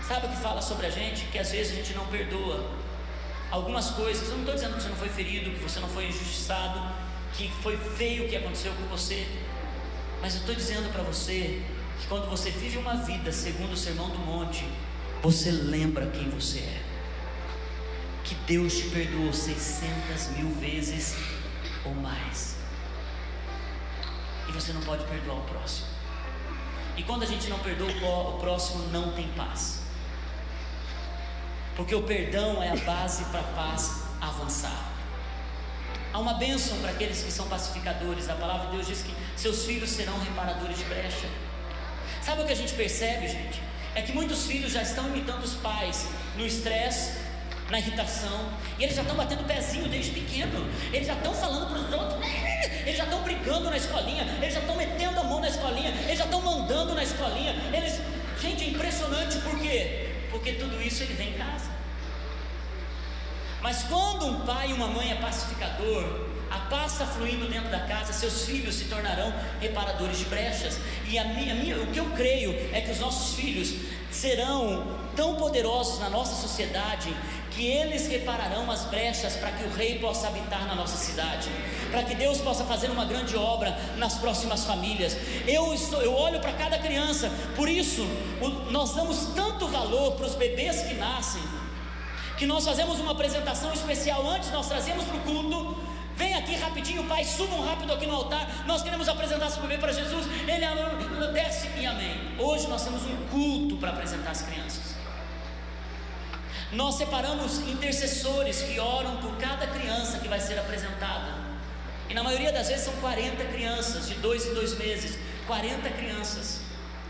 Sabe 0.06 0.26
o 0.26 0.30
que 0.30 0.36
fala 0.36 0.62
sobre 0.62 0.86
a 0.86 0.90
gente? 0.90 1.24
Que 1.26 1.40
às 1.40 1.50
vezes 1.50 1.72
a 1.72 1.74
gente 1.74 1.92
não 1.94 2.06
perdoa 2.06 2.70
algumas 3.50 3.90
coisas. 3.90 4.28
Eu 4.28 4.34
não 4.34 4.40
estou 4.40 4.54
dizendo 4.54 4.76
que 4.76 4.82
você 4.82 4.88
não 4.88 4.96
foi 4.96 5.08
ferido, 5.08 5.50
que 5.50 5.62
você 5.62 5.80
não 5.80 5.88
foi 5.88 6.06
injustiçado, 6.06 6.80
que 7.32 7.50
foi 7.62 7.76
feio 7.76 8.26
o 8.26 8.28
que 8.28 8.36
aconteceu 8.36 8.72
com 8.74 8.84
você. 8.84 9.26
Mas 10.22 10.34
eu 10.34 10.40
estou 10.40 10.54
dizendo 10.54 10.92
para 10.92 11.02
você 11.02 11.62
que 12.00 12.06
quando 12.06 12.30
você 12.30 12.50
vive 12.50 12.78
uma 12.78 12.94
vida 12.94 13.32
segundo 13.32 13.72
o 13.72 13.76
sermão 13.76 14.08
do 14.10 14.18
monte, 14.18 14.64
você 15.20 15.50
lembra 15.50 16.06
quem 16.06 16.30
você 16.30 16.60
é 16.60 16.89
que 18.30 18.34
Deus 18.46 18.76
te 18.76 18.84
perdoou 18.90 19.32
600 19.32 20.28
mil 20.36 20.50
vezes 20.60 21.16
ou 21.84 21.92
mais. 21.92 22.54
E 24.48 24.52
você 24.52 24.72
não 24.72 24.82
pode 24.82 25.02
perdoar 25.06 25.38
o 25.38 25.42
próximo. 25.42 25.88
E 26.96 27.02
quando 27.02 27.24
a 27.24 27.26
gente 27.26 27.48
não 27.48 27.58
perdoa 27.58 27.90
o 27.90 28.38
próximo, 28.38 28.84
não 28.92 29.10
tem 29.14 29.26
paz. 29.32 29.80
Porque 31.74 31.92
o 31.92 32.04
perdão 32.04 32.62
é 32.62 32.70
a 32.70 32.76
base 32.76 33.24
para 33.24 33.40
a 33.40 33.52
paz 33.54 34.04
avançar. 34.20 34.92
Há 36.12 36.18
uma 36.20 36.34
bênção 36.34 36.78
para 36.78 36.90
aqueles 36.90 37.24
que 37.24 37.32
são 37.32 37.48
pacificadores. 37.48 38.28
A 38.28 38.34
palavra 38.34 38.66
de 38.68 38.76
Deus 38.76 38.86
diz 38.86 39.02
que 39.02 39.12
seus 39.34 39.64
filhos 39.64 39.90
serão 39.90 40.16
reparadores 40.20 40.78
de 40.78 40.84
brecha. 40.84 41.28
Sabe 42.22 42.42
o 42.42 42.46
que 42.46 42.52
a 42.52 42.56
gente 42.56 42.74
percebe, 42.74 43.26
gente? 43.26 43.60
É 43.92 44.02
que 44.02 44.12
muitos 44.12 44.46
filhos 44.46 44.70
já 44.70 44.82
estão 44.82 45.08
imitando 45.08 45.42
os 45.42 45.54
pais 45.54 46.06
no 46.36 46.46
estresse, 46.46 47.29
na 47.70 47.78
irritação, 47.78 48.48
e 48.78 48.84
eles 48.84 48.96
já 48.96 49.02
estão 49.02 49.16
batendo 49.16 49.44
pezinho 49.44 49.88
desde 49.88 50.10
pequeno, 50.10 50.68
eles 50.92 51.06
já 51.06 51.14
estão 51.14 51.32
falando 51.32 51.68
para 51.68 51.78
os 51.78 51.92
outros, 51.92 52.28
eles 52.84 52.96
já 52.96 53.04
estão 53.04 53.22
brigando 53.22 53.70
na 53.70 53.76
escolinha, 53.76 54.24
eles 54.40 54.54
já 54.54 54.60
estão 54.60 54.76
metendo 54.76 55.20
a 55.20 55.22
mão 55.22 55.40
na 55.40 55.48
escolinha, 55.48 55.90
eles 56.06 56.18
já 56.18 56.24
estão 56.24 56.42
mandando 56.42 56.94
na 56.94 57.02
escolinha, 57.02 57.54
eles, 57.72 58.00
gente, 58.40 58.64
é 58.64 58.68
impressionante, 58.68 59.38
por 59.38 59.58
quê? 59.58 60.08
Porque 60.30 60.52
tudo 60.54 60.80
isso 60.82 61.02
ele 61.02 61.14
vem 61.14 61.30
em 61.30 61.38
casa. 61.38 61.70
Mas 63.62 63.82
quando 63.84 64.26
um 64.26 64.40
pai 64.40 64.70
e 64.70 64.72
uma 64.72 64.88
mãe 64.88 65.12
é 65.12 65.16
pacificador, 65.16 66.30
a 66.50 66.58
paz 66.58 66.92
está 66.92 67.06
fluindo 67.06 67.46
dentro 67.46 67.70
da 67.70 67.80
casa, 67.80 68.12
seus 68.12 68.44
filhos 68.44 68.74
se 68.74 68.86
tornarão 68.86 69.32
reparadores 69.60 70.18
de 70.18 70.24
brechas. 70.24 70.78
E 71.06 71.16
a 71.16 71.24
minha, 71.24 71.52
a 71.52 71.56
minha, 71.56 71.76
o 71.80 71.86
que 71.86 72.00
eu 72.00 72.06
creio 72.16 72.50
é 72.72 72.80
que 72.80 72.90
os 72.90 72.98
nossos 72.98 73.34
filhos 73.36 73.72
serão 74.10 74.98
tão 75.14 75.36
poderosos 75.36 76.00
na 76.00 76.10
nossa 76.10 76.34
sociedade 76.34 77.14
que 77.50 77.66
eles 77.66 78.06
repararão 78.06 78.70
as 78.70 78.84
brechas 78.84 79.36
para 79.36 79.50
que 79.50 79.64
o 79.64 79.70
rei 79.70 79.98
possa 79.98 80.28
habitar 80.28 80.66
na 80.66 80.74
nossa 80.74 80.96
cidade, 80.96 81.48
para 81.90 82.02
que 82.04 82.14
Deus 82.14 82.38
possa 82.40 82.64
fazer 82.64 82.90
uma 82.90 83.04
grande 83.04 83.36
obra 83.36 83.76
nas 83.96 84.14
próximas 84.18 84.64
famílias. 84.64 85.16
Eu, 85.46 85.74
estou, 85.74 86.00
eu 86.00 86.14
olho 86.14 86.40
para 86.40 86.52
cada 86.52 86.78
criança, 86.78 87.30
por 87.56 87.68
isso 87.68 88.02
o, 88.40 88.48
nós 88.70 88.94
damos 88.94 89.34
tanto 89.34 89.66
valor 89.66 90.12
para 90.12 90.26
os 90.26 90.34
bebês 90.34 90.82
que 90.82 90.94
nascem, 90.94 91.42
que 92.38 92.46
nós 92.46 92.64
fazemos 92.64 92.98
uma 93.00 93.12
apresentação 93.12 93.72
especial 93.72 94.26
antes, 94.26 94.50
nós 94.50 94.68
trazemos 94.68 95.04
para 95.04 95.16
o 95.16 95.20
culto. 95.20 95.90
Vem 96.16 96.34
aqui 96.34 96.54
rapidinho, 96.54 97.04
pai, 97.04 97.24
subam 97.24 97.62
rápido 97.64 97.94
aqui 97.94 98.06
no 98.06 98.14
altar. 98.14 98.64
Nós 98.66 98.82
queremos 98.82 99.08
apresentar 99.08 99.46
esse 99.46 99.58
bebê 99.58 99.78
para 99.78 99.90
Jesus. 99.90 100.26
Ele 100.46 101.32
desce 101.32 101.68
e 101.78 101.86
amém. 101.86 102.14
Hoje 102.38 102.66
nós 102.68 102.84
temos 102.84 103.02
um 103.04 103.16
culto 103.30 103.76
para 103.78 103.88
apresentar 103.90 104.32
as 104.32 104.42
crianças. 104.42 104.89
Nós 106.72 106.94
separamos 106.94 107.58
intercessores 107.68 108.62
que 108.62 108.78
oram 108.78 109.16
por 109.16 109.36
cada 109.38 109.66
criança 109.66 110.18
que 110.18 110.28
vai 110.28 110.40
ser 110.40 110.58
apresentada. 110.58 111.34
E 112.08 112.14
na 112.14 112.22
maioria 112.22 112.52
das 112.52 112.68
vezes 112.68 112.84
são 112.84 112.94
40 112.94 113.44
crianças, 113.46 114.08
de 114.08 114.14
dois 114.14 114.46
em 114.46 114.54
dois 114.54 114.78
meses. 114.78 115.18
40 115.48 115.90
crianças, 115.90 116.60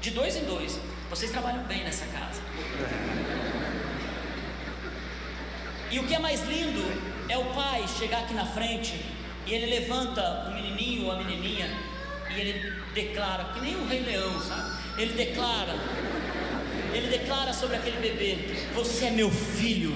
de 0.01 0.13
dois 0.13 0.35
em 0.37 0.45
dois. 0.45 0.81
Vocês 1.11 1.31
trabalham 1.31 1.63
bem 1.65 1.85
nessa 1.85 2.07
casa. 2.07 2.41
E 5.91 5.99
o 5.99 6.07
que 6.07 6.15
é 6.15 6.19
mais 6.19 6.41
lindo 6.43 6.83
é 7.29 7.37
o 7.37 7.45
pai 7.53 7.85
chegar 7.99 8.21
aqui 8.21 8.33
na 8.33 8.47
frente 8.47 9.05
e 9.47 9.53
ele 9.53 9.67
levanta 9.67 10.49
o 10.49 10.55
menininho 10.55 11.07
ou 11.07 11.13
a 11.13 11.17
menininha 11.17 11.69
e 12.31 12.41
ele 12.41 12.73
declara, 12.95 13.45
que 13.53 13.61
nem 13.61 13.75
o 13.75 13.87
Rei 13.87 14.01
Leão, 14.01 14.41
sabe? 14.41 14.71
Ele 14.97 15.13
declara 15.15 15.75
ele 16.95 17.09
declara 17.09 17.53
sobre 17.53 17.77
aquele 17.77 17.99
bebê: 17.99 18.39
Você 18.75 19.07
é 19.07 19.11
meu 19.11 19.31
filho. 19.31 19.95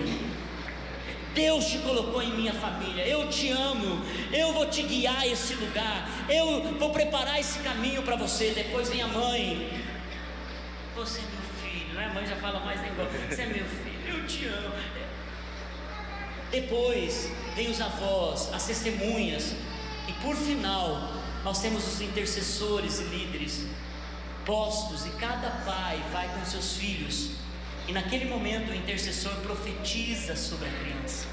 Deus 1.34 1.66
te 1.66 1.78
colocou 1.78 2.22
em 2.22 2.32
minha 2.32 2.54
família. 2.54 3.06
Eu 3.06 3.28
te 3.28 3.50
amo. 3.50 4.04
Eu 4.32 4.52
vou 4.52 4.66
te 4.66 4.82
guiar 4.82 5.18
a 5.18 5.26
esse 5.26 5.54
lugar. 5.54 6.08
Eu 6.28 6.74
vou 6.78 6.90
preparar 6.90 7.40
esse 7.40 7.58
caminho 7.58 8.02
para 8.02 8.14
você. 8.14 8.52
Depois 8.54 8.88
vem 8.88 9.02
a 9.02 9.08
mãe. 9.08 9.82
Você 10.94 11.18
é 11.18 11.22
meu 11.22 11.70
filho. 11.70 11.94
Né? 11.94 12.06
A 12.06 12.14
mãe 12.14 12.26
já 12.26 12.36
fala 12.36 12.60
mais 12.60 12.80
igual. 12.80 13.08
Você 13.28 13.42
é 13.42 13.46
meu 13.46 13.64
filho. 13.64 14.16
Eu 14.16 14.26
te 14.26 14.46
amo. 14.46 14.74
Depois 16.52 17.32
vem 17.56 17.68
os 17.68 17.80
avós, 17.80 18.52
as 18.52 18.64
testemunhas. 18.64 19.56
E 20.06 20.12
por 20.22 20.36
final, 20.36 21.12
nós 21.42 21.60
temos 21.60 21.84
os 21.88 22.00
intercessores 22.00 23.00
e 23.00 23.04
líderes 23.04 23.66
postos 24.44 25.06
e 25.06 25.10
cada 25.10 25.50
pai 25.64 26.02
vai 26.12 26.28
com 26.28 26.44
seus 26.44 26.76
filhos. 26.76 27.32
E 27.86 27.92
naquele 27.92 28.24
momento 28.24 28.70
o 28.70 28.74
intercessor 28.74 29.34
profetiza 29.36 30.36
sobre 30.36 30.68
a 30.68 30.72
criança. 30.72 31.26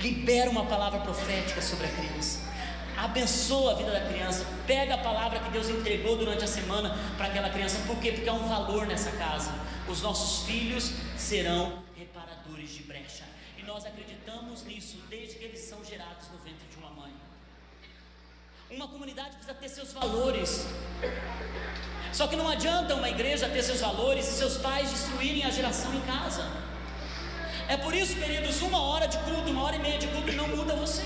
Libera 0.00 0.50
uma 0.50 0.66
palavra 0.66 1.00
profética 1.00 1.62
sobre 1.62 1.86
a 1.86 1.90
criança. 1.90 2.40
Abençoa 2.96 3.72
a 3.72 3.74
vida 3.74 3.90
da 3.90 4.00
criança. 4.00 4.46
Pega 4.66 4.94
a 4.94 4.98
palavra 4.98 5.40
que 5.40 5.50
Deus 5.50 5.68
entregou 5.68 6.16
durante 6.16 6.44
a 6.44 6.48
semana 6.48 6.96
para 7.16 7.26
aquela 7.26 7.50
criança. 7.50 7.78
Por 7.86 7.98
quê? 7.98 8.12
Porque 8.12 8.28
há 8.28 8.32
um 8.32 8.48
valor 8.48 8.86
nessa 8.86 9.10
casa. 9.12 9.52
Os 9.88 10.02
nossos 10.02 10.46
filhos 10.46 10.92
serão 11.16 11.82
reparadores 11.96 12.74
de 12.74 12.82
brecha. 12.82 13.24
E 13.58 13.62
nós 13.62 13.84
acreditamos 13.84 14.64
nisso 14.64 14.98
desde 15.08 15.36
que 15.36 15.44
eles 15.44 15.60
são 15.60 15.84
gerados 15.84 16.28
no 16.32 16.38
ventre 16.38 16.66
de 16.70 16.76
uma 16.76 16.90
mãe. 16.90 17.12
Uma 18.70 18.88
comunidade 18.88 19.36
precisa 19.36 19.54
ter 19.54 19.68
seus 19.68 19.92
valores. 19.92 20.66
Só 22.12 22.26
que 22.26 22.36
não 22.36 22.48
adianta 22.48 22.94
uma 22.94 23.08
igreja 23.08 23.48
ter 23.48 23.62
seus 23.62 23.80
valores 23.80 24.28
e 24.28 24.32
seus 24.32 24.56
pais 24.56 24.90
destruírem 24.90 25.44
a 25.44 25.50
geração 25.50 25.92
em 25.94 26.00
casa. 26.02 26.44
É 27.68 27.76
por 27.76 27.94
isso, 27.94 28.14
queridos, 28.16 28.60
uma 28.62 28.80
hora 28.80 29.06
de 29.06 29.18
culto, 29.18 29.50
uma 29.50 29.62
hora 29.64 29.76
e 29.76 29.78
meia 29.80 29.98
de 29.98 30.06
culto 30.08 30.32
não 30.32 30.48
muda 30.48 30.74
você. 30.76 31.02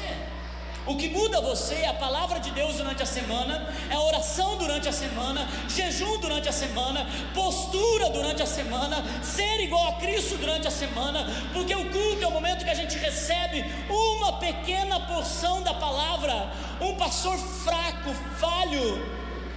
O 0.88 0.96
que 0.96 1.06
muda 1.10 1.38
você 1.42 1.74
é 1.74 1.88
a 1.88 1.92
palavra 1.92 2.40
de 2.40 2.50
Deus 2.50 2.76
durante 2.76 3.02
a 3.02 3.06
semana, 3.06 3.68
é 3.90 3.94
a 3.94 4.00
oração 4.00 4.56
durante 4.56 4.88
a 4.88 4.92
semana, 4.92 5.46
jejum 5.68 6.18
durante 6.18 6.48
a 6.48 6.52
semana, 6.52 7.06
postura 7.34 8.08
durante 8.08 8.42
a 8.42 8.46
semana, 8.46 9.04
ser 9.22 9.60
igual 9.60 9.86
a 9.88 9.92
Cristo 9.96 10.38
durante 10.38 10.66
a 10.66 10.70
semana, 10.70 11.26
porque 11.52 11.74
o 11.74 11.90
culto 11.90 12.24
é 12.24 12.26
o 12.26 12.30
momento 12.30 12.64
que 12.64 12.70
a 12.70 12.74
gente 12.74 12.96
recebe 12.96 13.62
uma 13.90 14.38
pequena 14.38 14.98
porção 15.00 15.62
da 15.62 15.74
palavra. 15.74 16.50
Um 16.80 16.94
pastor 16.96 17.36
fraco, 17.36 18.14
falho, 18.38 19.06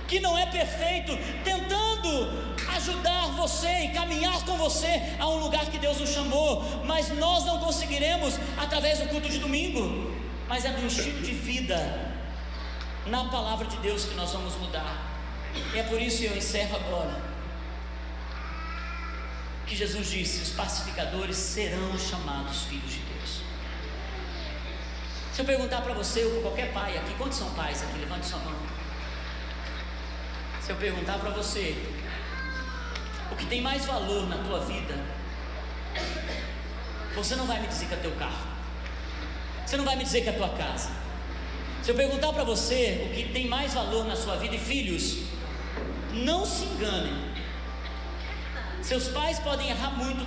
que 0.09 0.19
não 0.19 0.37
é 0.37 0.45
perfeito, 0.47 1.17
tentando 1.45 2.51
ajudar 2.75 3.27
você 3.37 3.85
e 3.85 3.89
caminhar 3.93 4.43
com 4.43 4.57
você 4.57 5.01
a 5.17 5.29
um 5.29 5.37
lugar 5.37 5.65
que 5.67 5.79
Deus 5.79 5.97
nos 5.97 6.09
chamou, 6.09 6.61
mas 6.83 7.07
nós 7.17 7.45
não 7.45 7.57
conseguiremos 7.57 8.37
através 8.57 8.99
do 8.99 9.07
culto 9.07 9.29
de 9.29 9.37
domingo 9.37 10.10
mas 10.51 10.65
é 10.65 10.69
do 10.71 10.85
estilo 10.85 11.21
de 11.21 11.31
vida 11.31 11.77
na 13.05 13.23
palavra 13.29 13.65
de 13.65 13.77
Deus 13.77 14.03
que 14.03 14.15
nós 14.15 14.33
vamos 14.33 14.53
mudar. 14.57 14.97
E 15.73 15.79
é 15.79 15.83
por 15.83 15.97
isso 16.01 16.17
que 16.17 16.25
eu 16.25 16.35
encerro 16.35 16.75
agora. 16.75 17.21
Que 19.65 19.73
Jesus 19.73 20.11
disse: 20.11 20.41
os 20.41 20.49
pacificadores 20.49 21.37
serão 21.37 21.97
chamados 21.97 22.63
filhos 22.63 22.91
de 22.91 22.99
Deus. 22.99 23.43
Se 25.31 25.41
eu 25.41 25.45
perguntar 25.45 25.83
para 25.83 25.93
você 25.93 26.25
ou 26.25 26.31
para 26.31 26.41
qualquer 26.41 26.73
pai 26.73 26.97
aqui, 26.97 27.13
quantos 27.13 27.37
são 27.37 27.49
pais 27.51 27.81
aqui? 27.81 27.97
Levante 27.99 28.25
sua 28.25 28.39
mão. 28.39 28.59
Se 30.59 30.69
eu 30.69 30.75
perguntar 30.75 31.17
para 31.19 31.29
você, 31.29 31.81
o 33.31 33.37
que 33.37 33.45
tem 33.45 33.61
mais 33.61 33.85
valor 33.85 34.27
na 34.27 34.39
tua 34.39 34.59
vida, 34.65 34.95
você 37.15 37.37
não 37.37 37.47
vai 37.47 37.61
me 37.61 37.67
dizer 37.67 37.85
que 37.85 37.93
é 37.93 37.97
teu 37.97 38.11
carro. 38.17 38.50
Você 39.71 39.77
não 39.77 39.85
vai 39.85 39.95
me 39.95 40.03
dizer 40.03 40.19
que 40.23 40.27
é 40.27 40.33
a 40.33 40.35
tua 40.35 40.49
casa. 40.49 40.89
Se 41.81 41.89
eu 41.89 41.95
perguntar 41.95 42.33
para 42.33 42.43
você 42.43 43.07
o 43.09 43.15
que 43.15 43.31
tem 43.31 43.47
mais 43.47 43.73
valor 43.73 44.05
na 44.05 44.17
sua 44.17 44.35
vida, 44.35 44.53
e 44.53 44.59
filhos, 44.59 45.19
não 46.11 46.45
se 46.45 46.65
enganem. 46.65 47.13
Seus 48.81 49.07
pais 49.07 49.39
podem 49.39 49.69
errar 49.69 49.91
muito 49.91 50.25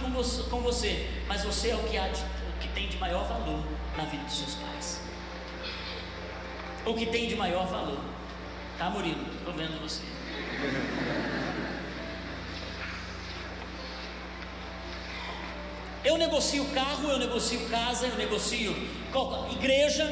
com 0.48 0.60
você, 0.62 1.10
mas 1.28 1.44
você 1.44 1.72
é 1.72 1.74
o 1.74 1.80
que, 1.80 1.98
há 1.98 2.08
de, 2.08 2.22
o 2.22 2.58
que 2.58 2.68
tem 2.68 2.88
de 2.88 2.96
maior 2.96 3.28
valor 3.28 3.62
na 3.98 4.04
vida 4.04 4.24
dos 4.24 4.34
seus 4.34 4.54
pais. 4.54 5.02
O 6.86 6.94
que 6.94 7.04
tem 7.04 7.28
de 7.28 7.36
maior 7.36 7.66
valor. 7.66 8.00
Tá, 8.78 8.88
Murilo? 8.88 9.26
Estou 9.30 9.52
vendo 9.52 9.78
você. 9.78 10.00
Eu 16.04 16.18
negocio 16.18 16.64
carro, 16.66 17.10
eu 17.10 17.18
negocio 17.18 17.60
casa, 17.70 18.06
eu 18.06 18.16
negocio 18.16 18.76
igreja, 19.52 20.04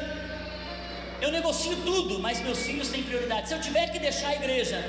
eu 1.21 1.31
negocio 1.31 1.75
tudo, 1.85 2.19
mas 2.19 2.41
meus 2.41 2.59
filhos 2.59 2.89
têm 2.89 3.03
prioridade. 3.03 3.47
Se 3.47 3.53
eu 3.53 3.61
tiver 3.61 3.91
que 3.91 3.99
deixar 3.99 4.29
a 4.29 4.35
igreja 4.35 4.83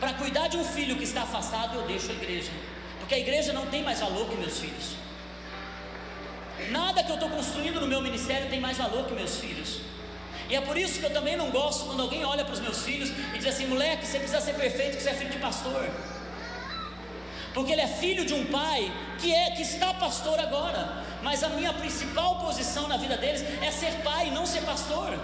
para 0.00 0.12
cuidar 0.14 0.48
de 0.48 0.56
um 0.56 0.64
filho 0.64 0.96
que 0.96 1.04
está 1.04 1.22
afastado, 1.22 1.76
eu 1.76 1.86
deixo 1.86 2.10
a 2.10 2.14
igreja, 2.14 2.50
porque 2.98 3.14
a 3.14 3.18
igreja 3.18 3.52
não 3.52 3.66
tem 3.66 3.82
mais 3.84 4.00
valor 4.00 4.28
que 4.28 4.36
meus 4.36 4.58
filhos. 4.58 4.96
Nada 6.70 7.04
que 7.04 7.10
eu 7.10 7.14
estou 7.14 7.30
construindo 7.30 7.80
no 7.80 7.86
meu 7.86 8.00
ministério 8.00 8.48
tem 8.48 8.60
mais 8.60 8.76
valor 8.76 9.06
que 9.06 9.14
meus 9.14 9.36
filhos. 9.38 9.80
E 10.48 10.56
é 10.56 10.60
por 10.60 10.76
isso 10.76 10.98
que 10.98 11.06
eu 11.06 11.12
também 11.12 11.36
não 11.36 11.50
gosto 11.50 11.86
quando 11.86 12.02
alguém 12.02 12.24
olha 12.24 12.44
para 12.44 12.54
os 12.54 12.60
meus 12.60 12.82
filhos 12.82 13.10
e 13.34 13.38
diz 13.38 13.46
assim: 13.46 13.66
moleque, 13.66 14.04
você 14.04 14.18
precisa 14.18 14.40
ser 14.40 14.54
perfeito, 14.54 14.96
que 14.96 15.02
você 15.02 15.10
é 15.10 15.14
filho 15.14 15.30
de 15.30 15.38
pastor 15.38 15.88
porque 17.54 17.72
ele 17.72 17.80
é 17.80 17.86
filho 17.86 18.26
de 18.26 18.34
um 18.34 18.44
pai 18.46 18.92
que 19.18 19.32
é 19.32 19.52
que 19.52 19.62
está 19.62 19.94
pastor 19.94 20.38
agora. 20.40 21.04
Mas 21.22 21.42
a 21.44 21.48
minha 21.48 21.72
principal 21.72 22.40
posição 22.40 22.88
na 22.88 22.96
vida 22.96 23.16
deles 23.16 23.42
é 23.62 23.70
ser 23.70 23.92
pai, 24.02 24.30
não 24.32 24.44
ser 24.44 24.62
pastor. 24.62 25.16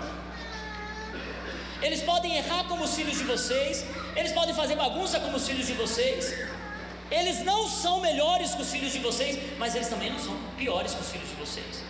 Eles 1.82 2.02
podem 2.02 2.36
errar 2.36 2.64
como 2.64 2.84
os 2.84 2.94
filhos 2.94 3.18
de 3.18 3.24
vocês, 3.24 3.84
eles 4.14 4.32
podem 4.32 4.54
fazer 4.54 4.76
bagunça 4.76 5.18
como 5.18 5.36
os 5.36 5.46
filhos 5.46 5.66
de 5.66 5.72
vocês. 5.72 6.32
Eles 7.10 7.42
não 7.44 7.66
são 7.66 8.00
melhores 8.00 8.54
que 8.54 8.62
os 8.62 8.70
filhos 8.70 8.92
de 8.92 9.00
vocês, 9.00 9.58
mas 9.58 9.74
eles 9.74 9.88
também 9.88 10.10
não 10.10 10.18
são 10.18 10.36
piores 10.56 10.94
que 10.94 11.00
os 11.00 11.10
filhos 11.10 11.28
de 11.28 11.34
vocês. 11.34 11.82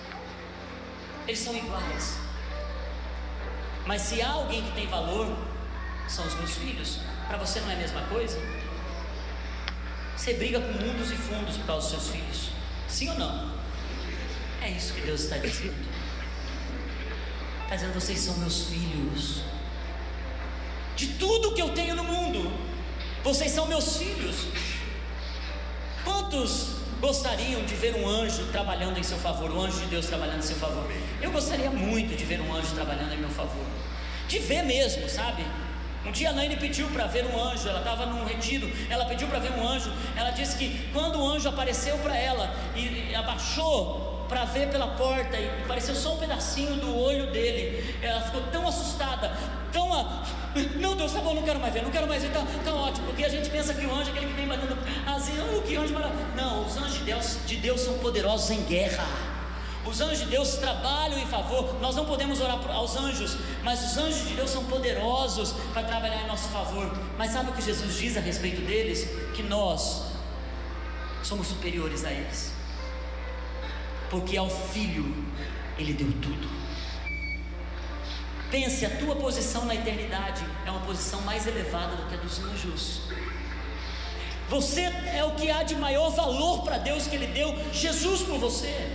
Eles 1.29 1.41
são 1.41 1.55
iguais. 1.55 2.17
Mas 3.85 4.03
se 4.03 4.23
há 4.23 4.31
alguém 4.31 4.63
que 4.63 4.73
tem 4.73 4.87
valor, 4.87 5.37
são 6.09 6.27
os 6.27 6.35
meus 6.37 6.57
filhos. 6.57 6.99
Para 7.29 7.37
você 7.37 7.61
não 7.61 7.71
é 7.71 7.75
a 7.75 7.77
mesma 7.77 8.01
coisa? 8.03 8.39
Você 10.21 10.35
briga 10.35 10.61
com 10.61 10.73
mundos 10.73 11.11
e 11.11 11.17
fundos 11.17 11.57
por 11.57 11.65
causa 11.65 11.97
dos 11.97 12.05
seus 12.05 12.15
filhos. 12.15 12.51
Sim 12.87 13.09
ou 13.09 13.19
não? 13.19 13.55
É 14.61 14.69
isso 14.69 14.93
que 14.93 15.01
Deus 15.01 15.23
está 15.23 15.39
dizendo. 15.39 15.75
Está 17.63 17.77
dizendo: 17.77 17.95
vocês 17.95 18.19
são 18.19 18.37
meus 18.37 18.65
filhos. 18.65 19.41
De 20.95 21.07
tudo 21.15 21.55
que 21.55 21.63
eu 21.63 21.71
tenho 21.71 21.97
no 21.97 22.05
mundo, 22.05 22.53
vocês 23.25 23.51
são 23.51 23.67
meus 23.67 23.97
filhos. 23.97 24.49
Quantos 26.05 26.73
gostariam 27.01 27.65
de 27.65 27.75
ver 27.75 27.95
um 27.97 28.07
anjo 28.07 28.45
trabalhando 28.53 28.99
em 28.99 29.03
seu 29.03 29.17
favor, 29.17 29.51
o 29.51 29.59
anjo 29.59 29.81
de 29.81 29.87
Deus 29.87 30.05
trabalhando 30.05 30.41
em 30.41 30.47
seu 30.47 30.57
favor? 30.57 30.87
Eu 31.23 31.31
gostaria 31.31 31.71
muito 31.71 32.15
de 32.15 32.27
ver 32.27 32.43
um 32.43 32.55
anjo 32.55 32.75
trabalhando 32.75 33.15
em 33.15 33.19
meu 33.19 33.31
favor. 33.31 33.65
De 34.29 34.39
ver 34.39 34.65
mesmo, 34.65 35.09
sabe? 35.09 35.47
Um 36.05 36.13
dia 36.13 36.31
a 36.31 36.33
Naine 36.33 36.57
pediu 36.57 36.89
para 36.89 37.07
ver 37.07 37.27
um 37.27 37.43
anjo, 37.43 37.69
ela 37.69 37.81
estava 37.81 38.07
num 38.07 38.25
retiro, 38.25 38.71
ela 38.89 39.05
pediu 39.05 39.29
para 39.29 39.39
ver 39.39 39.53
um 39.53 39.69
anjo. 39.69 39.93
Ela 40.17 40.31
disse 40.31 40.57
que 40.57 40.89
quando 40.93 41.21
o 41.21 41.29
anjo 41.29 41.49
apareceu 41.49 41.99
para 41.99 42.17
ela 42.17 42.51
e, 42.75 43.11
e 43.11 43.15
abaixou 43.15 44.25
para 44.29 44.45
ver 44.45 44.69
pela 44.69 44.87
porta 44.87 45.37
e 45.37 45.49
apareceu 45.65 45.95
só 45.95 46.15
um 46.15 46.19
pedacinho 46.19 46.77
do 46.77 46.97
olho 46.97 47.31
dele, 47.33 47.97
ela 48.01 48.21
ficou 48.23 48.41
tão 48.45 48.67
assustada, 48.67 49.31
tão. 49.73 49.93
A... 49.93 50.25
Meu 50.77 50.95
Deus, 50.95 51.13
tá 51.13 51.21
bom, 51.21 51.35
não 51.35 51.43
quero 51.43 51.61
mais 51.61 51.75
ver, 51.75 51.83
não 51.83 51.91
quero 51.91 52.07
mais 52.07 52.23
ver, 52.23 52.33
tá, 52.33 52.47
tá 52.65 52.73
ótimo, 52.73 53.07
porque 53.09 53.25
a 53.25 53.29
gente 53.29 53.51
pensa 53.51 53.75
que 53.75 53.85
o 53.85 53.95
anjo 53.95 54.11
é 54.11 54.13
aquele 54.13 54.27
que 54.27 54.33
vem 54.33 54.49
batendo 54.49 54.79
assim, 55.07 55.33
oh, 55.39 55.61
que 55.63 55.77
anjo 55.77 55.93
maravilhoso. 55.93 56.31
Não, 56.35 56.65
os 56.65 56.77
anjos 56.77 56.99
de 56.99 57.05
Deus, 57.05 57.39
de 57.47 57.57
Deus 57.57 57.81
são 57.81 57.99
poderosos 57.99 58.51
em 58.51 58.63
guerra. 58.63 59.05
Os 59.85 60.01
anjos 60.01 60.21
de 60.21 60.27
Deus 60.27 60.55
trabalham 60.57 61.19
em 61.19 61.27
favor. 61.27 61.81
Nós 61.81 61.97
não 61.97 62.05
podemos 62.05 62.41
orar 62.41 62.61
aos 62.71 62.97
anjos, 62.97 63.37
mas 63.63 63.83
os 63.83 63.97
anjos 63.97 64.29
de 64.29 64.35
Deus 64.35 64.51
são 64.51 64.65
poderosos 64.65 65.53
para 65.73 65.83
trabalhar 65.83 66.23
em 66.23 66.27
nosso 66.27 66.49
favor. 66.51 66.91
Mas 67.17 67.33
sabe 67.33 67.51
o 67.51 67.53
que 67.55 67.63
Jesus 67.63 67.97
diz 67.97 68.17
a 68.17 68.21
respeito 68.21 68.61
deles? 68.61 69.09
Que 69.35 69.43
nós 69.43 70.03
somos 71.23 71.47
superiores 71.47 72.05
a 72.05 72.13
eles. 72.13 72.53
Porque 74.11 74.37
ao 74.37 74.51
filho 74.51 75.15
ele 75.79 75.95
deu 75.95 76.13
tudo. 76.21 76.49
Pense, 78.51 78.85
a 78.85 78.91
tua 78.99 79.15
posição 79.15 79.65
na 79.65 79.75
eternidade 79.75 80.45
é 80.67 80.71
uma 80.71 80.81
posição 80.81 81.21
mais 81.23 81.47
elevada 81.47 81.97
do 81.97 82.09
que 82.09 82.15
a 82.15 82.19
dos 82.19 82.39
anjos. 82.41 83.01
Você 84.49 84.81
é 84.81 85.23
o 85.25 85.37
que 85.37 85.49
há 85.49 85.63
de 85.63 85.77
maior 85.77 86.11
valor 86.11 86.65
para 86.65 86.77
Deus 86.77 87.07
que 87.07 87.15
Ele 87.15 87.29
deu 87.29 87.57
Jesus 87.73 88.23
por 88.23 88.37
você. 88.39 88.91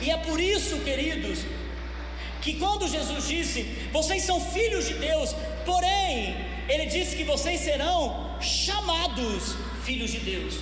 E 0.00 0.10
é 0.10 0.16
por 0.16 0.40
isso, 0.40 0.78
queridos, 0.80 1.40
que 2.40 2.54
quando 2.58 2.88
Jesus 2.88 3.26
disse: 3.26 3.62
Vocês 3.92 4.22
são 4.22 4.40
filhos 4.40 4.86
de 4.86 4.94
Deus, 4.94 5.34
porém, 5.64 6.36
Ele 6.68 6.86
disse 6.86 7.16
que 7.16 7.24
vocês 7.24 7.60
serão 7.60 8.36
chamados 8.40 9.56
filhos 9.84 10.10
de 10.10 10.20
Deus. 10.20 10.54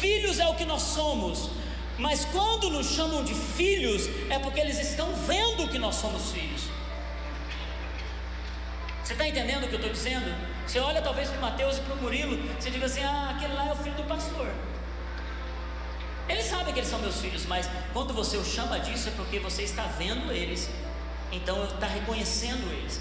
Filhos 0.00 0.38
é 0.38 0.46
o 0.46 0.54
que 0.54 0.64
nós 0.64 0.82
somos, 0.82 1.50
mas 1.98 2.24
quando 2.26 2.70
nos 2.70 2.90
chamam 2.94 3.24
de 3.24 3.34
filhos, 3.34 4.08
é 4.30 4.38
porque 4.38 4.60
eles 4.60 4.78
estão 4.78 5.12
vendo 5.14 5.68
que 5.68 5.78
nós 5.78 5.96
somos 5.96 6.30
filhos. 6.30 6.62
Você 9.02 9.14
está 9.14 9.26
entendendo 9.26 9.64
o 9.64 9.68
que 9.68 9.74
eu 9.74 9.80
estou 9.80 9.92
dizendo? 9.92 10.32
Você 10.66 10.78
olha 10.78 11.00
talvez 11.00 11.30
para 11.30 11.38
o 11.38 11.40
Mateus 11.40 11.78
e 11.78 11.80
para 11.80 11.94
o 11.94 12.02
Murilo, 12.02 12.36
você 12.60 12.70
diga 12.70 12.86
assim: 12.86 13.02
ah, 13.02 13.34
aquele 13.34 13.54
lá 13.54 13.68
é 13.68 13.72
o 13.72 13.76
filho 13.76 13.96
do 13.96 14.04
pastor. 14.04 14.52
Eles 16.28 16.44
sabem 16.44 16.72
que 16.74 16.80
eles 16.80 16.90
são 16.90 16.98
meus 16.98 17.20
filhos, 17.20 17.46
mas 17.46 17.68
quando 17.92 18.12
você 18.12 18.36
o 18.36 18.44
chama 18.44 18.78
disso 18.78 19.08
é 19.08 19.12
porque 19.12 19.38
você 19.38 19.62
está 19.62 19.84
vendo 19.84 20.30
eles, 20.30 20.68
então 21.32 21.64
está 21.64 21.86
reconhecendo 21.86 22.70
eles. 22.72 23.00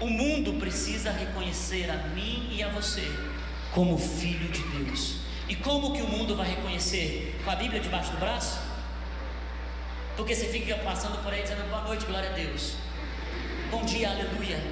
O 0.00 0.06
mundo 0.06 0.54
precisa 0.60 1.10
reconhecer 1.10 1.90
a 1.90 1.96
mim 2.08 2.48
e 2.52 2.62
a 2.62 2.68
você 2.68 3.02
como 3.72 3.98
filho 3.98 4.48
de 4.48 4.62
Deus. 4.62 5.16
E 5.48 5.56
como 5.56 5.92
que 5.92 6.02
o 6.02 6.06
mundo 6.06 6.36
vai 6.36 6.48
reconhecer? 6.48 7.40
Com 7.44 7.50
a 7.50 7.56
Bíblia 7.56 7.80
debaixo 7.80 8.12
do 8.12 8.18
braço? 8.18 8.60
Porque 10.16 10.34
você 10.34 10.46
fica 10.46 10.76
passando 10.76 11.22
por 11.22 11.32
aí 11.32 11.42
dizendo 11.42 11.68
boa 11.68 11.82
noite, 11.82 12.04
glória 12.06 12.30
a 12.30 12.32
Deus. 12.32 12.74
Bom 13.70 13.84
dia, 13.84 14.10
aleluia. 14.10 14.62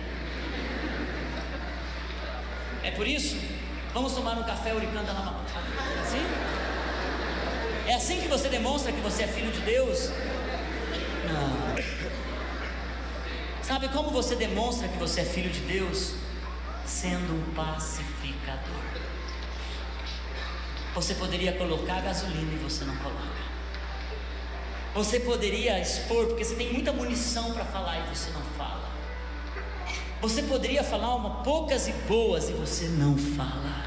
É 2.83 2.91
por 2.93 3.07
isso? 3.07 3.37
Vamos 3.93 4.13
tomar 4.13 4.39
um 4.39 4.45
café 4.45 4.75
oricanda 4.75 5.13
lá. 5.13 5.45
Sim? 6.05 6.56
É 7.87 7.95
assim 7.95 8.21
que 8.21 8.27
você 8.27 8.49
demonstra 8.49 8.93
que 8.93 9.01
você 9.01 9.23
é 9.23 9.29
filho 9.29 9.53
de 9.53 9.61
Deus? 9.61 10.11
Não. 11.29 11.77
Sabe 13.63 13.89
como 13.89 14.11
você 14.11 14.35
demonstra 14.35 14.89
que 14.89 14.99
você 14.99 15.21
é 15.21 15.25
filho 15.25 15.51
de 15.51 15.61
Deus? 15.61 16.15
Sendo 16.85 17.33
um 17.33 17.55
pacificador. 17.55 18.83
Você 20.97 21.15
poderia 21.15 21.53
colocar 21.53 22.01
gasolina 22.01 22.55
e 22.55 22.59
você 22.59 22.85
não 22.85 22.97
coloca. 22.97 23.47
Você 24.95 25.21
poderia 25.21 25.79
expor, 25.79 26.27
porque 26.27 26.45
você 26.45 26.57
tem 26.57 26.73
muita 26.73 26.93
munição 26.93 27.53
para 27.53 27.65
falar 27.67 27.99
e 28.01 28.15
você 28.15 28.31
não 28.31 28.43
fala. 28.59 28.91
Você 30.23 30.43
poderia 30.43 30.83
falar 30.83 31.15
uma 31.15 31.43
poucas 31.45 31.87
e 31.87 31.93
boas 32.09 32.49
e 32.49 32.53
você 32.53 32.87
não 32.89 33.17
fala. 33.17 33.86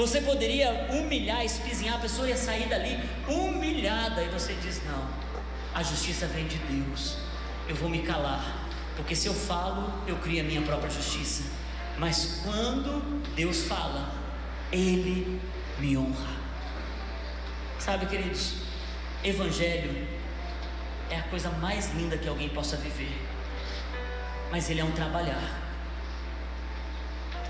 Você 0.00 0.22
poderia 0.22 0.88
humilhar, 0.90 1.44
espizinhar, 1.44 1.96
a 1.96 1.98
pessoa 1.98 2.26
ia 2.26 2.34
sair 2.34 2.66
dali 2.70 2.98
humilhada 3.28 4.22
e 4.22 4.30
você 4.30 4.54
diz: 4.54 4.82
Não, 4.86 5.06
a 5.74 5.82
justiça 5.82 6.26
vem 6.26 6.46
de 6.46 6.56
Deus, 6.56 7.18
eu 7.68 7.76
vou 7.76 7.86
me 7.86 8.00
calar, 8.00 8.66
porque 8.96 9.14
se 9.14 9.26
eu 9.28 9.34
falo, 9.34 9.92
eu 10.06 10.16
crio 10.16 10.40
a 10.40 10.44
minha 10.44 10.62
própria 10.62 10.88
justiça. 10.88 11.42
Mas 11.98 12.40
quando 12.42 13.22
Deus 13.34 13.64
fala, 13.64 14.10
Ele 14.72 15.38
me 15.78 15.98
honra. 15.98 16.34
Sabe, 17.78 18.06
queridos, 18.06 18.54
Evangelho 19.22 20.08
é 21.10 21.16
a 21.16 21.22
coisa 21.24 21.50
mais 21.50 21.94
linda 21.94 22.16
que 22.16 22.26
alguém 22.26 22.48
possa 22.48 22.78
viver, 22.78 23.20
mas 24.50 24.70
ele 24.70 24.80
é 24.80 24.84
um 24.84 24.92
trabalhar. 24.92 25.69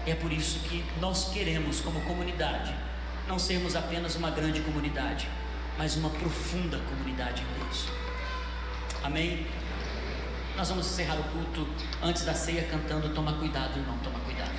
É 0.07 0.15
por 0.15 0.33
isso 0.33 0.61
que 0.61 0.85
nós 1.01 1.31
queremos, 1.33 1.81
como 1.81 2.01
comunidade, 2.03 2.75
não 3.29 3.39
sermos 3.39 3.77
apenas 3.77 4.17
uma 4.17 4.31
grande 4.31 4.61
comunidade, 4.61 5.29
mas 5.77 5.97
uma 5.97 6.11
profunda 6.11 6.79
comunidade 6.79 7.43
em 7.43 7.63
Deus. 7.63 7.89
Amém? 9.03 9.47
Nós 10.57 10.69
vamos 10.69 10.87
encerrar 10.87 11.15
o 11.15 11.25
culto 11.25 11.67
antes 12.03 12.25
da 12.25 12.35
ceia 12.35 12.65
cantando 12.65 13.09
Toma 13.11 13.35
cuidado, 13.35 13.79
irmão, 13.79 13.97
toma 14.03 14.19
cuidado. 14.21 14.51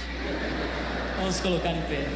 Vamos 1.17 1.39
colocar 1.39 1.71
em 1.71 1.81
pé. 1.81 2.07